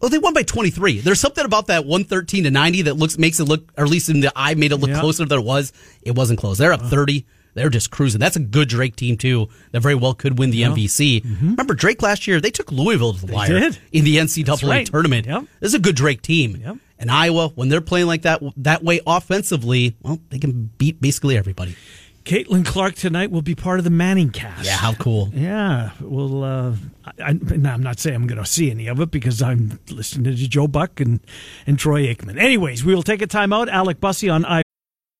Oh, 0.00 0.08
they 0.08 0.18
won 0.18 0.34
by 0.34 0.42
23. 0.42 1.00
There's 1.00 1.20
something 1.20 1.44
about 1.44 1.68
that 1.68 1.86
113 1.86 2.44
to 2.44 2.50
90 2.50 2.82
that 2.82 2.94
looks 2.94 3.16
makes 3.18 3.40
it 3.40 3.44
look, 3.44 3.72
or 3.76 3.84
at 3.84 3.90
least 3.90 4.08
in 4.08 4.20
the 4.20 4.32
eye, 4.36 4.54
made 4.54 4.72
it 4.72 4.76
look 4.76 4.90
yeah. 4.90 5.00
closer 5.00 5.24
than 5.24 5.38
it 5.38 5.44
was. 5.44 5.72
It 6.02 6.14
wasn't 6.14 6.38
close. 6.38 6.58
They're 6.58 6.72
up 6.72 6.82
30. 6.82 7.24
They're 7.54 7.70
just 7.70 7.90
cruising. 7.90 8.20
That's 8.20 8.36
a 8.36 8.40
good 8.40 8.68
Drake 8.68 8.96
team 8.96 9.16
too. 9.16 9.48
That 9.72 9.80
very 9.80 9.94
well 9.94 10.12
could 10.12 10.38
win 10.38 10.50
the 10.50 10.58
yeah. 10.58 10.68
MVC. 10.68 11.22
Mm-hmm. 11.22 11.50
Remember 11.50 11.72
Drake 11.72 12.02
last 12.02 12.26
year? 12.26 12.38
They 12.38 12.50
took 12.50 12.70
Louisville 12.70 13.14
to 13.14 13.26
the 13.26 13.32
wire 13.32 13.70
in 13.92 14.04
the 14.04 14.16
NCAA 14.16 14.68
right. 14.68 14.86
tournament. 14.86 15.26
Yep. 15.26 15.44
This 15.60 15.68
is 15.68 15.74
a 15.74 15.78
good 15.78 15.96
Drake 15.96 16.20
team. 16.20 16.56
Yep. 16.56 16.76
And 16.98 17.10
Iowa, 17.10 17.48
when 17.48 17.70
they're 17.70 17.80
playing 17.80 18.06
like 18.06 18.22
that 18.22 18.42
that 18.58 18.84
way 18.84 19.00
offensively, 19.06 19.96
well, 20.02 20.18
they 20.28 20.38
can 20.38 20.70
beat 20.76 21.00
basically 21.00 21.38
everybody. 21.38 21.76
Caitlin 22.26 22.66
Clark 22.66 22.96
tonight 22.96 23.30
will 23.30 23.40
be 23.40 23.54
part 23.54 23.78
of 23.78 23.84
the 23.84 23.90
Manning 23.90 24.30
cast. 24.30 24.64
Yeah, 24.66 24.76
how 24.76 24.94
cool. 24.94 25.30
Yeah, 25.32 25.92
well, 26.00 26.42
uh, 26.42 26.74
I, 27.24 27.30
am 27.30 27.82
not 27.84 28.00
saying 28.00 28.16
I'm 28.16 28.26
going 28.26 28.42
to 28.42 28.44
see 28.44 28.68
any 28.68 28.88
of 28.88 29.00
it 29.00 29.12
because 29.12 29.40
I'm 29.40 29.78
listening 29.90 30.24
to 30.24 30.48
Joe 30.48 30.66
Buck 30.66 30.98
and, 30.98 31.20
and 31.68 31.78
Troy 31.78 32.12
Aikman. 32.12 32.36
Anyways, 32.36 32.84
we 32.84 32.96
will 32.96 33.04
take 33.04 33.22
a 33.22 33.28
time 33.28 33.52
out. 33.52 33.68
Alec 33.68 34.00
Busse 34.00 34.32
on 34.32 34.44
I. 34.44 34.65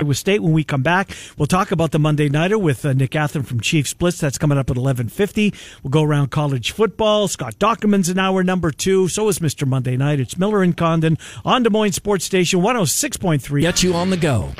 Iowa 0.00 0.14
State. 0.14 0.42
When 0.42 0.52
we 0.52 0.64
come 0.64 0.82
back, 0.82 1.10
we'll 1.36 1.46
talk 1.46 1.72
about 1.72 1.90
the 1.90 1.98
Monday 1.98 2.28
Nighter 2.28 2.58
with 2.58 2.84
uh, 2.86 2.92
Nick 2.94 3.10
Athan 3.10 3.44
from 3.44 3.60
Chiefs 3.60 3.92
Blitz. 3.92 4.18
That's 4.18 4.38
coming 4.38 4.56
up 4.56 4.70
at 4.70 4.76
1150. 4.76 5.52
We'll 5.82 5.90
go 5.90 6.02
around 6.02 6.30
college 6.30 6.70
football. 6.70 7.28
Scott 7.28 7.56
Dochterman's 7.58 8.08
in 8.08 8.18
hour 8.18 8.42
number 8.42 8.70
two. 8.70 9.08
So 9.08 9.28
is 9.28 9.40
Mr. 9.40 9.66
Monday 9.66 9.96
Night. 9.98 10.18
It's 10.18 10.38
Miller 10.38 10.62
and 10.62 10.74
Condon 10.76 11.18
on 11.44 11.62
Des 11.62 11.70
Moines 11.70 11.92
Sports 11.92 12.24
Station 12.24 12.60
106.3. 12.60 13.60
Get 13.60 13.82
you 13.82 13.92
on 13.94 14.08
the 14.10 14.16
go. 14.16 14.52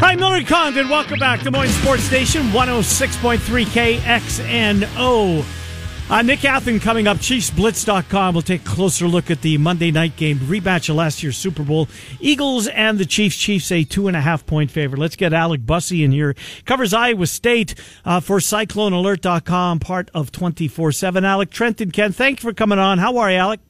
Hi, 0.00 0.16
Miller 0.16 0.42
Condon. 0.44 0.88
Welcome 0.88 1.18
back. 1.18 1.42
Des 1.42 1.50
Moines 1.50 1.68
Sports 1.68 2.04
Station 2.04 2.44
106.3 2.52 3.66
KXNO. 3.66 5.61
Uh, 6.10 6.20
Nick 6.20 6.40
Athan 6.40 6.80
coming 6.80 7.06
up. 7.06 7.16
ChiefsBlitz.com. 7.18 8.34
We'll 8.34 8.42
take 8.42 8.62
a 8.62 8.68
closer 8.68 9.08
look 9.08 9.30
at 9.30 9.40
the 9.40 9.56
Monday 9.56 9.90
night 9.90 10.16
game 10.16 10.38
rematch 10.38 10.88
of 10.90 10.96
last 10.96 11.22
year's 11.22 11.38
Super 11.38 11.62
Bowl. 11.62 11.88
Eagles 12.20 12.66
and 12.66 12.98
the 12.98 13.06
Chiefs. 13.06 13.36
Chiefs 13.36 13.72
a 13.72 13.84
two 13.84 14.08
and 14.08 14.16
a 14.16 14.20
half 14.20 14.44
point 14.44 14.70
favorite. 14.70 14.98
Let's 14.98 15.16
get 15.16 15.32
Alec 15.32 15.62
Busse 15.62 16.04
in 16.04 16.12
here. 16.12 16.34
Covers 16.66 16.92
Iowa 16.92 17.26
State 17.26 17.74
uh, 18.04 18.20
for 18.20 18.38
CycloneAlert.com, 18.38 19.78
part 19.78 20.10
of 20.12 20.30
24 20.32 20.92
7. 20.92 21.24
Alec 21.24 21.50
Trenton 21.50 21.90
Ken, 21.90 22.12
thank 22.12 22.42
you 22.42 22.50
for 22.50 22.54
coming 22.54 22.78
on. 22.78 22.98
How 22.98 23.16
are 23.16 23.30
you, 23.30 23.38
Alec? 23.38 23.60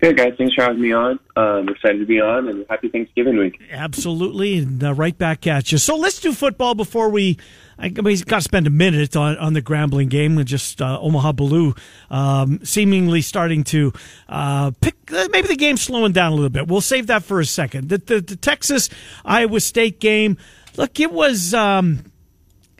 Good, 0.00 0.16
guys. 0.16 0.34
Thanks 0.36 0.54
for 0.54 0.62
having 0.62 0.82
me 0.82 0.92
on. 0.92 1.18
I'm 1.34 1.68
excited 1.68 1.98
to 1.98 2.06
be 2.06 2.20
on 2.20 2.48
and 2.48 2.66
happy 2.68 2.88
Thanksgiving 2.90 3.38
week. 3.38 3.58
Absolutely. 3.70 4.58
And 4.58 4.84
uh, 4.84 4.92
right 4.92 5.16
back 5.16 5.46
at 5.46 5.72
you. 5.72 5.78
So 5.78 5.96
let's 5.96 6.20
do 6.20 6.32
football 6.32 6.74
before 6.74 7.08
we 7.08 7.38
I 7.78 7.88
mean, 7.88 8.06
he's 8.06 8.24
got 8.24 8.36
to 8.36 8.42
spend 8.42 8.66
a 8.66 8.70
minute 8.70 9.16
on, 9.16 9.36
on 9.38 9.52
the 9.52 9.62
Grambling 9.62 10.08
game 10.08 10.38
and 10.38 10.46
just 10.46 10.80
uh, 10.80 10.98
Omaha 11.00 11.32
Biliew 11.32 11.78
um, 12.10 12.64
seemingly 12.64 13.20
starting 13.20 13.64
to 13.64 13.92
uh, 14.28 14.70
pick. 14.80 14.94
Uh, 15.12 15.28
maybe 15.30 15.48
the 15.48 15.56
game's 15.56 15.82
slowing 15.82 16.12
down 16.12 16.32
a 16.32 16.34
little 16.34 16.50
bit. 16.50 16.68
We'll 16.68 16.80
save 16.80 17.08
that 17.08 17.24
for 17.24 17.40
a 17.40 17.46
second. 17.46 17.88
The, 17.88 17.98
the, 17.98 18.20
the 18.20 18.36
Texas 18.36 18.88
Iowa 19.24 19.60
State 19.60 20.00
game. 20.00 20.38
Look, 20.76 21.00
it 21.00 21.12
was. 21.12 21.54
Um, 21.54 22.04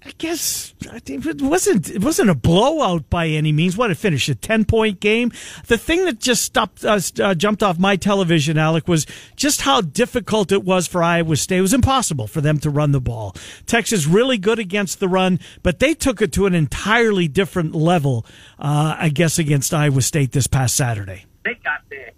I 0.07 0.13
guess 0.19 0.75
it 0.83 1.41
wasn't 1.41 1.89
it 1.89 2.03
wasn't 2.03 2.29
a 2.29 2.35
blowout 2.35 3.09
by 3.09 3.29
any 3.29 3.53
means. 3.53 3.75
What 3.75 3.91
it 3.91 3.95
finished 3.97 4.29
a 4.29 4.35
ten 4.35 4.67
point 4.67 5.01
game. 5.01 5.33
The 5.67 5.79
thing 5.79 6.05
that 6.05 6.21
just 6.21 6.43
stopped 6.43 6.85
uh, 6.85 7.01
uh, 7.23 7.35
jumped 7.35 7.63
off 7.63 7.79
my 7.79 7.97
television, 7.97 8.59
Alec, 8.59 8.87
was 8.87 9.07
just 9.35 9.63
how 9.63 9.81
difficult 9.81 10.53
it 10.53 10.63
was 10.63 10.87
for 10.87 11.03
Iowa 11.03 11.37
State. 11.37 11.59
It 11.59 11.63
was 11.63 11.73
impossible 11.73 12.27
for 12.27 12.43
them 12.43 12.59
to 12.59 12.71
run 12.71 12.93
the 12.93 13.01
ball. 13.01 13.35
Texas 13.65 14.07
really 14.07 14.37
good 14.37 14.59
against 14.59 15.01
the 15.01 15.09
run, 15.09 15.41
but 15.63 15.79
they 15.79 15.95
took 15.95 16.21
it 16.21 16.33
to 16.33 16.45
an 16.45 16.55
entirely 16.55 17.27
different 17.27 17.75
level. 17.75 18.27
Uh, 18.59 18.97
I 18.99 19.09
guess 19.09 19.39
against 19.39 19.73
Iowa 19.73 20.03
State 20.03 20.33
this 20.33 20.47
past 20.47 20.77
Saturday. 20.77 21.25
They 21.45 21.55
got 21.55 21.81
there. 21.89 22.11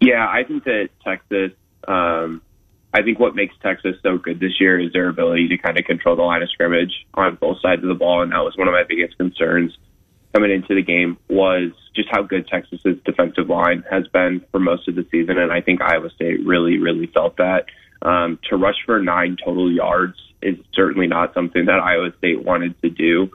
Yeah, 0.00 0.26
I 0.28 0.42
think 0.42 0.64
that 0.64 0.88
Texas 1.04 1.52
Um, 1.86 2.42
I 2.92 3.02
think 3.02 3.18
what 3.18 3.34
makes 3.34 3.54
Texas 3.62 3.96
so 4.02 4.16
good 4.16 4.40
this 4.40 4.60
year 4.60 4.80
is 4.80 4.92
their 4.92 5.08
ability 5.08 5.48
to 5.48 5.58
kind 5.58 5.78
of 5.78 5.84
control 5.84 6.16
the 6.16 6.22
line 6.22 6.42
of 6.42 6.50
scrimmage 6.50 7.06
on 7.14 7.36
both 7.36 7.60
sides 7.60 7.82
of 7.82 7.88
the 7.88 7.94
ball, 7.94 8.22
and 8.22 8.32
that 8.32 8.38
was 8.38 8.56
one 8.56 8.66
of 8.66 8.72
my 8.72 8.84
biggest 8.88 9.18
concerns 9.18 9.76
coming 10.34 10.50
into 10.50 10.74
the 10.74 10.82
game 10.82 11.18
was 11.28 11.72
just 11.94 12.08
how 12.10 12.22
good 12.22 12.46
Texas's 12.48 12.98
defensive 13.04 13.48
line 13.48 13.84
has 13.90 14.06
been 14.08 14.44
for 14.50 14.60
most 14.60 14.88
of 14.88 14.94
the 14.94 15.06
season, 15.10 15.38
and 15.38 15.52
I 15.52 15.60
think 15.60 15.82
Iowa 15.82 16.10
State 16.10 16.46
really, 16.46 16.78
really 16.78 17.06
felt 17.06 17.36
that. 17.36 17.66
Um, 18.00 18.38
to 18.48 18.56
rush 18.56 18.76
for 18.86 19.02
nine 19.02 19.36
total 19.44 19.70
yards 19.72 20.16
is 20.40 20.56
certainly 20.72 21.08
not 21.08 21.34
something 21.34 21.66
that 21.66 21.80
Iowa 21.80 22.10
State 22.18 22.44
wanted 22.44 22.80
to 22.82 22.90
do. 22.90 23.30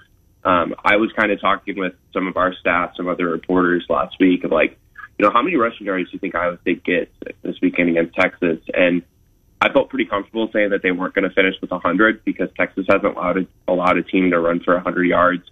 Um, 0.45 0.75
I 0.83 0.95
was 0.97 1.11
kind 1.15 1.31
of 1.31 1.41
talking 1.41 1.77
with 1.77 1.93
some 2.13 2.27
of 2.27 2.37
our 2.37 2.53
staff, 2.53 2.93
some 2.95 3.07
other 3.07 3.29
reporters 3.29 3.85
last 3.89 4.15
week 4.19 4.43
of 4.43 4.51
like, 4.51 4.79
you 5.17 5.25
know, 5.25 5.31
how 5.31 5.41
many 5.41 5.55
rushing 5.57 5.85
yards 5.85 6.09
do 6.09 6.13
you 6.13 6.19
think 6.19 6.35
Iowa 6.35 6.57
State 6.61 6.83
gets 6.83 7.11
this 7.43 7.55
weekend 7.61 7.89
against 7.89 8.15
Texas? 8.15 8.59
And 8.73 9.03
I 9.63 9.71
felt 9.71 9.87
pretty 9.89 10.05
comfortable 10.05 10.49
saying 10.51 10.71
that 10.71 10.83
they 10.83 10.91
weren't 10.91 11.13
going 11.15 11.23
to 11.27 11.33
finish 11.33 11.55
with 11.61 11.71
100 11.71 12.25
because 12.25 12.49
Texas 12.57 12.85
hasn't 12.89 13.15
allowed 13.15 13.37
a, 13.37 13.47
allowed 13.65 13.97
a 13.97 14.03
team 14.03 14.29
to 14.31 14.39
run 14.39 14.59
for 14.59 14.73
100 14.73 15.05
yards 15.05 15.43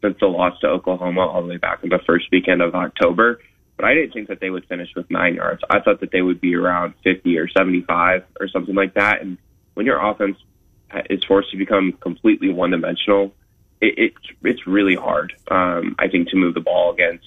since 0.00 0.16
the 0.20 0.26
loss 0.26 0.58
to 0.60 0.68
Oklahoma 0.68 1.20
all 1.20 1.42
the 1.42 1.48
way 1.48 1.58
back 1.58 1.80
in 1.82 1.90
the 1.90 1.98
first 2.06 2.28
weekend 2.32 2.62
of 2.62 2.74
October. 2.74 3.40
But 3.76 3.84
I 3.84 3.92
didn't 3.92 4.12
think 4.14 4.28
that 4.28 4.40
they 4.40 4.48
would 4.48 4.64
finish 4.64 4.88
with 4.96 5.10
nine 5.10 5.34
yards. 5.34 5.60
I 5.68 5.80
thought 5.80 6.00
that 6.00 6.10
they 6.12 6.22
would 6.22 6.40
be 6.40 6.54
around 6.54 6.94
50 7.04 7.36
or 7.36 7.46
75 7.46 8.24
or 8.40 8.48
something 8.48 8.74
like 8.74 8.94
that. 8.94 9.20
And 9.20 9.36
when 9.74 9.84
your 9.84 10.00
offense 10.02 10.38
is 11.10 11.22
forced 11.24 11.50
to 11.50 11.58
become 11.58 11.92
completely 11.92 12.48
one 12.50 12.70
dimensional, 12.70 13.34
it, 13.82 13.94
it's 13.98 14.26
it's 14.42 14.66
really 14.66 14.94
hard. 14.94 15.34
Um, 15.50 15.94
I 15.98 16.08
think 16.08 16.30
to 16.30 16.36
move 16.36 16.54
the 16.54 16.60
ball 16.60 16.92
against 16.92 17.26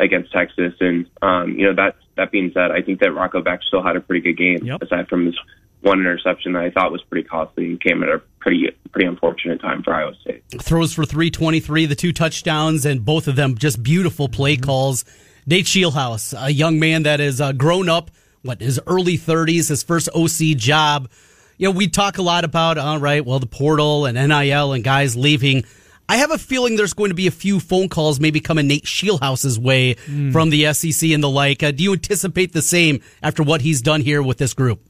against 0.00 0.32
Texas, 0.32 0.74
and 0.80 1.08
um, 1.22 1.52
you 1.58 1.66
know 1.66 1.74
that 1.74 1.94
that 2.16 2.32
being 2.32 2.50
said, 2.52 2.72
I 2.72 2.82
think 2.82 2.98
that 3.00 3.12
Rocco 3.12 3.42
Becht 3.42 3.62
still 3.64 3.82
had 3.82 3.94
a 3.96 4.00
pretty 4.00 4.20
good 4.20 4.36
game 4.36 4.64
Yep. 4.64 4.82
aside 4.82 5.08
from 5.08 5.26
his 5.26 5.36
one 5.80 6.00
interception 6.00 6.52
that 6.54 6.62
I 6.62 6.70
thought 6.70 6.90
was 6.90 7.02
pretty 7.02 7.28
costly 7.28 7.66
and 7.66 7.80
came 7.80 8.02
at 8.02 8.08
a 8.08 8.20
pretty 8.40 8.68
pretty 8.90 9.06
unfortunate 9.06 9.60
time 9.60 9.82
for 9.82 9.94
Iowa 9.94 10.14
State. 10.20 10.42
throws 10.60 10.92
for 10.92 11.04
323, 11.04 11.86
the 11.86 11.94
two 11.94 12.12
touchdowns, 12.12 12.84
and 12.84 13.04
both 13.04 13.28
of 13.28 13.36
them 13.36 13.56
just 13.56 13.82
beautiful 13.82 14.28
play 14.28 14.56
calls. 14.56 15.04
Nate 15.46 15.66
Scheelhaase, 15.66 16.34
a 16.38 16.52
young 16.52 16.78
man 16.78 17.04
that 17.04 17.20
has 17.20 17.40
uh, 17.40 17.52
grown 17.52 17.88
up, 17.88 18.10
what, 18.42 18.60
his 18.60 18.80
early 18.86 19.16
30s, 19.16 19.68
his 19.68 19.82
first 19.82 20.08
OC 20.14 20.56
job. 20.56 21.08
You 21.56 21.68
know, 21.68 21.76
we 21.76 21.88
talk 21.88 22.18
a 22.18 22.22
lot 22.22 22.44
about, 22.44 22.76
all 22.76 22.98
right, 22.98 23.24
well, 23.24 23.38
the 23.38 23.46
portal 23.46 24.06
and 24.06 24.16
NIL 24.16 24.72
and 24.72 24.84
guys 24.84 25.16
leaving. 25.16 25.64
I 26.08 26.16
have 26.16 26.30
a 26.30 26.38
feeling 26.38 26.76
there's 26.76 26.94
going 26.94 27.10
to 27.10 27.14
be 27.14 27.26
a 27.26 27.32
few 27.32 27.60
phone 27.60 27.88
calls 27.88 28.18
maybe 28.18 28.40
coming 28.40 28.66
Nate 28.66 28.84
Scheelhaase's 28.84 29.58
way 29.58 29.94
from 29.94 30.48
the 30.50 30.72
SEC 30.72 31.10
and 31.10 31.22
the 31.22 31.28
like. 31.28 31.62
Uh, 31.62 31.70
do 31.70 31.82
you 31.82 31.92
anticipate 31.92 32.52
the 32.52 32.62
same 32.62 33.00
after 33.22 33.42
what 33.42 33.60
he's 33.60 33.82
done 33.82 34.00
here 34.00 34.22
with 34.22 34.38
this 34.38 34.54
group? 34.54 34.87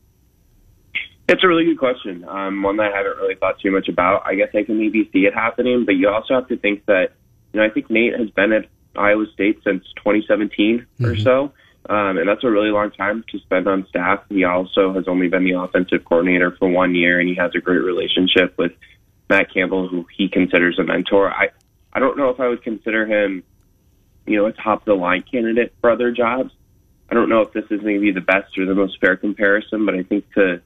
It's 1.28 1.44
a 1.44 1.48
really 1.48 1.66
good 1.66 1.78
question. 1.78 2.24
Um, 2.26 2.62
one 2.62 2.78
that 2.78 2.90
I 2.92 2.96
haven't 2.96 3.18
really 3.18 3.34
thought 3.34 3.60
too 3.60 3.70
much 3.70 3.88
about. 3.88 4.22
I 4.24 4.34
guess 4.34 4.48
I 4.54 4.62
can 4.62 4.78
maybe 4.78 5.08
see 5.12 5.26
it 5.26 5.34
happening, 5.34 5.84
but 5.84 5.92
you 5.92 6.08
also 6.08 6.34
have 6.34 6.48
to 6.48 6.56
think 6.56 6.86
that, 6.86 7.12
you 7.52 7.60
know, 7.60 7.66
I 7.66 7.68
think 7.68 7.90
Nate 7.90 8.18
has 8.18 8.30
been 8.30 8.52
at 8.52 8.64
Iowa 8.96 9.26
State 9.34 9.60
since 9.62 9.84
2017 9.96 10.86
or 11.02 11.16
so. 11.16 11.52
Um, 11.90 12.18
and 12.18 12.28
that's 12.28 12.44
a 12.44 12.50
really 12.50 12.70
long 12.70 12.90
time 12.90 13.24
to 13.30 13.38
spend 13.40 13.68
on 13.68 13.86
staff. 13.88 14.20
He 14.30 14.44
also 14.44 14.92
has 14.94 15.06
only 15.06 15.28
been 15.28 15.44
the 15.44 15.52
offensive 15.52 16.04
coordinator 16.04 16.50
for 16.58 16.68
one 16.68 16.94
year, 16.94 17.20
and 17.20 17.28
he 17.28 17.34
has 17.36 17.52
a 17.54 17.60
great 17.60 17.82
relationship 17.82 18.56
with 18.58 18.72
Matt 19.28 19.52
Campbell, 19.52 19.88
who 19.88 20.06
he 20.16 20.28
considers 20.28 20.78
a 20.78 20.84
mentor. 20.84 21.30
I, 21.30 21.50
I 21.92 21.98
don't 21.98 22.16
know 22.16 22.30
if 22.30 22.40
I 22.40 22.48
would 22.48 22.62
consider 22.62 23.06
him, 23.06 23.42
you 24.26 24.36
know, 24.36 24.46
a 24.46 24.52
top 24.52 24.80
of 24.80 24.84
the 24.86 24.94
line 24.94 25.24
candidate 25.30 25.74
for 25.80 25.90
other 25.90 26.10
jobs. 26.10 26.52
I 27.10 27.14
don't 27.14 27.28
know 27.28 27.40
if 27.40 27.52
this 27.52 27.64
is 27.70 27.80
maybe 27.82 28.12
the 28.12 28.20
best 28.20 28.56
or 28.58 28.66
the 28.66 28.74
most 28.74 28.98
fair 29.00 29.16
comparison, 29.16 29.86
but 29.86 29.94
I 29.94 30.02
think 30.02 30.30
to 30.34 30.60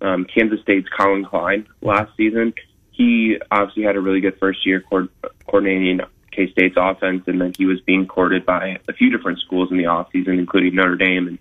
um, 0.00 0.26
Kansas 0.32 0.60
State's 0.62 0.88
Collin 0.96 1.24
Klein 1.24 1.66
last 1.82 2.10
season, 2.16 2.54
he 2.92 3.38
obviously 3.50 3.82
had 3.82 3.96
a 3.96 4.00
really 4.00 4.20
good 4.20 4.38
first 4.38 4.66
year 4.66 4.82
co- 4.88 5.08
coordinating 5.46 6.00
K 6.32 6.50
State's 6.52 6.76
offense, 6.78 7.24
and 7.26 7.40
then 7.40 7.52
he 7.56 7.66
was 7.66 7.80
being 7.80 8.06
courted 8.06 8.46
by 8.46 8.78
a 8.88 8.92
few 8.92 9.10
different 9.10 9.40
schools 9.40 9.70
in 9.70 9.78
the 9.78 9.84
offseason, 9.84 10.38
including 10.38 10.74
Notre 10.74 10.96
Dame, 10.96 11.28
and 11.28 11.38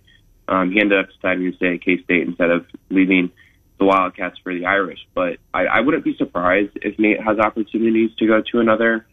um, 0.48 0.72
he 0.72 0.80
ended 0.80 1.00
up 1.00 1.08
deciding 1.13 1.50
to 1.50 1.56
stay 1.58 1.76
at 1.76 1.82
K 1.82 2.02
State 2.04 2.28
instead 2.28 2.50
of 2.50 2.65
leaving 2.89 3.32
the 3.78 3.86
Wildcats 3.86 4.38
for 4.43 4.54
the 4.54 4.65
Irish. 4.65 5.00
But 5.13 5.38
I, 5.54 5.65
I 5.65 5.80
wouldn't 5.82 6.04
be 6.04 6.15
surprised 6.17 6.78
if 6.82 6.98
Nate 7.00 7.22
has 7.22 7.39
opportunities 7.39 8.12
to 8.17 8.28
go 8.28 8.41
to 8.52 8.60
another 8.60 9.06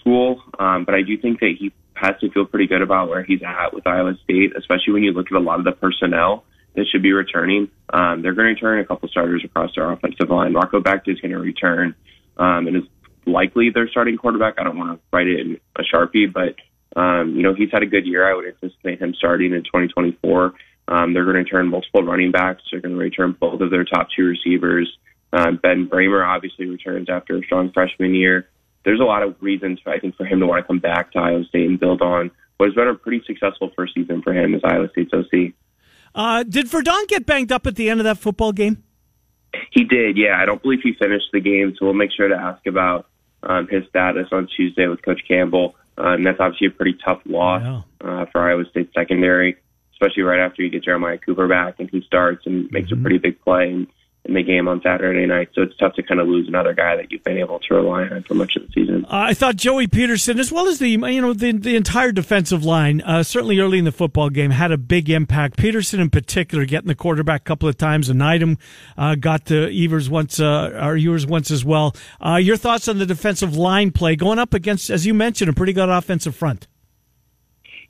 school. 0.00 0.42
Um, 0.58 0.84
but 0.84 0.94
I 0.94 1.02
do 1.02 1.16
think 1.16 1.40
that 1.40 1.54
he 1.58 1.72
has 1.94 2.18
to 2.20 2.30
feel 2.30 2.44
pretty 2.44 2.66
good 2.66 2.82
about 2.82 3.08
where 3.08 3.22
he's 3.22 3.42
at 3.42 3.72
with 3.72 3.86
Iowa 3.86 4.14
State, 4.24 4.56
especially 4.56 4.94
when 4.94 5.02
you 5.02 5.12
look 5.12 5.26
at 5.26 5.36
a 5.36 5.40
lot 5.40 5.58
of 5.58 5.64
the 5.64 5.72
personnel 5.72 6.44
that 6.74 6.86
should 6.90 7.02
be 7.02 7.12
returning. 7.12 7.70
Um, 7.92 8.22
they're 8.22 8.34
going 8.34 8.46
to 8.46 8.54
return 8.54 8.78
a 8.80 8.84
couple 8.84 9.08
starters 9.08 9.42
across 9.44 9.70
their 9.74 9.90
offensive 9.90 10.30
line. 10.30 10.54
Rocco 10.54 10.80
Becht 10.80 11.08
is 11.08 11.20
going 11.20 11.32
to 11.32 11.38
return 11.38 11.94
um, 12.36 12.66
and 12.66 12.76
is 12.76 12.82
likely 13.26 13.70
their 13.70 13.88
starting 13.88 14.16
quarterback. 14.16 14.54
I 14.58 14.64
don't 14.64 14.78
want 14.78 14.98
to 14.98 15.16
write 15.16 15.26
it 15.26 15.40
in 15.40 15.60
a 15.76 15.82
sharpie, 15.82 16.32
but 16.32 16.56
um, 17.00 17.34
you 17.36 17.42
know 17.42 17.54
he's 17.54 17.70
had 17.72 17.82
a 17.82 17.86
good 17.86 18.06
year. 18.06 18.28
I 18.28 18.34
would 18.34 18.46
anticipate 18.46 19.00
him 19.00 19.14
starting 19.14 19.52
in 19.52 19.62
2024. 19.64 20.54
Um, 20.88 21.14
they're 21.14 21.24
going 21.24 21.34
to 21.34 21.42
return 21.42 21.68
multiple 21.68 22.02
running 22.02 22.32
backs. 22.32 22.62
They're 22.70 22.80
going 22.80 22.94
to 22.94 23.00
return 23.00 23.36
both 23.38 23.60
of 23.60 23.70
their 23.70 23.84
top 23.84 24.08
two 24.16 24.24
receivers. 24.24 24.90
Um, 25.32 25.60
ben 25.62 25.88
Brahmer 25.88 26.26
obviously 26.26 26.66
returns 26.66 27.08
after 27.08 27.36
a 27.36 27.42
strong 27.42 27.70
freshman 27.72 28.14
year. 28.14 28.48
There's 28.84 29.00
a 29.00 29.04
lot 29.04 29.22
of 29.22 29.36
reasons, 29.40 29.78
I 29.86 29.98
think, 29.98 30.16
for 30.16 30.24
him 30.24 30.40
to 30.40 30.46
want 30.46 30.64
to 30.64 30.66
come 30.66 30.80
back 30.80 31.12
to 31.12 31.18
Iowa 31.20 31.44
State 31.44 31.68
and 31.68 31.78
build 31.78 32.02
on 32.02 32.30
what 32.56 32.66
has 32.66 32.74
been 32.74 32.88
a 32.88 32.94
pretty 32.94 33.22
successful 33.26 33.70
first 33.76 33.94
season 33.94 34.22
for 34.22 34.32
him 34.32 34.54
as 34.54 34.62
Iowa 34.64 34.88
State's 34.90 35.12
OC. 35.12 35.52
Uh, 36.14 36.42
did 36.42 36.68
Verdon 36.68 37.04
get 37.08 37.26
banged 37.26 37.52
up 37.52 37.66
at 37.66 37.76
the 37.76 37.88
end 37.88 38.00
of 38.00 38.04
that 38.04 38.18
football 38.18 38.52
game? 38.52 38.82
He 39.72 39.84
did, 39.84 40.16
yeah. 40.16 40.38
I 40.40 40.44
don't 40.44 40.62
believe 40.62 40.80
he 40.82 40.92
finished 40.94 41.26
the 41.32 41.40
game, 41.40 41.74
so 41.78 41.84
we'll 41.86 41.94
make 41.94 42.12
sure 42.12 42.28
to 42.28 42.34
ask 42.36 42.64
about 42.66 43.06
um, 43.42 43.66
his 43.68 43.84
status 43.88 44.28
on 44.32 44.48
Tuesday 44.56 44.86
with 44.86 45.02
Coach 45.02 45.22
Campbell. 45.26 45.74
Um, 45.98 46.22
that's 46.24 46.38
obviously 46.40 46.68
a 46.68 46.70
pretty 46.70 46.96
tough 47.04 47.20
loss 47.26 47.62
Yeah. 47.62 47.82
uh, 48.08 48.26
for 48.32 48.40
Iowa 48.48 48.64
State 48.70 48.90
secondary, 48.94 49.56
especially 49.92 50.22
right 50.22 50.40
after 50.40 50.62
you 50.62 50.70
get 50.70 50.84
Jeremiah 50.84 51.18
Cooper 51.18 51.46
back 51.48 51.74
and 51.78 51.90
he 51.90 52.00
starts 52.02 52.46
and 52.46 52.70
makes 52.70 52.90
a 52.92 52.96
pretty 52.96 53.18
big 53.18 53.40
play 53.42 53.70
in, 53.70 53.86
in 54.30 54.34
the 54.34 54.42
game 54.42 54.68
on 54.68 54.80
Saturday 54.80 55.26
night. 55.26 55.50
So 55.54 55.62
it's 55.62 55.76
tough 55.76 55.94
to 55.94 56.02
kind 56.02 56.20
of 56.20 56.28
lose 56.28 56.48
another 56.48 56.72
guy 56.72 56.96
that 56.96 57.10
you've 57.10 57.24
been 57.24 57.36
able 57.36 57.58
to 57.58 57.74
rely 57.74 58.04
on 58.04 58.22
for 58.22 58.34
much 58.34 58.56
of 58.56 58.62
the 58.62 58.72
season. 58.72 59.04
Uh, 59.04 59.08
I 59.28 59.34
thought 59.34 59.56
Joey 59.56 59.88
Petersen, 59.88 60.38
as 60.38 60.50
well 60.50 60.68
as 60.68 60.78
the 60.78 60.88
you 60.88 61.20
know 61.20 61.34
the 61.34 61.52
the 61.52 61.76
entire 61.76 62.12
defensive 62.12 62.64
line, 62.64 63.02
uh, 63.02 63.22
certainly 63.22 63.58
early 63.58 63.78
in 63.78 63.84
the 63.84 63.92
football 63.92 64.30
game, 64.30 64.52
had 64.52 64.72
a 64.72 64.78
big 64.78 65.10
impact. 65.10 65.58
Petersen, 65.58 66.00
in 66.00 66.08
particular, 66.08 66.64
getting 66.64 66.88
the 66.88 66.94
quarterback 66.94 67.42
a 67.42 67.44
couple 67.44 67.68
of 67.68 67.76
times, 67.76 68.08
and 68.08 68.18
Needham 68.18 68.56
uh, 68.96 69.16
got 69.16 69.44
to 69.46 69.68
Ewers 69.70 70.08
once, 70.08 70.40
uh, 70.40 70.78
or 70.80 70.96
Ewers 70.96 71.26
once 71.26 71.50
as 71.50 71.64
well. 71.64 71.94
Uh, 72.24 72.36
your 72.36 72.56
thoughts 72.56 72.88
on 72.88 72.98
the 72.98 73.06
defensive 73.06 73.56
line 73.56 73.90
play 73.90 74.16
going 74.16 74.38
up 74.38 74.54
against, 74.54 74.88
as 74.88 75.04
you 75.04 75.12
mentioned, 75.12 75.50
a 75.50 75.52
pretty 75.52 75.72
good 75.72 75.88
offensive 75.88 76.34
front. 76.34 76.68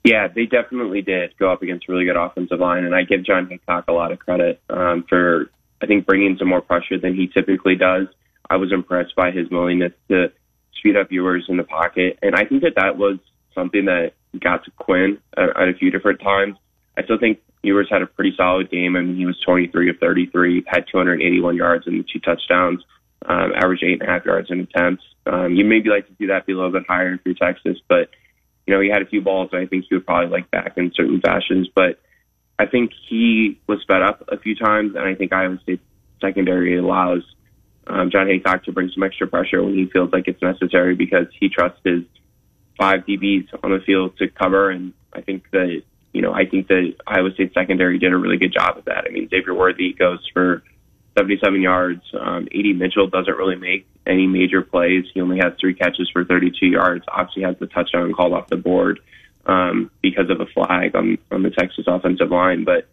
Yeah, 0.02 0.28
they 0.34 0.46
definitely 0.46 1.02
did 1.02 1.36
go 1.38 1.52
up 1.52 1.62
against 1.62 1.86
a 1.88 1.92
really 1.92 2.06
good 2.06 2.16
offensive 2.16 2.58
line, 2.58 2.84
and 2.84 2.94
I 2.94 3.02
give 3.02 3.22
Jon 3.22 3.46
Heacock 3.46 3.84
a 3.88 3.92
lot 3.92 4.12
of 4.12 4.18
credit 4.18 4.60
um, 4.70 5.04
for, 5.08 5.50
I 5.82 5.86
think, 5.86 6.06
bringing 6.06 6.36
some 6.38 6.48
more 6.48 6.60
pressure 6.60 6.98
than 6.98 7.14
he 7.14 7.28
typically 7.28 7.76
does. 7.76 8.06
I 8.48 8.56
was 8.56 8.72
impressed 8.72 9.14
by 9.14 9.30
his 9.30 9.48
willingness 9.50 9.92
to 10.08 10.32
speed 10.78 10.96
up 10.96 11.10
Ewers 11.10 11.46
in 11.48 11.56
the 11.56 11.64
pocket, 11.64 12.18
and 12.22 12.34
I 12.34 12.44
think 12.44 12.62
that 12.62 12.74
that 12.76 12.96
was 12.96 13.18
something 13.54 13.86
that 13.86 14.12
got 14.38 14.64
to 14.64 14.70
Quinn 14.72 15.18
at, 15.36 15.48
at 15.56 15.68
a 15.68 15.74
few 15.74 15.90
different 15.90 16.20
times. 16.20 16.56
I 16.96 17.04
still 17.04 17.18
think 17.18 17.40
Ewers 17.62 17.88
had 17.90 18.02
a 18.02 18.06
pretty 18.06 18.34
solid 18.36 18.70
game. 18.70 18.96
I 18.96 19.00
mean, 19.00 19.16
he 19.16 19.26
was 19.26 19.38
23 19.44 19.90
of 19.90 19.96
33, 19.98 20.64
had 20.66 20.84
281 20.90 21.56
yards 21.56 21.86
and 21.86 22.04
two 22.12 22.20
touchdowns, 22.20 22.82
um, 23.26 23.52
averaged 23.54 23.84
eight 23.84 24.00
and 24.00 24.08
a 24.08 24.12
half 24.12 24.24
yards 24.24 24.50
in 24.50 24.60
attempts. 24.60 25.04
Um, 25.26 25.54
you 25.54 25.64
maybe 25.64 25.90
like 25.90 26.06
to 26.08 26.14
see 26.18 26.26
that 26.26 26.46
be 26.46 26.52
a 26.52 26.56
little 26.56 26.72
bit 26.72 26.84
higher 26.88 27.14
if 27.14 27.20
you're 27.24 27.34
Texas, 27.34 27.78
but 27.88 28.10
you 28.66 28.74
know, 28.74 28.80
he 28.80 28.88
had 28.88 29.02
a 29.02 29.06
few 29.06 29.20
balls 29.20 29.50
that 29.52 29.60
I 29.60 29.66
think 29.66 29.86
he 29.88 29.94
would 29.94 30.06
probably 30.06 30.30
like 30.30 30.50
back 30.50 30.74
in 30.76 30.92
certain 30.94 31.20
fashions, 31.20 31.68
but 31.74 31.98
I 32.60 32.66
think 32.66 32.92
he 33.08 33.58
was 33.66 33.80
sped 33.80 34.02
up 34.02 34.22
a 34.28 34.38
few 34.38 34.54
times, 34.54 34.94
and 34.94 35.02
I 35.02 35.14
think 35.14 35.32
Iowa 35.32 35.58
State 35.62 35.80
secondary 36.20 36.76
allows 36.76 37.22
um, 37.86 38.10
Jon 38.10 38.26
Heacock 38.26 38.64
to 38.64 38.72
bring 38.72 38.90
some 38.92 39.02
extra 39.02 39.26
pressure 39.26 39.62
when 39.62 39.74
he 39.74 39.86
feels 39.86 40.12
like 40.12 40.28
it's 40.28 40.42
necessary 40.42 40.94
because 40.94 41.26
he 41.40 41.48
trusts 41.48 41.80
his 41.82 42.02
five 42.78 43.06
DBs 43.06 43.48
on 43.62 43.70
the 43.70 43.80
field 43.80 44.18
to 44.18 44.28
cover, 44.28 44.68
and 44.68 44.92
I 45.14 45.22
think 45.22 45.50
that 45.52 45.82
you 46.12 46.20
know 46.20 46.34
I 46.34 46.44
think 46.44 46.68
that 46.68 46.96
Iowa 47.06 47.32
State 47.32 47.54
secondary 47.54 47.98
did 47.98 48.12
a 48.12 48.16
really 48.18 48.36
good 48.36 48.52
job 48.52 48.76
of 48.76 48.84
that. 48.84 49.06
I 49.08 49.10
mean, 49.10 49.30
Xavier 49.30 49.54
Worthy 49.54 49.94
goes 49.94 50.20
for 50.34 50.62
77 51.16 51.62
yards. 51.62 52.02
Um, 52.12 52.46
AD 52.54 52.76
Mitchell 52.76 53.06
doesn't 53.06 53.38
really 53.38 53.56
make 53.56 53.88
any 54.06 54.26
major 54.26 54.60
plays. 54.60 55.06
He 55.14 55.22
only 55.22 55.38
has 55.38 55.54
three 55.58 55.72
catches 55.72 56.10
for 56.10 56.26
32 56.26 56.66
yards. 56.66 57.06
Obviously, 57.08 57.42
has 57.44 57.56
the 57.58 57.68
touchdown 57.68 58.12
called 58.12 58.34
off 58.34 58.48
the 58.48 58.58
board 58.58 59.00
um, 59.46 59.90
because 60.02 60.30
of 60.30 60.40
a 60.40 60.46
flag 60.46 60.94
on 60.94 61.18
on 61.30 61.42
the 61.42 61.50
Texas 61.50 61.86
offensive 61.86 62.30
line. 62.30 62.64
But 62.64 62.88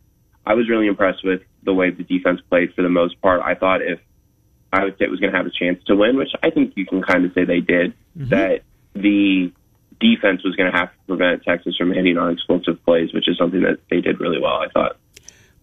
I 0.45 0.53
was 0.53 0.69
really 0.69 0.88
impressed 0.88 1.23
with 1.23 1.41
the 1.63 1.73
way 1.73 1.91
the 1.91 2.03
defense 2.03 2.41
played 2.49 2.73
for 2.73 2.81
the 2.81 2.89
most 2.89 3.21
part. 3.21 3.41
I 3.41 3.55
thought 3.55 3.81
if 3.81 3.99
Iowa 4.71 4.95
State 4.95 5.10
was 5.10 5.19
going 5.19 5.31
to 5.31 5.38
have 5.38 5.45
a 5.45 5.51
chance 5.51 5.83
to 5.86 5.95
win, 5.95 6.17
which 6.17 6.31
I 6.43 6.49
think 6.49 6.73
you 6.75 6.86
can 6.86 7.02
kind 7.02 7.25
of 7.25 7.33
say 7.33 7.45
they 7.45 7.60
did, 7.60 7.93
that 8.15 8.62
the 8.93 9.52
defense 10.00 10.43
was 10.43 10.56
going 10.56 10.71
to 10.71 10.77
have 10.77 10.89
to 10.89 10.98
prevent 11.08 11.43
Texas 11.43 11.75
from 11.77 11.91
hitting 11.91 12.17
on 12.17 12.31
explosive 12.31 12.83
plays, 12.85 13.13
which 13.13 13.27
is 13.27 13.37
something 13.37 13.62
that 13.62 13.79
they 13.89 14.02
did 14.02 14.19
really 14.19 14.39
well. 14.39 14.56
I 14.56 14.67
thought. 14.69 14.98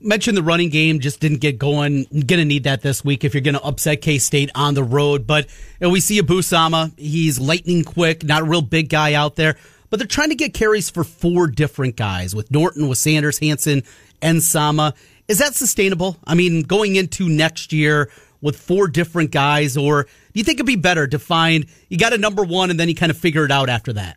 mentioned 0.01 0.37
the 0.37 0.43
running 0.43 0.71
game 0.71 1.01
just 1.01 1.21
didn't 1.21 1.39
get 1.39 1.59
going. 1.59 2.05
Going 2.13 2.41
to 2.41 2.45
need 2.45 2.65
that 2.65 2.83
this 2.83 3.05
week 3.05 3.25
if 3.25 3.35
you're 3.35 3.43
going 3.43 3.55
to 3.55 3.63
upset 3.63 4.03
K 4.03 4.19
State 4.19 4.51
on 4.55 4.75
the 4.75 4.85
road. 4.85 5.27
But 5.27 5.47
you 5.47 5.87
know, 5.87 5.91
we 5.91 6.01
see 6.01 6.19
Abu 6.19 6.43
Sama. 6.43 6.93
He's 6.97 7.39
lightning 7.39 7.85
quick, 7.85 8.25
not 8.25 8.43
a 8.43 8.45
real 8.45 8.63
big 8.63 8.89
guy 8.89 9.15
out 9.15 9.37
there. 9.37 9.57
But 9.95 10.01
they're 10.01 10.09
trying 10.09 10.31
to 10.31 10.35
get 10.35 10.55
carries 10.55 10.91
for 10.91 11.05
four 11.05 11.47
different 11.47 11.95
guys 11.95 12.35
with 12.35 12.51
Norton, 12.51 12.89
with 12.89 12.99
Sanders, 12.99 13.39
Hanson, 13.39 13.85
and 14.21 14.43
Sama. 14.43 14.93
Is 15.29 15.39
that 15.39 15.55
sustainable? 15.55 16.17
I 16.25 16.35
mean, 16.35 16.63
going 16.63 16.97
into 16.97 17.29
next 17.29 17.73
year 17.73 18.11
with 18.41 18.57
four 18.59 18.89
different 18.89 19.31
guys, 19.31 19.77
or 19.77 20.03
do 20.03 20.11
you 20.33 20.43
think 20.43 20.57
it'd 20.57 20.67
be 20.67 20.75
better 20.75 21.07
to 21.07 21.19
find 21.21 21.67
you 21.89 21.97
got 21.97 22.13
a 22.13 22.19
number 22.19 22.43
one 22.43 22.71
and 22.71 22.81
then 22.81 22.89
you 22.89 22.97
kind 22.97 23.11
of 23.11 23.17
figure 23.17 23.45
it 23.45 23.53
out 23.53 23.69
after 23.69 23.93
that? 23.93 24.17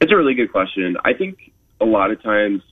It's 0.00 0.12
a 0.12 0.16
really 0.16 0.34
good 0.34 0.52
question. 0.52 0.96
I 1.04 1.14
think 1.14 1.52
a 1.80 1.84
lot 1.84 2.12
of 2.12 2.22
times 2.22 2.62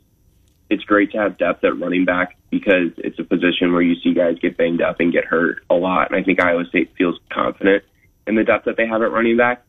it's 0.68 0.84
great 0.84 1.10
to 1.10 1.18
have 1.18 1.36
depth 1.36 1.64
at 1.64 1.76
running 1.76 2.04
back 2.04 2.36
because 2.50 2.92
it's 2.98 3.18
a 3.18 3.24
position 3.24 3.72
where 3.72 3.82
you 3.82 3.96
see 4.04 4.14
guys 4.14 4.38
get 4.40 4.56
banged 4.56 4.82
up 4.82 5.00
and 5.00 5.12
get 5.12 5.24
hurt 5.24 5.64
a 5.68 5.74
lot. 5.74 6.12
And 6.12 6.20
I 6.20 6.22
think 6.22 6.40
Iowa 6.40 6.64
State 6.66 6.92
feels 6.96 7.18
confident 7.28 7.82
in 8.28 8.36
the 8.36 8.44
depth 8.44 8.66
that 8.66 8.76
they 8.76 8.86
have 8.86 9.02
at 9.02 9.10
running 9.10 9.36
back. 9.36 9.64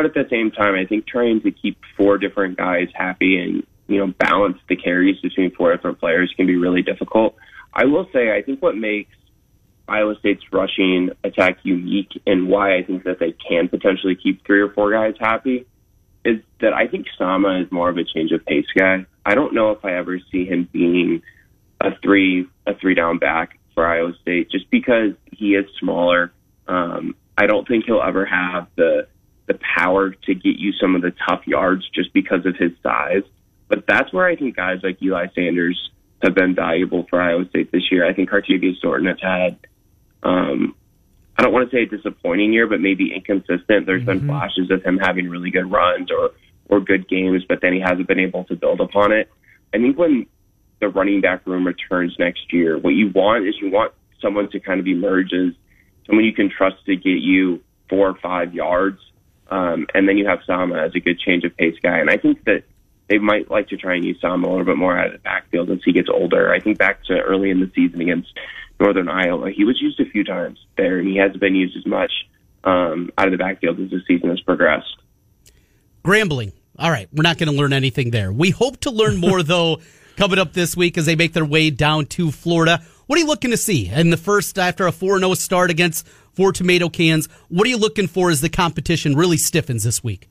But 0.00 0.06
at 0.06 0.14
the 0.14 0.30
same 0.30 0.50
time, 0.50 0.74
I 0.76 0.86
think 0.86 1.06
trying 1.06 1.42
to 1.42 1.50
keep 1.50 1.78
four 1.94 2.16
different 2.16 2.56
guys 2.56 2.88
happy 2.94 3.38
and 3.38 3.66
you 3.86 3.98
know 3.98 4.14
balance 4.18 4.56
the 4.66 4.74
carries 4.74 5.20
between 5.20 5.54
four 5.54 5.76
different 5.76 6.00
players 6.00 6.32
can 6.34 6.46
be 6.46 6.56
really 6.56 6.80
difficult. 6.80 7.34
I 7.74 7.84
will 7.84 8.08
say 8.10 8.34
I 8.34 8.40
think 8.40 8.62
what 8.62 8.78
makes 8.78 9.14
Iowa 9.86 10.14
State's 10.18 10.42
rushing 10.50 11.10
attack 11.22 11.58
unique 11.64 12.18
and 12.26 12.48
why 12.48 12.78
I 12.78 12.82
think 12.82 13.04
that 13.04 13.18
they 13.18 13.32
can 13.32 13.68
potentially 13.68 14.16
keep 14.16 14.42
three 14.46 14.62
or 14.62 14.70
four 14.70 14.90
guys 14.90 15.16
happy 15.20 15.66
is 16.24 16.40
that 16.62 16.72
I 16.72 16.86
think 16.86 17.04
Sama 17.18 17.60
is 17.60 17.70
more 17.70 17.90
of 17.90 17.98
a 17.98 18.04
change 18.04 18.32
of 18.32 18.42
pace 18.46 18.64
guy. 18.74 19.04
I 19.26 19.34
don't 19.34 19.52
know 19.52 19.72
if 19.72 19.84
I 19.84 19.98
ever 19.98 20.18
see 20.32 20.46
him 20.46 20.66
being 20.72 21.20
a 21.78 21.90
three 22.02 22.46
a 22.66 22.74
three 22.74 22.94
down 22.94 23.18
back 23.18 23.58
for 23.74 23.86
Iowa 23.86 24.14
State 24.22 24.50
just 24.50 24.70
because 24.70 25.12
he 25.30 25.56
is 25.56 25.66
smaller. 25.78 26.32
Um, 26.66 27.16
I 27.36 27.44
don't 27.44 27.68
think 27.68 27.84
he'll 27.84 28.00
ever 28.00 28.24
have 28.24 28.66
the 28.76 29.06
the 29.50 29.58
power 29.76 30.10
to 30.10 30.34
get 30.34 30.58
you 30.58 30.72
some 30.80 30.94
of 30.94 31.02
the 31.02 31.12
tough 31.28 31.44
yards 31.46 31.88
just 31.90 32.12
because 32.12 32.46
of 32.46 32.56
his 32.56 32.70
size. 32.82 33.24
But 33.68 33.84
that's 33.86 34.12
where 34.12 34.26
I 34.26 34.36
think 34.36 34.54
guys 34.54 34.78
like 34.82 35.02
Eli 35.02 35.26
Sanders 35.34 35.90
have 36.22 36.34
been 36.34 36.54
valuable 36.54 37.06
for 37.10 37.20
Iowa 37.20 37.48
State 37.48 37.72
this 37.72 37.90
year. 37.90 38.06
I 38.06 38.12
think 38.12 38.30
Cartevious 38.30 38.76
Norton 38.84 39.08
has 39.08 39.20
had 39.20 39.58
um, 40.22 40.74
I 41.36 41.42
don't 41.42 41.52
want 41.52 41.70
to 41.70 41.76
say 41.76 41.84
a 41.84 41.86
disappointing 41.86 42.52
year, 42.52 42.66
but 42.66 42.80
maybe 42.80 43.14
inconsistent. 43.14 43.86
There's 43.86 44.02
mm-hmm. 44.02 44.04
been 44.04 44.26
flashes 44.28 44.70
of 44.70 44.84
him 44.84 44.98
having 44.98 45.28
really 45.28 45.50
good 45.50 45.70
runs 45.70 46.10
or 46.10 46.32
or 46.68 46.80
good 46.80 47.08
games, 47.08 47.42
but 47.48 47.60
then 47.60 47.72
he 47.72 47.80
hasn't 47.80 48.06
been 48.06 48.20
able 48.20 48.44
to 48.44 48.54
build 48.54 48.80
upon 48.80 49.10
it. 49.10 49.28
I 49.74 49.78
think 49.78 49.98
when 49.98 50.26
the 50.80 50.88
running 50.88 51.20
back 51.20 51.44
room 51.46 51.66
returns 51.66 52.14
next 52.18 52.52
year, 52.52 52.78
what 52.78 52.90
you 52.90 53.10
want 53.12 53.48
is 53.48 53.54
you 53.60 53.70
want 53.70 53.92
someone 54.22 54.48
to 54.50 54.60
kind 54.60 54.78
of 54.78 54.86
emerge 54.86 55.32
as 55.32 55.52
someone 56.06 56.24
you 56.24 56.32
can 56.32 56.48
trust 56.48 56.76
to 56.86 56.94
get 56.94 57.18
you 57.18 57.60
four 57.88 58.08
or 58.08 58.14
five 58.22 58.54
yards, 58.54 59.00
um, 59.50 59.86
and 59.94 60.08
then 60.08 60.16
you 60.16 60.26
have 60.26 60.40
Sama 60.46 60.76
as 60.76 60.92
a 60.94 61.00
good 61.00 61.18
change 61.18 61.44
of 61.44 61.56
pace 61.56 61.76
guy. 61.82 61.98
And 61.98 62.08
I 62.08 62.16
think 62.16 62.44
that 62.44 62.64
they 63.08 63.18
might 63.18 63.50
like 63.50 63.68
to 63.68 63.76
try 63.76 63.96
and 63.96 64.04
use 64.04 64.18
Sama 64.20 64.46
a 64.46 64.50
little 64.50 64.64
bit 64.64 64.76
more 64.76 64.96
out 64.96 65.08
of 65.08 65.12
the 65.12 65.18
backfield 65.18 65.70
as 65.70 65.80
he 65.84 65.92
gets 65.92 66.08
older. 66.08 66.52
I 66.52 66.60
think 66.60 66.78
back 66.78 67.04
to 67.06 67.20
early 67.20 67.50
in 67.50 67.60
the 67.60 67.70
season 67.74 68.00
against 68.00 68.28
Northern 68.78 69.08
Iowa. 69.08 69.50
He 69.50 69.64
was 69.64 69.80
used 69.80 69.98
a 70.00 70.04
few 70.06 70.24
times 70.24 70.58
there, 70.76 70.98
and 70.98 71.08
he 71.08 71.16
hasn't 71.16 71.40
been 71.40 71.56
used 71.56 71.76
as 71.76 71.84
much 71.84 72.12
um, 72.62 73.10
out 73.18 73.26
of 73.26 73.32
the 73.32 73.38
backfield 73.38 73.80
as 73.80 73.90
the 73.90 74.00
season 74.06 74.30
has 74.30 74.40
progressed. 74.40 74.96
Grambling. 76.04 76.52
All 76.78 76.90
right, 76.90 77.08
we're 77.12 77.22
not 77.22 77.36
going 77.36 77.50
to 77.50 77.56
learn 77.56 77.72
anything 77.72 78.10
there. 78.10 78.32
We 78.32 78.50
hope 78.50 78.80
to 78.80 78.90
learn 78.90 79.18
more, 79.18 79.42
though, 79.44 79.80
coming 80.16 80.38
up 80.38 80.52
this 80.52 80.76
week 80.76 80.96
as 80.96 81.06
they 81.06 81.16
make 81.16 81.32
their 81.32 81.44
way 81.44 81.70
down 81.70 82.06
to 82.06 82.30
Florida. 82.30 82.82
What 83.10 83.16
are 83.16 83.22
you 83.22 83.26
looking 83.26 83.50
to 83.50 83.56
see 83.56 83.88
in 83.88 84.10
the 84.10 84.16
first, 84.16 84.56
after 84.56 84.86
a 84.86 84.92
4 84.92 85.18
0 85.18 85.34
start 85.34 85.68
against 85.68 86.06
four 86.32 86.52
tomato 86.52 86.88
cans? 86.88 87.28
What 87.48 87.66
are 87.66 87.68
you 87.68 87.76
looking 87.76 88.06
for 88.06 88.30
as 88.30 88.40
the 88.40 88.48
competition 88.48 89.16
really 89.16 89.36
stiffens 89.36 89.82
this 89.82 90.04
week? 90.04 90.28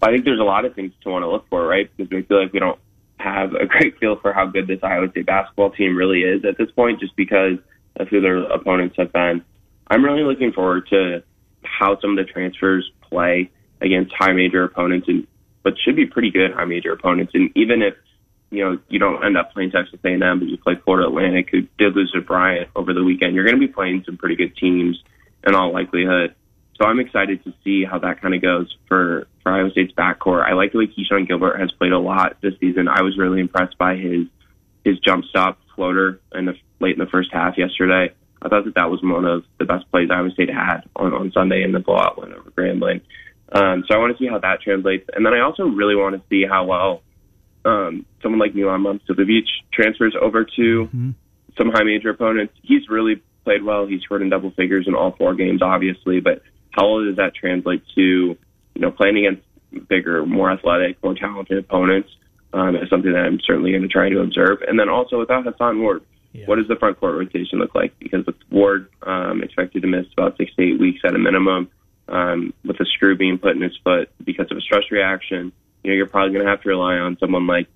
I 0.00 0.06
think 0.06 0.24
there's 0.24 0.40
a 0.40 0.44
lot 0.44 0.64
of 0.64 0.74
things 0.74 0.94
to 1.02 1.10
want 1.10 1.24
to 1.24 1.30
look 1.30 1.46
for, 1.50 1.66
right? 1.66 1.90
Because 1.94 2.10
we 2.10 2.22
feel 2.22 2.40
like 2.42 2.54
we 2.54 2.58
don't 2.58 2.78
have 3.18 3.52
a 3.52 3.66
great 3.66 3.98
feel 3.98 4.16
for 4.16 4.32
how 4.32 4.46
good 4.46 4.66
this 4.66 4.78
Iowa 4.82 5.10
State 5.10 5.26
basketball 5.26 5.72
team 5.72 5.94
really 5.94 6.22
is 6.22 6.42
at 6.46 6.56
this 6.56 6.70
point, 6.70 7.00
just 7.00 7.14
because 7.16 7.58
of 7.96 8.08
who 8.08 8.22
their 8.22 8.38
opponents 8.44 8.96
have 8.96 9.12
been. 9.12 9.44
I'm 9.88 10.02
really 10.02 10.22
looking 10.22 10.52
forward 10.54 10.88
to 10.88 11.22
how 11.64 12.00
some 12.00 12.16
of 12.16 12.16
the 12.16 12.32
transfers 12.32 12.90
play 13.10 13.50
against 13.82 14.14
high 14.14 14.32
major 14.32 14.64
opponents 14.64 15.06
and 15.06 15.26
but 15.64 15.74
should 15.84 15.96
be 15.96 16.06
pretty 16.06 16.30
good 16.30 16.54
high 16.54 16.64
major 16.64 16.92
opponents. 16.92 17.32
And 17.34 17.50
even 17.54 17.82
if 17.82 17.92
you 18.52 18.62
know 18.62 18.78
you 18.88 18.98
don't 18.98 19.24
end 19.24 19.36
up 19.36 19.52
playing 19.52 19.70
Texas 19.70 19.98
A&M, 20.04 20.38
but 20.38 20.46
you 20.46 20.58
play 20.58 20.74
Florida 20.84 21.08
Atlantic, 21.08 21.48
who 21.50 21.62
did 21.78 21.96
lose 21.96 22.12
to 22.12 22.20
Bryant 22.20 22.68
over 22.76 22.92
the 22.92 23.02
weekend, 23.02 23.34
you're 23.34 23.44
going 23.44 23.58
to 23.58 23.66
be 23.66 23.72
playing 23.72 24.02
some 24.04 24.18
pretty 24.18 24.36
good 24.36 24.56
teams 24.56 25.02
in 25.44 25.54
all 25.54 25.72
likelihood. 25.72 26.34
So 26.78 26.86
I'm 26.86 27.00
excited 27.00 27.42
to 27.44 27.54
see 27.64 27.84
how 27.84 27.98
that 28.00 28.20
kind 28.20 28.34
of 28.34 28.42
goes 28.42 28.74
for, 28.88 29.26
for 29.42 29.52
Iowa 29.52 29.70
State's 29.70 29.92
backcourt. 29.92 30.44
I 30.44 30.52
like 30.52 30.72
the 30.72 30.78
way 30.78 30.86
Keshon 30.86 31.26
Gilbert 31.26 31.58
has 31.60 31.70
played 31.72 31.92
a 31.92 31.98
lot 31.98 32.36
this 32.42 32.54
season. 32.60 32.88
I 32.88 33.02
was 33.02 33.16
really 33.16 33.40
impressed 33.40 33.78
by 33.78 33.96
his 33.96 34.26
his 34.84 34.98
jump 34.98 35.24
stop 35.26 35.58
floater 35.76 36.20
in 36.34 36.44
the 36.44 36.54
late 36.80 36.94
in 36.94 36.98
the 36.98 37.10
first 37.10 37.30
half 37.32 37.56
yesterday. 37.56 38.12
I 38.42 38.48
thought 38.48 38.64
that 38.64 38.74
that 38.74 38.90
was 38.90 39.00
one 39.02 39.24
of 39.24 39.44
the 39.58 39.64
best 39.64 39.88
plays 39.90 40.10
Iowa 40.10 40.30
State 40.32 40.50
had 40.50 40.80
on, 40.96 41.14
on 41.14 41.32
Sunday 41.32 41.62
in 41.62 41.70
the 41.72 41.78
blowout 41.78 42.20
win 42.20 42.34
over 42.34 42.50
Grambling. 42.50 43.00
Um, 43.52 43.84
so 43.86 43.94
I 43.94 43.98
want 43.98 44.16
to 44.16 44.22
see 44.22 44.28
how 44.28 44.38
that 44.38 44.60
translates. 44.62 45.08
And 45.14 45.24
then 45.24 45.34
I 45.34 45.40
also 45.40 45.64
really 45.64 45.94
want 45.94 46.16
to 46.16 46.22
see 46.28 46.44
how 46.44 46.64
well 46.64 47.02
um, 47.64 48.06
someone 48.22 48.40
like 48.40 48.54
Milan 48.54 48.82
Momcilovic 48.82 49.46
transfers 49.72 50.14
over 50.20 50.44
to 50.44 50.86
mm-hmm. 50.86 51.10
some 51.56 51.70
high 51.70 51.84
major 51.84 52.10
opponents. 52.10 52.54
He's 52.62 52.88
really 52.88 53.22
played 53.44 53.62
well. 53.62 53.86
He's 53.86 54.02
scored 54.02 54.22
in 54.22 54.30
double 54.30 54.50
figures 54.52 54.86
in 54.86 54.94
all 54.94 55.12
four 55.16 55.34
games, 55.34 55.62
obviously, 55.62 56.20
but 56.20 56.42
how 56.70 57.02
does 57.04 57.16
that 57.16 57.34
translate 57.34 57.82
to 57.94 58.00
you 58.00 58.80
know 58.80 58.90
playing 58.90 59.18
against 59.18 59.42
bigger, 59.88 60.24
more 60.26 60.50
athletic, 60.50 61.02
more 61.02 61.14
talented 61.14 61.58
opponents? 61.58 62.10
Um, 62.54 62.76
is 62.76 62.90
something 62.90 63.12
that 63.12 63.24
I'm 63.24 63.40
certainly 63.46 63.70
going 63.70 63.82
to 63.82 63.88
try 63.88 64.10
to 64.10 64.20
observe. 64.20 64.58
And 64.68 64.78
then 64.78 64.90
also 64.90 65.18
without 65.18 65.44
Hason 65.46 65.80
Ward, 65.80 66.02
yeah. 66.32 66.44
what 66.44 66.56
does 66.56 66.68
the 66.68 66.76
front 66.76 67.00
court 67.00 67.14
rotation 67.14 67.58
look 67.58 67.74
like? 67.74 67.98
Because 67.98 68.26
with 68.26 68.36
Ward 68.50 68.90
um, 69.06 69.42
expected 69.42 69.80
to 69.80 69.88
miss 69.88 70.04
about 70.12 70.36
six 70.36 70.54
to 70.56 70.62
eight 70.62 70.78
weeks 70.78 71.00
at 71.02 71.14
a 71.14 71.18
minimum, 71.18 71.70
um, 72.08 72.52
with 72.62 72.78
a 72.78 72.84
screw 72.84 73.16
being 73.16 73.38
put 73.38 73.56
in 73.56 73.62
his 73.62 73.76
foot 73.82 74.10
because 74.22 74.50
of 74.50 74.58
a 74.58 74.60
stress 74.60 74.84
reaction, 74.90 75.52
you 75.82 75.90
know 75.90 75.96
you're 75.96 76.06
probably 76.06 76.32
going 76.32 76.44
to 76.44 76.50
have 76.50 76.62
to 76.62 76.68
rely 76.68 76.94
on 76.94 77.16
someone 77.18 77.46
like 77.46 77.66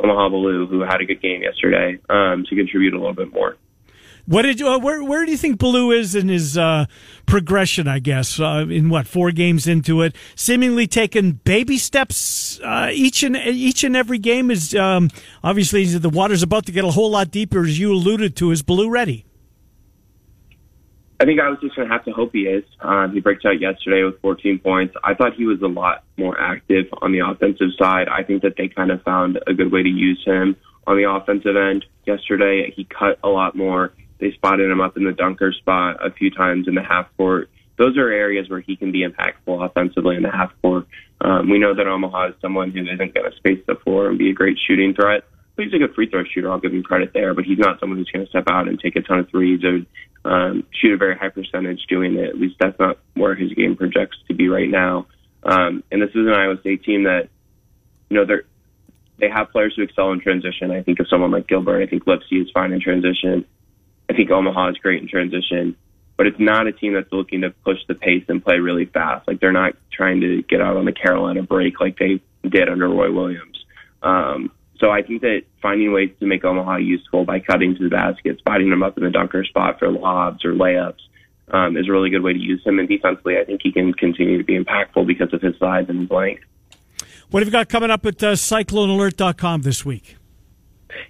Omaha 0.00 0.28
Biliew, 0.30 0.68
who 0.68 0.80
had 0.80 1.00
a 1.00 1.04
good 1.04 1.22
game 1.22 1.42
yesterday, 1.42 1.98
um, 2.08 2.44
to 2.48 2.56
contribute 2.56 2.94
a 2.94 2.98
little 2.98 3.14
bit 3.14 3.32
more. 3.32 3.56
What 4.26 4.42
did 4.42 4.58
you, 4.58 4.68
uh, 4.68 4.78
where 4.78 5.04
where 5.04 5.26
do 5.26 5.30
you 5.30 5.36
think 5.36 5.60
Biliew 5.60 5.94
is 5.94 6.14
in 6.14 6.28
his 6.28 6.56
uh, 6.56 6.86
progression? 7.26 7.86
I 7.86 7.98
guess 7.98 8.40
uh, 8.40 8.64
in 8.70 8.88
what 8.88 9.06
four 9.06 9.30
games 9.32 9.66
into 9.66 10.00
it, 10.00 10.16
seemingly 10.34 10.86
taking 10.86 11.32
baby 11.44 11.76
steps 11.76 12.58
uh, 12.60 12.88
each 12.90 13.22
and 13.22 13.36
each 13.36 13.84
and 13.84 13.94
every 13.94 14.18
game. 14.18 14.50
Is 14.50 14.74
um, 14.74 15.10
obviously 15.42 15.84
the 15.84 16.08
water's 16.08 16.42
about 16.42 16.64
to 16.66 16.72
get 16.72 16.84
a 16.84 16.90
whole 16.90 17.10
lot 17.10 17.30
deeper, 17.30 17.64
as 17.64 17.78
you 17.78 17.92
alluded 17.92 18.34
to. 18.36 18.50
Is 18.50 18.62
Biliew 18.62 18.90
ready? 18.90 19.26
I 21.20 21.24
think 21.24 21.40
I 21.40 21.48
was 21.48 21.58
just 21.60 21.76
going 21.76 21.88
to 21.88 21.94
have 21.94 22.04
to 22.06 22.12
hope 22.12 22.32
he 22.32 22.40
is. 22.40 22.64
Um, 22.80 23.12
he 23.12 23.20
breaks 23.20 23.44
out 23.44 23.60
yesterday 23.60 24.02
with 24.02 24.20
14 24.20 24.58
points. 24.58 24.94
I 25.04 25.14
thought 25.14 25.34
he 25.34 25.46
was 25.46 25.62
a 25.62 25.68
lot 25.68 26.02
more 26.16 26.38
active 26.40 26.86
on 27.00 27.12
the 27.12 27.20
offensive 27.20 27.68
side. 27.78 28.08
I 28.08 28.24
think 28.24 28.42
that 28.42 28.54
they 28.56 28.68
kind 28.68 28.90
of 28.90 29.02
found 29.02 29.38
a 29.46 29.54
good 29.54 29.70
way 29.70 29.82
to 29.82 29.88
use 29.88 30.22
him 30.26 30.56
on 30.86 30.96
the 30.96 31.08
offensive 31.08 31.56
end 31.56 31.84
yesterday. 32.04 32.72
He 32.74 32.84
cut 32.84 33.18
a 33.22 33.28
lot 33.28 33.54
more 33.54 33.92
they 34.24 34.32
spotted 34.32 34.70
him 34.70 34.80
up 34.80 34.96
in 34.96 35.04
the 35.04 35.12
dunker 35.12 35.52
spot 35.52 36.04
a 36.04 36.10
few 36.10 36.30
times 36.30 36.68
in 36.68 36.74
the 36.74 36.82
half 36.82 37.06
court. 37.16 37.50
Those 37.76 37.98
are 37.98 38.08
areas 38.08 38.48
where 38.48 38.60
he 38.60 38.76
can 38.76 38.92
be 38.92 39.06
impactful 39.06 39.64
offensively 39.64 40.16
in 40.16 40.22
the 40.22 40.30
half 40.30 40.52
court. 40.62 40.86
Um, 41.20 41.50
we 41.50 41.58
know 41.58 41.74
that 41.74 41.86
Omaha 41.86 42.28
is 42.28 42.34
someone 42.40 42.70
who 42.70 42.82
isn't 42.82 43.14
going 43.14 43.30
to 43.30 43.36
space 43.36 43.62
the 43.66 43.74
floor 43.74 44.08
and 44.08 44.18
be 44.18 44.30
a 44.30 44.32
great 44.32 44.58
shooting 44.66 44.94
threat. 44.94 45.24
He's 45.56 45.72
a 45.72 45.78
good 45.78 45.94
free 45.94 46.08
throw 46.08 46.24
shooter. 46.24 46.50
I'll 46.50 46.58
give 46.58 46.72
him 46.72 46.82
credit 46.82 47.12
there. 47.14 47.34
But 47.34 47.44
he's 47.44 47.58
not 47.58 47.78
someone 47.80 47.98
who's 47.98 48.10
going 48.10 48.24
to 48.24 48.30
step 48.30 48.44
out 48.50 48.68
and 48.68 48.78
take 48.78 48.96
a 48.96 49.02
ton 49.02 49.20
of 49.20 49.28
threes 49.30 49.60
or 49.64 49.80
um, 50.28 50.64
shoot 50.72 50.92
a 50.92 50.96
very 50.96 51.16
high 51.16 51.28
percentage 51.28 51.86
doing 51.88 52.16
it. 52.16 52.30
At 52.30 52.38
least 52.38 52.56
that's 52.58 52.78
not 52.78 52.98
where 53.14 53.34
his 53.34 53.52
game 53.52 53.76
projects 53.76 54.16
to 54.28 54.34
be 54.34 54.48
right 54.48 54.68
now. 54.68 55.06
Um, 55.44 55.84
and 55.92 56.02
this 56.02 56.10
is 56.10 56.26
an 56.26 56.32
Iowa 56.32 56.58
State 56.60 56.84
team 56.84 57.04
that, 57.04 57.28
you 58.08 58.16
know, 58.16 58.24
they're 58.26 58.44
they 59.18 59.28
have 59.28 59.50
players 59.50 59.74
who 59.76 59.82
excel 59.82 60.12
in 60.12 60.20
transition. 60.20 60.70
I 60.70 60.82
think 60.82 61.00
of 61.00 61.06
someone 61.08 61.30
like 61.30 61.46
Gilbert. 61.46 61.82
I 61.82 61.86
think 61.86 62.04
Lipsey 62.04 62.42
is 62.42 62.50
fine 62.52 62.72
in 62.72 62.80
transition. 62.80 63.44
I 64.10 64.12
think 64.12 64.30
Omaha 64.30 64.70
is 64.70 64.76
great 64.78 65.02
in 65.02 65.08
transition, 65.08 65.76
but 66.16 66.26
it's 66.26 66.38
not 66.38 66.66
a 66.66 66.72
team 66.72 66.94
that's 66.94 67.12
looking 67.12 67.42
to 67.42 67.50
push 67.50 67.78
the 67.88 67.94
pace 67.94 68.24
and 68.28 68.44
play 68.44 68.58
really 68.58 68.86
fast. 68.86 69.26
Like 69.26 69.40
they're 69.40 69.52
not 69.52 69.74
trying 69.92 70.20
to 70.20 70.42
get 70.42 70.60
out 70.60 70.76
on 70.76 70.84
the 70.84 70.92
Carolina 70.92 71.42
break 71.42 71.80
like 71.80 71.98
they 71.98 72.20
did 72.48 72.68
under 72.68 72.88
Roy 72.88 73.12
Williams. 73.12 73.64
Um, 74.02 74.50
so 74.78 74.90
I 74.90 75.02
think 75.02 75.22
that 75.22 75.42
finding 75.62 75.92
ways 75.92 76.10
to 76.20 76.26
make 76.26 76.44
Omaha 76.44 76.76
useful 76.76 77.24
by 77.24 77.40
cutting 77.40 77.76
to 77.76 77.84
the 77.84 77.90
basket, 77.90 78.38
spotting 78.38 78.70
them 78.70 78.82
up 78.82 78.98
in 78.98 79.04
the 79.04 79.10
dunker 79.10 79.44
spot 79.44 79.78
for 79.78 79.90
lobs 79.90 80.44
or 80.44 80.52
layups, 80.52 81.00
um, 81.48 81.76
is 81.76 81.88
a 81.88 81.92
really 81.92 82.10
good 82.10 82.22
way 82.22 82.32
to 82.32 82.38
use 82.38 82.64
him. 82.64 82.78
And 82.78 82.88
defensively, 82.88 83.38
I 83.38 83.44
think 83.44 83.60
he 83.62 83.72
can 83.72 83.92
continue 83.92 84.38
to 84.38 84.44
be 84.44 84.58
impactful 84.58 85.06
because 85.06 85.32
of 85.32 85.42
his 85.42 85.56
size 85.58 85.86
and 85.88 86.00
his 86.00 86.10
length. 86.10 86.42
What 87.30 87.40
have 87.40 87.48
you 87.48 87.52
got 87.52 87.68
coming 87.68 87.90
up 87.90 88.04
at 88.06 88.22
uh, 88.22 88.32
CycloneAlert.com 88.32 89.62
this 89.62 89.84
week? 89.84 90.16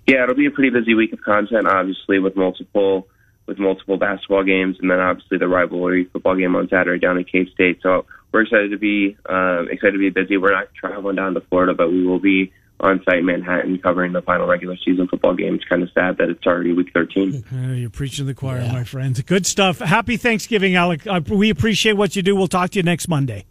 Yeah, 0.07 0.23
it'll 0.23 0.35
be 0.35 0.47
a 0.47 0.51
pretty 0.51 0.71
busy 0.71 0.95
week 0.95 1.13
of 1.13 1.21
content, 1.21 1.67
obviously, 1.67 2.19
with 2.19 2.37
multiple 2.37 3.09
with 3.47 3.59
multiple 3.59 3.99
basketball 3.99 4.43
games, 4.43 4.79
and 4.81 4.91
then 4.91 4.99
obviously 4.99 5.37
the 5.37 5.47
rivalry 5.47 6.05
football 6.05 6.35
game 6.35 6.57
on 6.57 6.67
Saturday 6.69 6.99
down 6.99 7.19
at 7.19 7.29
K 7.31 7.47
State. 7.53 7.81
So 7.83 8.07
we're 8.33 8.43
excited 8.43 8.71
to 8.71 8.79
be 8.79 9.17
uh, 9.29 9.65
excited 9.71 9.93
to 9.93 9.99
be 9.99 10.09
busy. 10.09 10.39
We're 10.39 10.53
not 10.53 10.69
traveling 10.75 11.17
down 11.17 11.35
to 11.35 11.41
Florida, 11.43 11.75
but 11.75 11.91
we 11.91 12.07
will 12.07 12.19
be 12.19 12.53
on 12.85 13.03
site 13.05 13.19
in 13.19 13.27
Manhattan 13.27 13.79
covering 13.79 14.13
the 14.13 14.23
final 14.23 14.47
regular 14.47 14.77
season 14.85 15.09
football 15.09 15.35
game. 15.35 15.55
It's 15.55 15.65
kind 15.65 15.83
of 15.83 15.91
sad 15.93 16.19
that 16.19 16.29
it's 16.29 16.47
already 16.47 16.73
week 16.73 16.91
13. 16.95 17.45
Uh, 17.53 17.57
you're 17.73 17.91
preaching 17.91 18.27
the 18.27 18.35
choir, 18.35 18.61
my 18.73 18.85
friend. 18.85 19.25
Good 19.27 19.47
stuff. 19.47 19.79
Happy 19.79 20.17
Thanksgiving, 20.17 20.77
Alec. 20.77 21.07
Uh, 21.07 21.21
we 21.29 21.51
appreciate 21.51 21.95
what 21.95 22.15
you 22.15 22.23
do. 22.23 22.37
We'll 22.37 22.47
talk 22.49 22.71
to 22.71 22.79
you 22.79 22.83
next 22.83 23.09
Monday. 23.09 23.47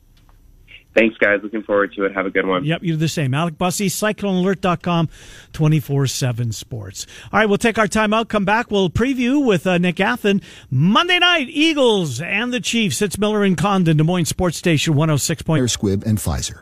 Thanks, 0.96 1.18
guys. 1.18 1.40
Looking 1.42 1.64
forward 1.64 1.92
to 1.96 2.06
it. 2.06 2.14
Have 2.14 2.28
a 2.28 2.30
good 2.30 2.46
one. 2.46 2.64
Yep, 2.66 2.84
you 2.84 2.94
do 2.94 2.98
the 2.98 3.08
same. 3.08 3.34
Alec 3.34 3.56
Busse, 3.58 3.88
CycloneAlert.com, 3.88 5.10
24-7 5.52 6.54
sports. 6.54 7.08
All 7.32 7.40
right, 7.40 7.48
we'll 7.48 7.58
take 7.58 7.80
our 7.80 7.88
time 7.88 8.14
out, 8.14 8.30
come 8.30 8.46
back. 8.46 8.70
We'll 8.70 8.92
preview 8.92 9.44
with 9.44 9.66
uh, 9.66 9.80
Nick 9.80 9.96
Athan. 9.96 10.44
Monday 10.70 11.18
night, 11.18 11.48
Eagles 11.50 12.22
and 12.22 12.54
the 12.54 12.60
Chiefs. 12.60 13.02
It's 13.02 13.18
Miller 13.18 13.44
and 13.44 13.58
Condon, 13.58 13.98
Des 13.98 14.04
Moines 14.04 14.26
Sports 14.26 14.58
Station 14.58 14.94
106. 14.94 15.42
Point- 15.42 15.72
Squib 15.72 16.04
and 16.06 16.20
Pfizer. 16.20 16.62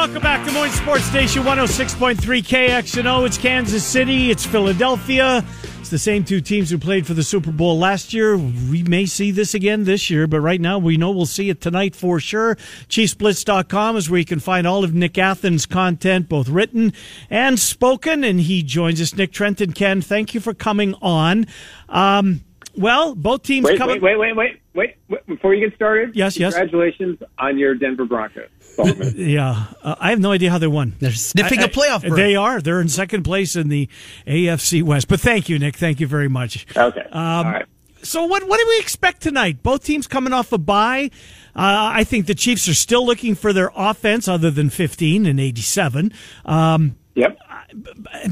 Welcome 0.00 0.22
back 0.22 0.46
to 0.46 0.50
Des 0.50 0.58
Moines 0.58 0.72
Sports 0.72 1.04
Station 1.04 1.42
106.3 1.42 2.16
KXNO. 2.16 3.26
It's 3.26 3.36
Kansas 3.36 3.84
City. 3.84 4.30
It's 4.30 4.46
Philadelphia. 4.46 5.44
It's 5.78 5.90
the 5.90 5.98
same 5.98 6.24
two 6.24 6.40
teams 6.40 6.70
who 6.70 6.78
played 6.78 7.06
for 7.06 7.12
the 7.12 7.22
Super 7.22 7.52
Bowl 7.52 7.78
last 7.78 8.14
year. 8.14 8.38
We 8.38 8.82
may 8.82 9.04
see 9.04 9.30
this 9.30 9.52
again 9.52 9.84
this 9.84 10.08
year, 10.08 10.26
but 10.26 10.40
right 10.40 10.58
now 10.58 10.78
we 10.78 10.96
know 10.96 11.10
we'll 11.10 11.26
see 11.26 11.50
it 11.50 11.60
tonight 11.60 11.94
for 11.94 12.18
sure. 12.18 12.54
ChiefsBlitz.com 12.88 13.98
is 13.98 14.08
where 14.08 14.18
you 14.18 14.24
can 14.24 14.40
find 14.40 14.66
all 14.66 14.84
of 14.84 14.94
Nick 14.94 15.18
Athan's 15.18 15.66
content, 15.66 16.30
both 16.30 16.48
written 16.48 16.94
and 17.28 17.58
spoken. 17.58 18.24
And 18.24 18.40
he 18.40 18.62
joins 18.62 19.02
us. 19.02 19.14
Nick 19.14 19.32
Trent 19.32 19.60
and 19.60 19.74
Ken, 19.74 20.00
thank 20.00 20.32
you 20.32 20.40
for 20.40 20.54
coming 20.54 20.94
on. 21.02 21.46
Um, 21.90 22.40
well, 22.74 23.14
both 23.14 23.42
teams 23.42 23.66
Wait, 23.66 23.76
coming. 23.76 24.00
wait, 24.00 24.16
wait, 24.18 24.34
wait, 24.34 24.56
wait, 24.74 24.96
wait. 25.10 25.26
Before 25.26 25.54
you 25.54 25.68
get 25.68 25.76
started, 25.76 26.16
Yes, 26.16 26.38
yes. 26.38 26.54
Congratulations 26.54 27.18
on 27.38 27.58
your 27.58 27.74
Denver 27.74 28.06
Broncos. 28.06 28.48
Solomon. 28.86 29.14
Yeah, 29.16 29.64
uh, 29.82 29.94
I 30.00 30.10
have 30.10 30.20
no 30.20 30.32
idea 30.32 30.50
how 30.50 30.58
they 30.58 30.66
won. 30.66 30.94
They're 31.00 31.12
sniffing 31.12 31.60
I- 31.60 31.64
a 31.64 31.68
playoff 31.68 32.04
I- 32.04 32.08
berth. 32.08 32.16
They 32.16 32.36
are. 32.36 32.60
They're 32.60 32.80
in 32.80 32.88
second 32.88 33.22
place 33.24 33.56
in 33.56 33.68
the 33.68 33.88
AFC 34.26 34.82
West. 34.82 35.08
But 35.08 35.20
thank 35.20 35.48
you, 35.48 35.58
Nick. 35.58 35.76
Thank 35.76 36.00
you 36.00 36.06
very 36.06 36.28
much. 36.28 36.66
okay. 36.76 37.00
Um, 37.12 37.22
All 37.22 37.44
right. 37.44 37.66
So 38.02 38.24
what 38.24 38.48
what 38.48 38.58
do 38.58 38.66
we 38.68 38.78
expect 38.78 39.20
tonight? 39.20 39.62
Both 39.62 39.84
teams 39.84 40.06
coming 40.06 40.32
off 40.32 40.52
a 40.52 40.58
bye. 40.58 41.10
Uh, 41.54 41.90
I 41.92 42.04
think 42.04 42.24
the 42.26 42.34
Chiefs 42.34 42.66
are 42.68 42.74
still 42.74 43.04
looking 43.04 43.34
for 43.34 43.52
their 43.52 43.70
offense, 43.76 44.26
other 44.26 44.50
than 44.50 44.70
fifteen 44.70 45.26
and 45.26 45.38
eighty 45.38 45.60
seven. 45.60 46.12
Um, 46.46 46.96
Yep. 47.16 47.36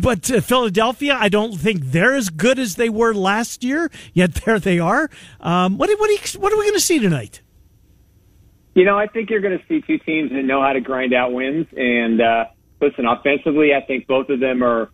but 0.00 0.30
uh, 0.30 0.40
Philadelphia, 0.40 1.16
I 1.20 1.28
don't 1.28 1.52
think 1.58 1.86
they're 1.86 2.14
as 2.14 2.30
good 2.30 2.58
as 2.58 2.76
they 2.76 2.88
were 2.88 3.12
last 3.12 3.62
year. 3.64 3.90
Yet 4.14 4.34
there 4.46 4.58
they 4.58 4.78
are. 4.78 5.10
Um, 5.40 5.76
what 5.76 5.90
what 5.98 6.10
what 6.38 6.52
are 6.52 6.56
we 6.56 6.62
going 6.64 6.74
to 6.74 6.80
see 6.80 6.98
tonight? 6.98 7.42
You 8.74 8.84
know, 8.84 8.98
I 8.98 9.06
think 9.06 9.30
you're 9.30 9.40
going 9.40 9.58
to 9.58 9.64
see 9.66 9.80
two 9.80 9.98
teams 9.98 10.30
that 10.30 10.42
know 10.42 10.62
how 10.62 10.72
to 10.72 10.80
grind 10.80 11.12
out 11.12 11.32
wins. 11.32 11.66
And 11.76 12.20
uh, 12.20 12.44
listen, 12.80 13.06
offensively, 13.06 13.70
I 13.74 13.84
think 13.84 14.06
both 14.06 14.28
of 14.28 14.40
them 14.40 14.62
are 14.62 14.90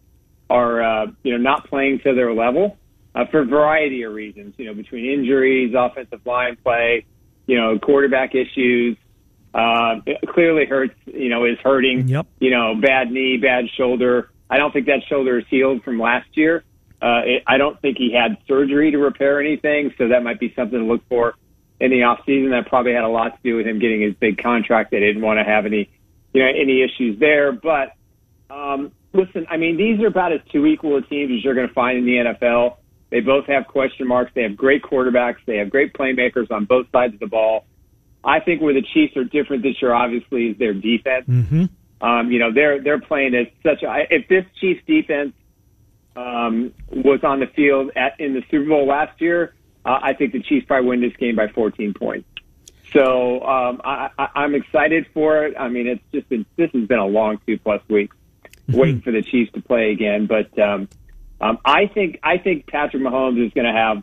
are 0.50 0.82
uh, 0.82 1.06
you 1.22 1.32
know 1.32 1.38
not 1.38 1.68
playing 1.68 2.00
to 2.04 2.14
their 2.14 2.32
level 2.34 2.76
uh, 3.14 3.24
for 3.30 3.40
a 3.40 3.44
variety 3.44 4.02
of 4.02 4.12
reasons. 4.12 4.54
You 4.56 4.66
know, 4.66 4.74
between 4.74 5.06
injuries, 5.06 5.74
offensive 5.76 6.24
line 6.24 6.56
play, 6.62 7.06
you 7.46 7.58
know, 7.58 7.78
quarterback 7.78 8.34
issues. 8.34 8.96
Uh, 9.52 10.00
clearly 10.32 10.66
hurts. 10.66 10.94
You 11.06 11.28
know, 11.28 11.44
is 11.44 11.58
hurting. 11.62 12.08
Yep. 12.08 12.26
You 12.40 12.50
know, 12.50 12.74
bad 12.80 13.10
knee, 13.10 13.36
bad 13.36 13.66
shoulder. 13.76 14.30
I 14.50 14.58
don't 14.58 14.72
think 14.72 14.86
that 14.86 15.02
shoulder 15.08 15.38
is 15.38 15.44
healed 15.48 15.82
from 15.82 15.98
last 15.98 16.28
year. 16.34 16.64
Uh, 17.00 17.20
it, 17.24 17.42
I 17.46 17.58
don't 17.58 17.80
think 17.80 17.98
he 17.98 18.14
had 18.14 18.38
surgery 18.48 18.90
to 18.92 18.98
repair 18.98 19.40
anything, 19.40 19.92
so 19.98 20.08
that 20.08 20.22
might 20.22 20.40
be 20.40 20.52
something 20.56 20.78
to 20.78 20.84
look 20.84 21.02
for 21.08 21.34
in 21.80 21.90
the 21.90 22.02
off 22.02 22.20
season. 22.26 22.50
That 22.50 22.66
probably 22.66 22.92
had 22.92 23.04
a 23.04 23.08
lot 23.08 23.36
to 23.36 23.38
do 23.42 23.56
with 23.56 23.66
him 23.66 23.78
getting 23.78 24.00
his 24.00 24.14
big 24.14 24.42
contract. 24.42 24.90
They 24.90 25.00
didn't 25.00 25.22
want 25.22 25.38
to 25.38 25.44
have 25.44 25.66
any, 25.66 25.90
you 26.32 26.42
know, 26.42 26.48
any 26.48 26.82
issues 26.82 27.18
there. 27.18 27.52
But 27.52 27.94
um, 28.50 28.92
listen, 29.12 29.46
I 29.50 29.56
mean, 29.56 29.76
these 29.76 30.00
are 30.00 30.08
about 30.08 30.32
as 30.32 30.40
two 30.52 30.66
equal 30.66 31.00
teams 31.02 31.32
as 31.32 31.44
you're 31.44 31.54
going 31.54 31.68
to 31.68 31.74
find 31.74 31.98
in 31.98 32.04
the 32.04 32.16
NFL. 32.16 32.76
They 33.10 33.20
both 33.20 33.46
have 33.46 33.66
question 33.68 34.08
marks. 34.08 34.32
They 34.34 34.42
have 34.42 34.56
great 34.56 34.82
quarterbacks. 34.82 35.36
They 35.46 35.58
have 35.58 35.70
great 35.70 35.92
playmakers 35.94 36.50
on 36.50 36.64
both 36.64 36.86
sides 36.90 37.14
of 37.14 37.20
the 37.20 37.26
ball. 37.26 37.64
I 38.24 38.40
think 38.40 38.62
where 38.62 38.74
the 38.74 38.82
Chiefs 38.82 39.16
are 39.16 39.24
different 39.24 39.62
this 39.62 39.80
year, 39.80 39.92
obviously, 39.92 40.48
is 40.48 40.58
their 40.58 40.74
defense. 40.74 41.26
Mm-hmm. 41.28 41.64
Um, 42.04 42.32
you 42.32 42.38
know, 42.38 42.52
they're 42.52 42.82
they're 42.82 43.00
playing 43.00 43.34
at 43.34 43.52
such 43.62 43.82
a. 43.82 44.06
If 44.10 44.28
this 44.28 44.44
Chiefs 44.60 44.80
defense 44.86 45.32
um, 46.16 46.72
was 46.90 47.20
on 47.22 47.40
the 47.40 47.46
field 47.46 47.90
at 47.96 48.18
in 48.18 48.34
the 48.34 48.42
Super 48.50 48.68
Bowl 48.68 48.86
last 48.86 49.20
year, 49.20 49.54
uh, 49.84 49.98
I 50.02 50.14
think 50.14 50.32
the 50.32 50.42
Chiefs 50.42 50.66
probably 50.66 50.88
win 50.88 51.00
this 51.00 51.16
game 51.16 51.36
by 51.36 51.48
14 51.48 51.94
points. 51.94 52.28
So 52.92 53.44
um, 53.44 53.80
I, 53.84 54.10
I, 54.18 54.28
I'm 54.36 54.54
excited 54.54 55.06
for 55.12 55.44
it. 55.44 55.54
I 55.58 55.68
mean, 55.68 55.86
it's 55.86 56.02
just 56.12 56.28
been 56.28 56.46
this 56.56 56.70
has 56.72 56.86
been 56.86 56.98
a 56.98 57.06
long 57.06 57.40
two 57.46 57.58
plus 57.58 57.82
weeks 57.88 58.16
waiting 58.68 59.00
for 59.00 59.10
the 59.10 59.22
Chiefs 59.22 59.52
to 59.52 59.60
play 59.60 59.90
again. 59.90 60.26
But 60.26 60.56
um, 60.58 60.88
um, 61.40 61.58
I 61.64 61.86
think 61.86 62.20
I 62.22 62.38
think 62.38 62.66
Patrick 62.66 63.02
Mahomes 63.02 63.44
is 63.44 63.52
going 63.52 63.66
to 63.66 63.72
have 63.72 64.02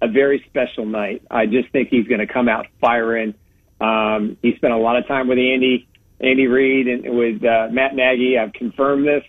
a 0.00 0.08
very 0.08 0.44
special 0.48 0.86
night. 0.86 1.22
I 1.30 1.46
just 1.46 1.70
think 1.70 1.88
he's 1.88 2.06
going 2.06 2.20
to 2.20 2.32
come 2.32 2.48
out 2.48 2.66
firing. 2.80 3.34
Um, 3.80 4.36
he 4.42 4.54
spent 4.56 4.72
a 4.72 4.78
lot 4.78 4.96
of 4.96 5.06
time 5.08 5.28
with 5.28 5.38
Andy 5.38 5.88
Andy 6.20 6.46
Reid 6.46 6.86
and 6.86 7.16
with 7.16 7.44
uh, 7.44 7.68
Matt 7.70 7.94
Nagy. 7.94 8.38
I've 8.38 8.52
confirmed 8.52 9.06
this. 9.06 9.24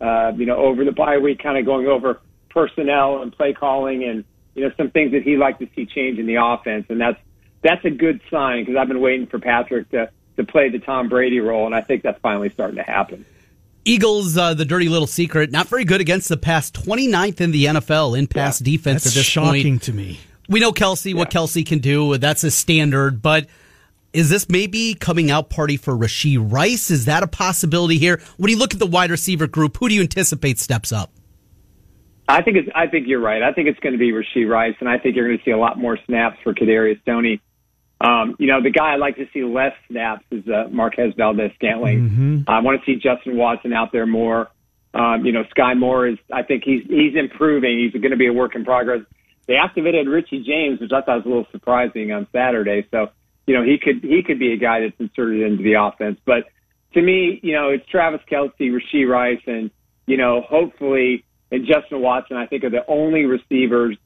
Uh, 0.00 0.32
you 0.36 0.44
know, 0.44 0.56
over 0.56 0.84
the 0.84 0.92
bye 0.92 1.18
week, 1.18 1.42
kind 1.42 1.56
of 1.56 1.64
going 1.64 1.86
over 1.86 2.20
personnel 2.50 3.22
and 3.22 3.32
play 3.32 3.52
calling, 3.52 4.04
and 4.04 4.24
you 4.54 4.62
know 4.62 4.72
some 4.76 4.90
things 4.90 5.12
that 5.12 5.22
he'd 5.22 5.38
like 5.38 5.58
to 5.58 5.68
see 5.74 5.86
change 5.86 6.18
in 6.18 6.26
the 6.26 6.36
offense, 6.36 6.86
and 6.88 7.00
that's 7.00 7.20
that's 7.62 7.84
a 7.84 7.90
good 7.90 8.20
sign 8.30 8.62
because 8.62 8.76
I've 8.76 8.88
been 8.88 9.00
waiting 9.00 9.26
for 9.26 9.38
Patrick 9.38 9.90
to 9.90 10.10
to 10.36 10.44
play 10.44 10.68
the 10.68 10.78
Tom 10.78 11.08
Brady 11.08 11.40
role, 11.40 11.66
and 11.66 11.74
I 11.74 11.80
think 11.80 12.02
that's 12.02 12.20
finally 12.20 12.50
starting 12.50 12.76
to 12.76 12.82
happen. 12.82 13.24
Eagles, 13.84 14.36
uh, 14.36 14.54
the 14.54 14.64
dirty 14.64 14.88
little 14.88 15.06
secret, 15.06 15.50
not 15.50 15.68
very 15.68 15.84
good 15.84 16.00
against 16.00 16.28
the 16.28 16.36
pass. 16.36 16.70
29th 16.70 17.40
in 17.40 17.50
the 17.50 17.66
NFL 17.66 18.18
in 18.18 18.26
pass 18.26 18.58
defense 18.58 19.04
That's 19.04 19.14
at 19.14 19.18
this 19.20 19.26
shocking 19.26 19.74
point. 19.74 19.82
to 19.82 19.92
me. 19.92 20.20
We 20.48 20.60
know 20.60 20.72
Kelce, 20.72 21.14
what 21.14 21.30
Kelce 21.30 21.66
can 21.66 21.80
do. 21.80 22.16
That's 22.16 22.44
a 22.44 22.50
standard. 22.50 23.20
But 23.20 23.46
is 24.12 24.30
this 24.30 24.48
maybe 24.48 24.94
coming 24.94 25.30
out 25.30 25.50
party 25.50 25.76
for 25.76 25.94
Rashee 25.94 26.38
Rice? 26.40 26.90
Is 26.90 27.04
that 27.06 27.22
a 27.22 27.26
possibility 27.26 27.98
here? 27.98 28.20
When 28.36 28.50
you 28.50 28.58
look 28.58 28.72
at 28.72 28.80
the 28.80 28.86
wide 28.86 29.10
receiver 29.10 29.46
group, 29.46 29.76
who 29.76 29.88
do 29.88 29.94
you 29.94 30.02
anticipate 30.02 30.58
steps 30.58 30.92
up? 30.92 31.10
I 32.28 32.42
think 32.42 32.56
it's. 32.56 32.68
I 32.74 32.86
think 32.86 33.06
you're 33.06 33.20
right. 33.20 33.42
I 33.42 33.52
think 33.52 33.68
it's 33.68 33.80
going 33.80 33.92
to 33.92 33.98
be 33.98 34.12
Rashee 34.12 34.48
Rice, 34.48 34.76
and 34.80 34.88
I 34.88 34.98
think 34.98 35.16
you're 35.16 35.26
going 35.26 35.38
to 35.38 35.44
see 35.44 35.50
a 35.50 35.58
lot 35.58 35.78
more 35.78 35.98
snaps 36.06 36.38
for 36.42 36.54
Kadarius 36.54 37.04
Toney. 37.04 37.40
Um, 38.00 38.36
you 38.38 38.46
know, 38.48 38.62
the 38.62 38.70
guy 38.70 38.94
I'd 38.94 39.00
like 39.00 39.16
to 39.16 39.26
see 39.32 39.44
less 39.44 39.72
snaps 39.88 40.24
is 40.30 40.46
uh, 40.48 40.68
Marquez 40.70 41.14
Valdes-Scantling. 41.16 42.44
I 42.48 42.60
want 42.60 42.80
to 42.80 42.86
see 42.86 42.96
Justin 43.00 43.36
Watson 43.36 43.72
out 43.72 43.92
there 43.92 44.06
more. 44.06 44.48
Um, 44.94 45.24
you 45.24 45.32
know, 45.32 45.44
Sky 45.50 45.74
Moore 45.74 46.06
is. 46.06 46.18
I 46.32 46.42
think 46.42 46.64
he's 46.64 46.84
he's 46.88 47.14
improving. 47.16 47.78
He's 47.78 48.00
going 48.00 48.12
to 48.12 48.16
be 48.16 48.26
a 48.26 48.32
work 48.32 48.54
in 48.54 48.64
progress. 48.64 49.00
They 49.46 49.56
activated 49.56 50.08
Richie 50.08 50.42
James, 50.42 50.80
which 50.80 50.92
I 50.92 51.02
thought 51.02 51.16
was 51.16 51.26
a 51.26 51.28
little 51.28 51.46
surprising 51.52 52.12
on 52.12 52.26
Saturday. 52.32 52.86
So, 52.90 53.10
you 53.46 53.54
know, 53.54 53.62
he 53.62 53.76
could 53.78 54.02
he 54.02 54.22
could 54.22 54.38
be 54.38 54.52
a 54.52 54.56
guy 54.56 54.80
that's 54.80 54.98
inserted 54.98 55.42
into 55.42 55.62
the 55.62 55.74
offense. 55.74 56.18
But 56.24 56.44
to 56.94 57.02
me, 57.02 57.40
you 57.42 57.52
know, 57.52 57.70
it's 57.70 57.86
Travis 57.86 58.20
Kelce, 58.30 58.52
Rashee 58.60 59.06
Rice, 59.06 59.42
and 59.46 59.70
you 60.06 60.16
know, 60.16 60.40
hopefully, 60.40 61.24
and 61.54 61.66
Justin 61.66 62.00
Watson. 62.00 62.36
I 62.36 62.46
think 62.46 62.64
are 62.64 62.70
the 62.70 62.84
only 62.88 63.24
receivers 63.24 63.96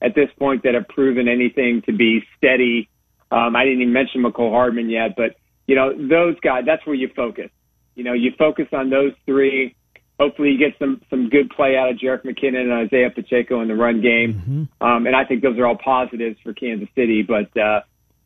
at 0.00 0.14
this 0.14 0.28
point 0.38 0.62
that 0.62 0.74
have 0.74 0.88
proven 0.88 1.28
anything 1.28 1.82
to 1.86 1.92
be 1.92 2.22
steady. 2.36 2.88
Um, 3.30 3.56
I 3.56 3.64
didn't 3.64 3.82
even 3.82 3.92
mention 3.92 4.22
Mecole 4.22 4.50
Hardman 4.50 4.88
yet, 4.90 5.16
but 5.16 5.36
you 5.66 5.74
know, 5.74 5.92
those 5.92 6.38
guys. 6.40 6.64
That's 6.66 6.84
where 6.86 6.94
you 6.94 7.10
focus. 7.14 7.50
You 7.94 8.04
know, 8.04 8.12
you 8.12 8.32
focus 8.38 8.66
on 8.72 8.90
those 8.90 9.12
three. 9.26 9.74
Hopefully, 10.18 10.50
you 10.50 10.58
get 10.58 10.78
some 10.78 11.02
some 11.10 11.28
good 11.28 11.50
play 11.50 11.76
out 11.76 11.90
of 11.90 11.96
Jerick 11.96 12.24
McKinnon 12.24 12.62
and 12.62 12.72
Isaiah 12.72 13.10
Pacheco 13.10 13.60
in 13.60 13.68
the 13.68 13.74
run 13.74 14.00
game. 14.00 14.68
Um, 14.80 15.06
and 15.06 15.14
I 15.14 15.24
think 15.24 15.42
those 15.42 15.58
are 15.58 15.66
all 15.66 15.76
positives 15.76 16.38
for 16.42 16.52
Kansas 16.52 16.88
City. 16.94 17.22
But 17.22 17.56
uh, 17.60 17.80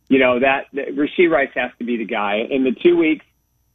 you 0.08 0.18
know 0.18 0.40
that, 0.40 0.66
that 0.74 0.88
Rashee 0.94 1.30
Rice 1.30 1.50
has 1.54 1.70
to 1.78 1.84
be 1.84 1.96
the 1.96 2.04
guy. 2.04 2.42
In 2.48 2.64
the 2.64 2.72
two 2.82 2.96
weeks, 2.96 3.24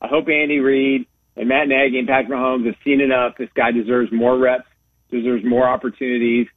I 0.02 0.08
hope 0.08 0.30
Andy 0.30 0.60
Reid 0.60 1.08
and 1.36 1.50
Matt 1.50 1.68
Nagy 1.68 2.00
and 2.00 2.08
Patrick 2.08 2.30
Mahomes 2.30 2.66
have 2.66 2.76
seen 2.84 3.02
enough. 3.02 3.34
This 3.38 3.50
guy 3.56 3.72
deserves 3.72 4.12
more 4.12 4.38
reps, 4.38 4.68
deserves 5.12 5.44
more 5.44 5.68
opportunities. 5.68 6.48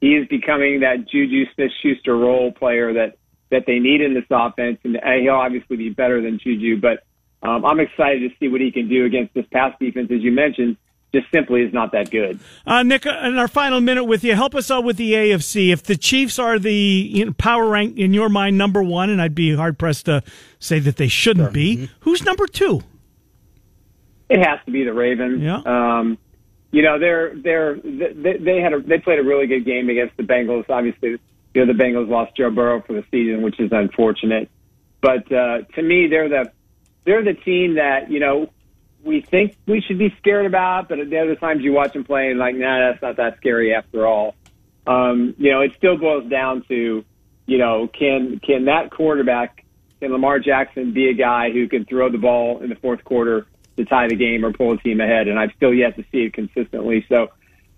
He 0.00 0.16
is 0.16 0.26
becoming 0.28 0.80
that 0.80 1.08
Juju 1.08 1.44
Smith-Schuster 1.54 2.16
role 2.16 2.52
player 2.52 2.94
that 2.94 3.16
that 3.50 3.64
they 3.66 3.80
need 3.80 4.00
in 4.00 4.14
this 4.14 4.24
offense, 4.30 4.78
and 4.84 4.96
he'll 5.22 5.34
obviously 5.34 5.76
be 5.76 5.90
better 5.90 6.22
than 6.22 6.38
Juju. 6.38 6.80
But 6.80 7.02
um, 7.42 7.64
I'm 7.64 7.80
excited 7.80 8.20
to 8.20 8.36
see 8.38 8.48
what 8.48 8.60
he 8.60 8.70
can 8.70 8.88
do 8.88 9.04
against 9.04 9.34
this 9.34 9.44
pass 9.52 9.74
defense, 9.80 10.08
as 10.12 10.22
you 10.22 10.30
mentioned 10.30 10.76
just 11.12 11.26
simply 11.32 11.62
is 11.62 11.72
not 11.72 11.92
that 11.92 12.10
good. 12.10 12.38
Uh, 12.66 12.82
Nick, 12.82 13.06
in 13.06 13.36
our 13.36 13.48
final 13.48 13.80
minute 13.80 14.04
with 14.04 14.22
you, 14.22 14.34
help 14.34 14.54
us 14.54 14.70
out 14.70 14.84
with 14.84 14.96
the 14.96 15.12
AFC. 15.12 15.72
If 15.72 15.82
the 15.82 15.96
Chiefs 15.96 16.38
are 16.38 16.58
the 16.58 16.72
you 16.72 17.26
know, 17.26 17.32
power 17.32 17.66
rank 17.66 17.96
in 17.96 18.14
your 18.14 18.28
mind 18.28 18.56
number 18.56 18.82
one, 18.82 19.10
and 19.10 19.20
I'd 19.20 19.34
be 19.34 19.54
hard 19.54 19.78
pressed 19.78 20.06
to 20.06 20.22
say 20.58 20.78
that 20.80 20.96
they 20.96 21.08
shouldn't 21.08 21.46
sure. 21.46 21.52
be, 21.52 21.76
mm-hmm. 21.76 21.94
who's 22.00 22.24
number 22.24 22.46
two? 22.46 22.82
It 24.28 24.38
has 24.46 24.60
to 24.66 24.70
be 24.70 24.84
the 24.84 24.92
Ravens. 24.92 25.42
Yeah. 25.42 25.62
Um, 25.66 26.18
you 26.72 26.82
know, 26.82 26.98
they're 26.98 27.34
they're 27.34 27.76
they, 27.76 28.36
they 28.38 28.60
had 28.60 28.72
a 28.72 28.80
they 28.80 28.98
played 28.98 29.18
a 29.18 29.24
really 29.24 29.46
good 29.46 29.64
game 29.64 29.88
against 29.88 30.16
the 30.16 30.22
Bengals. 30.22 30.68
Obviously, 30.68 31.18
you 31.54 31.64
know 31.64 31.66
the 31.66 31.78
Bengals 31.78 32.08
lost 32.08 32.36
Joe 32.36 32.50
Burrow 32.50 32.82
for 32.86 32.92
the 32.92 33.04
season, 33.10 33.42
which 33.42 33.58
is 33.58 33.72
unfortunate. 33.72 34.48
But 35.00 35.30
uh, 35.32 35.62
to 35.74 35.82
me, 35.82 36.06
they're 36.08 36.28
the 36.28 36.52
they're 37.04 37.24
the 37.24 37.34
team 37.34 37.74
that 37.74 38.10
you 38.10 38.20
know 38.20 38.50
we 39.02 39.20
think 39.20 39.56
we 39.66 39.80
should 39.80 39.98
be 39.98 40.14
scared 40.18 40.46
about, 40.46 40.88
but 40.88 41.00
at 41.00 41.10
the 41.10 41.18
other 41.18 41.34
times 41.34 41.62
you 41.62 41.72
watch 41.72 41.92
them 41.94 42.04
play 42.04 42.30
and 42.30 42.38
like, 42.38 42.54
nah, 42.54 42.90
that's 42.90 43.02
not 43.02 43.16
that 43.16 43.38
scary 43.38 43.74
after 43.74 44.06
all. 44.06 44.34
Um, 44.86 45.34
you 45.38 45.50
know, 45.50 45.60
it 45.60 45.72
still 45.76 45.96
boils 45.96 46.28
down 46.30 46.64
to, 46.68 47.04
you 47.46 47.58
know, 47.58 47.88
can 47.88 48.40
can 48.44 48.66
that 48.66 48.90
quarterback, 48.90 49.64
can 50.00 50.12
Lamar 50.12 50.38
Jackson 50.38 50.92
be 50.92 51.08
a 51.08 51.14
guy 51.14 51.50
who 51.50 51.68
can 51.68 51.84
throw 51.84 52.10
the 52.10 52.18
ball 52.18 52.62
in 52.62 52.68
the 52.68 52.76
fourth 52.76 53.02
quarter 53.02 53.46
to 53.84 53.88
tie 53.88 54.08
the 54.08 54.16
game 54.16 54.44
or 54.44 54.52
pull 54.52 54.72
a 54.72 54.78
team 54.78 55.00
ahead? 55.00 55.28
And 55.28 55.38
I've 55.38 55.52
still 55.56 55.74
yet 55.74 55.96
to 55.96 56.04
see 56.12 56.24
it 56.24 56.34
consistently. 56.34 57.04
So, 57.08 57.28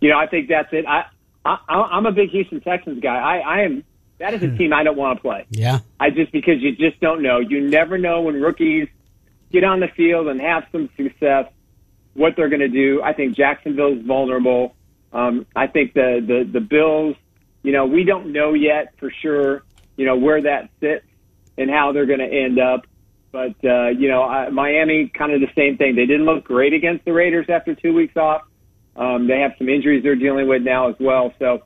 you 0.00 0.11
know, 0.11 0.18
I 0.18 0.26
think 0.26 0.48
that's 0.48 0.72
it. 0.72 0.86
I, 0.86 1.07
I 1.44 1.57
I'm 1.68 2.07
a 2.07 2.12
big 2.12 2.30
Houston 2.30 2.61
Texans 2.61 3.00
guy. 3.03 3.16
I, 3.16 3.38
I 3.38 3.61
am. 3.62 3.84
That 4.18 4.34
is 4.34 4.42
a 4.42 4.48
hmm. 4.48 4.57
team 4.57 4.72
I 4.72 4.84
don't 4.84 4.96
want 4.96 5.18
to 5.18 5.22
play. 5.22 5.46
Yeah. 5.50 5.80
I 5.98 6.11
just 6.11 6.30
because 6.30 6.61
you 6.61 6.76
just 6.76 7.00
don't 7.00 7.22
know. 7.22 7.40
You 7.40 7.68
never 7.68 7.98
know 7.98 8.20
when 8.22 8.40
rookies 8.40 8.88
get 9.53 9.64
on 9.64 9.80
the 9.80 9.88
field 9.88 10.28
and 10.28 10.40
have 10.40 10.64
some 10.72 10.88
success, 10.96 11.46
what 12.14 12.34
they're 12.36 12.48
going 12.48 12.61
to 12.61 12.68
do. 12.68 13.03
I 13.03 13.12
think 13.12 13.36
Jacksonville's 13.36 14.05
vulnerable. 14.05 14.74
Um, 15.12 15.46
I 15.55 15.66
think 15.66 15.92
the, 15.94 16.24
the, 16.26 16.50
the 16.50 16.61
Bills, 16.61 17.16
you 17.62 17.72
know, 17.72 17.86
we 17.86 18.05
don't 18.05 18.32
know 18.32 18.55
yet 18.55 18.94
for 18.98 19.11
sure, 19.11 19.62
you 19.96 20.07
know, 20.07 20.16
where 20.16 20.42
that 20.42 20.70
sits 20.80 21.05
and 21.59 21.70
how 21.70 21.92
they're 21.92 22.07
going 22.07 22.20
to 22.20 22.26
end 22.26 22.59
up. 22.59 22.86
But, 23.33 23.55
uh, 23.64 23.89
you 23.89 24.09
know, 24.09 24.22
I, 24.22 24.51
Miami, 24.51 25.09
kind 25.09 25.33
of 25.33 25.41
the 25.41 25.51
same 25.57 25.78
thing. 25.78 25.97
They 25.97 26.07
didn't 26.07 26.26
look 26.26 26.45
great 26.45 26.74
against 26.74 27.05
the 27.07 27.12
Raiders 27.12 27.47
after 27.49 27.74
two 27.74 27.95
weeks 27.95 28.16
off. 28.16 28.43
Um, 28.95 29.26
they 29.26 29.41
have 29.41 29.53
some 29.57 29.70
injuries 29.70 30.03
they're 30.03 30.14
dealing 30.14 30.47
with 30.49 30.62
now 30.62 30.91
as 30.91 30.97
well. 31.01 31.33
So 31.39 31.62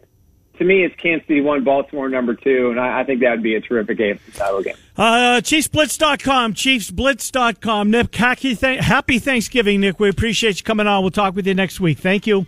to 0.58 0.64
me, 0.64 0.84
it's 0.84 0.94
Kansas 0.96 1.26
City 1.26 1.40
one, 1.40 1.64
Baltimore 1.64 2.08
number 2.08 2.34
two, 2.34 2.70
and 2.70 2.80
I, 2.80 3.00
I 3.00 3.04
think 3.04 3.20
that 3.20 3.30
would 3.30 3.42
be 3.42 3.56
a 3.56 3.60
terrific 3.60 3.98
AFC 3.98 4.34
title 4.34 4.62
game. 4.62 4.76
Uh, 4.96 5.40
ChiefsBlitz.com, 5.42 6.54
ChiefsBlitz.com. 6.54 7.90
Nick, 7.90 8.14
happy, 8.14 8.54
happy 8.54 9.18
Thanksgiving, 9.18 9.80
Nick. 9.80 10.00
We 10.00 10.08
appreciate 10.08 10.58
you 10.58 10.64
coming 10.64 10.86
on. 10.86 11.02
We'll 11.02 11.10
talk 11.10 11.34
with 11.34 11.46
you 11.46 11.54
next 11.54 11.80
week. 11.80 11.98
Thank 11.98 12.26
you. 12.26 12.46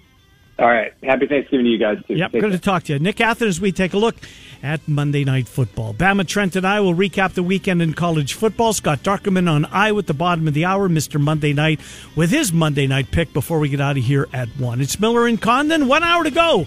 All 0.58 0.66
right. 0.66 0.92
Happy 1.04 1.26
Thanksgiving 1.26 1.66
to 1.66 1.70
you 1.70 1.78
guys, 1.78 1.98
too. 2.06 2.14
Yep, 2.14 2.32
good 2.32 2.52
to 2.52 2.58
talk 2.58 2.82
to 2.84 2.94
you. 2.94 2.98
Nick 2.98 3.16
Athan, 3.16 3.60
we 3.60 3.70
take 3.70 3.92
a 3.92 3.98
look 3.98 4.16
at 4.60 4.86
Monday 4.88 5.22
Night 5.24 5.46
Football. 5.46 5.94
Bama 5.94 6.26
Trent 6.26 6.56
and 6.56 6.66
I 6.66 6.80
will 6.80 6.94
recap 6.94 7.34
the 7.34 7.44
weekend 7.44 7.80
in 7.80 7.94
college 7.94 8.34
football. 8.34 8.72
Scott 8.72 9.04
Dochterman 9.04 9.48
on 9.48 9.66
I 9.66 9.92
with 9.92 10.08
the 10.08 10.14
bottom 10.14 10.48
of 10.48 10.54
the 10.54 10.64
hour, 10.64 10.88
Mr. 10.88 11.20
Monday 11.20 11.52
Night, 11.52 11.80
with 12.16 12.30
his 12.30 12.52
Monday 12.52 12.88
Night 12.88 13.12
pick 13.12 13.32
before 13.32 13.60
we 13.60 13.68
get 13.68 13.80
out 13.80 13.96
of 13.96 14.02
here 14.02 14.26
at 14.32 14.48
1. 14.58 14.80
It's 14.80 14.98
Miller 14.98 15.28
and 15.28 15.40
Condon. 15.40 15.86
One 15.86 16.02
hour 16.02 16.24
to 16.24 16.30
go. 16.30 16.66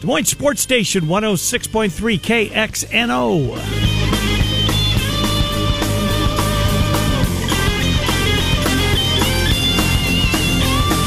Des 0.00 0.06
Moines 0.06 0.24
Sports 0.24 0.62
Station 0.62 1.04
106.3 1.04 2.18
KXNO. 2.50 3.97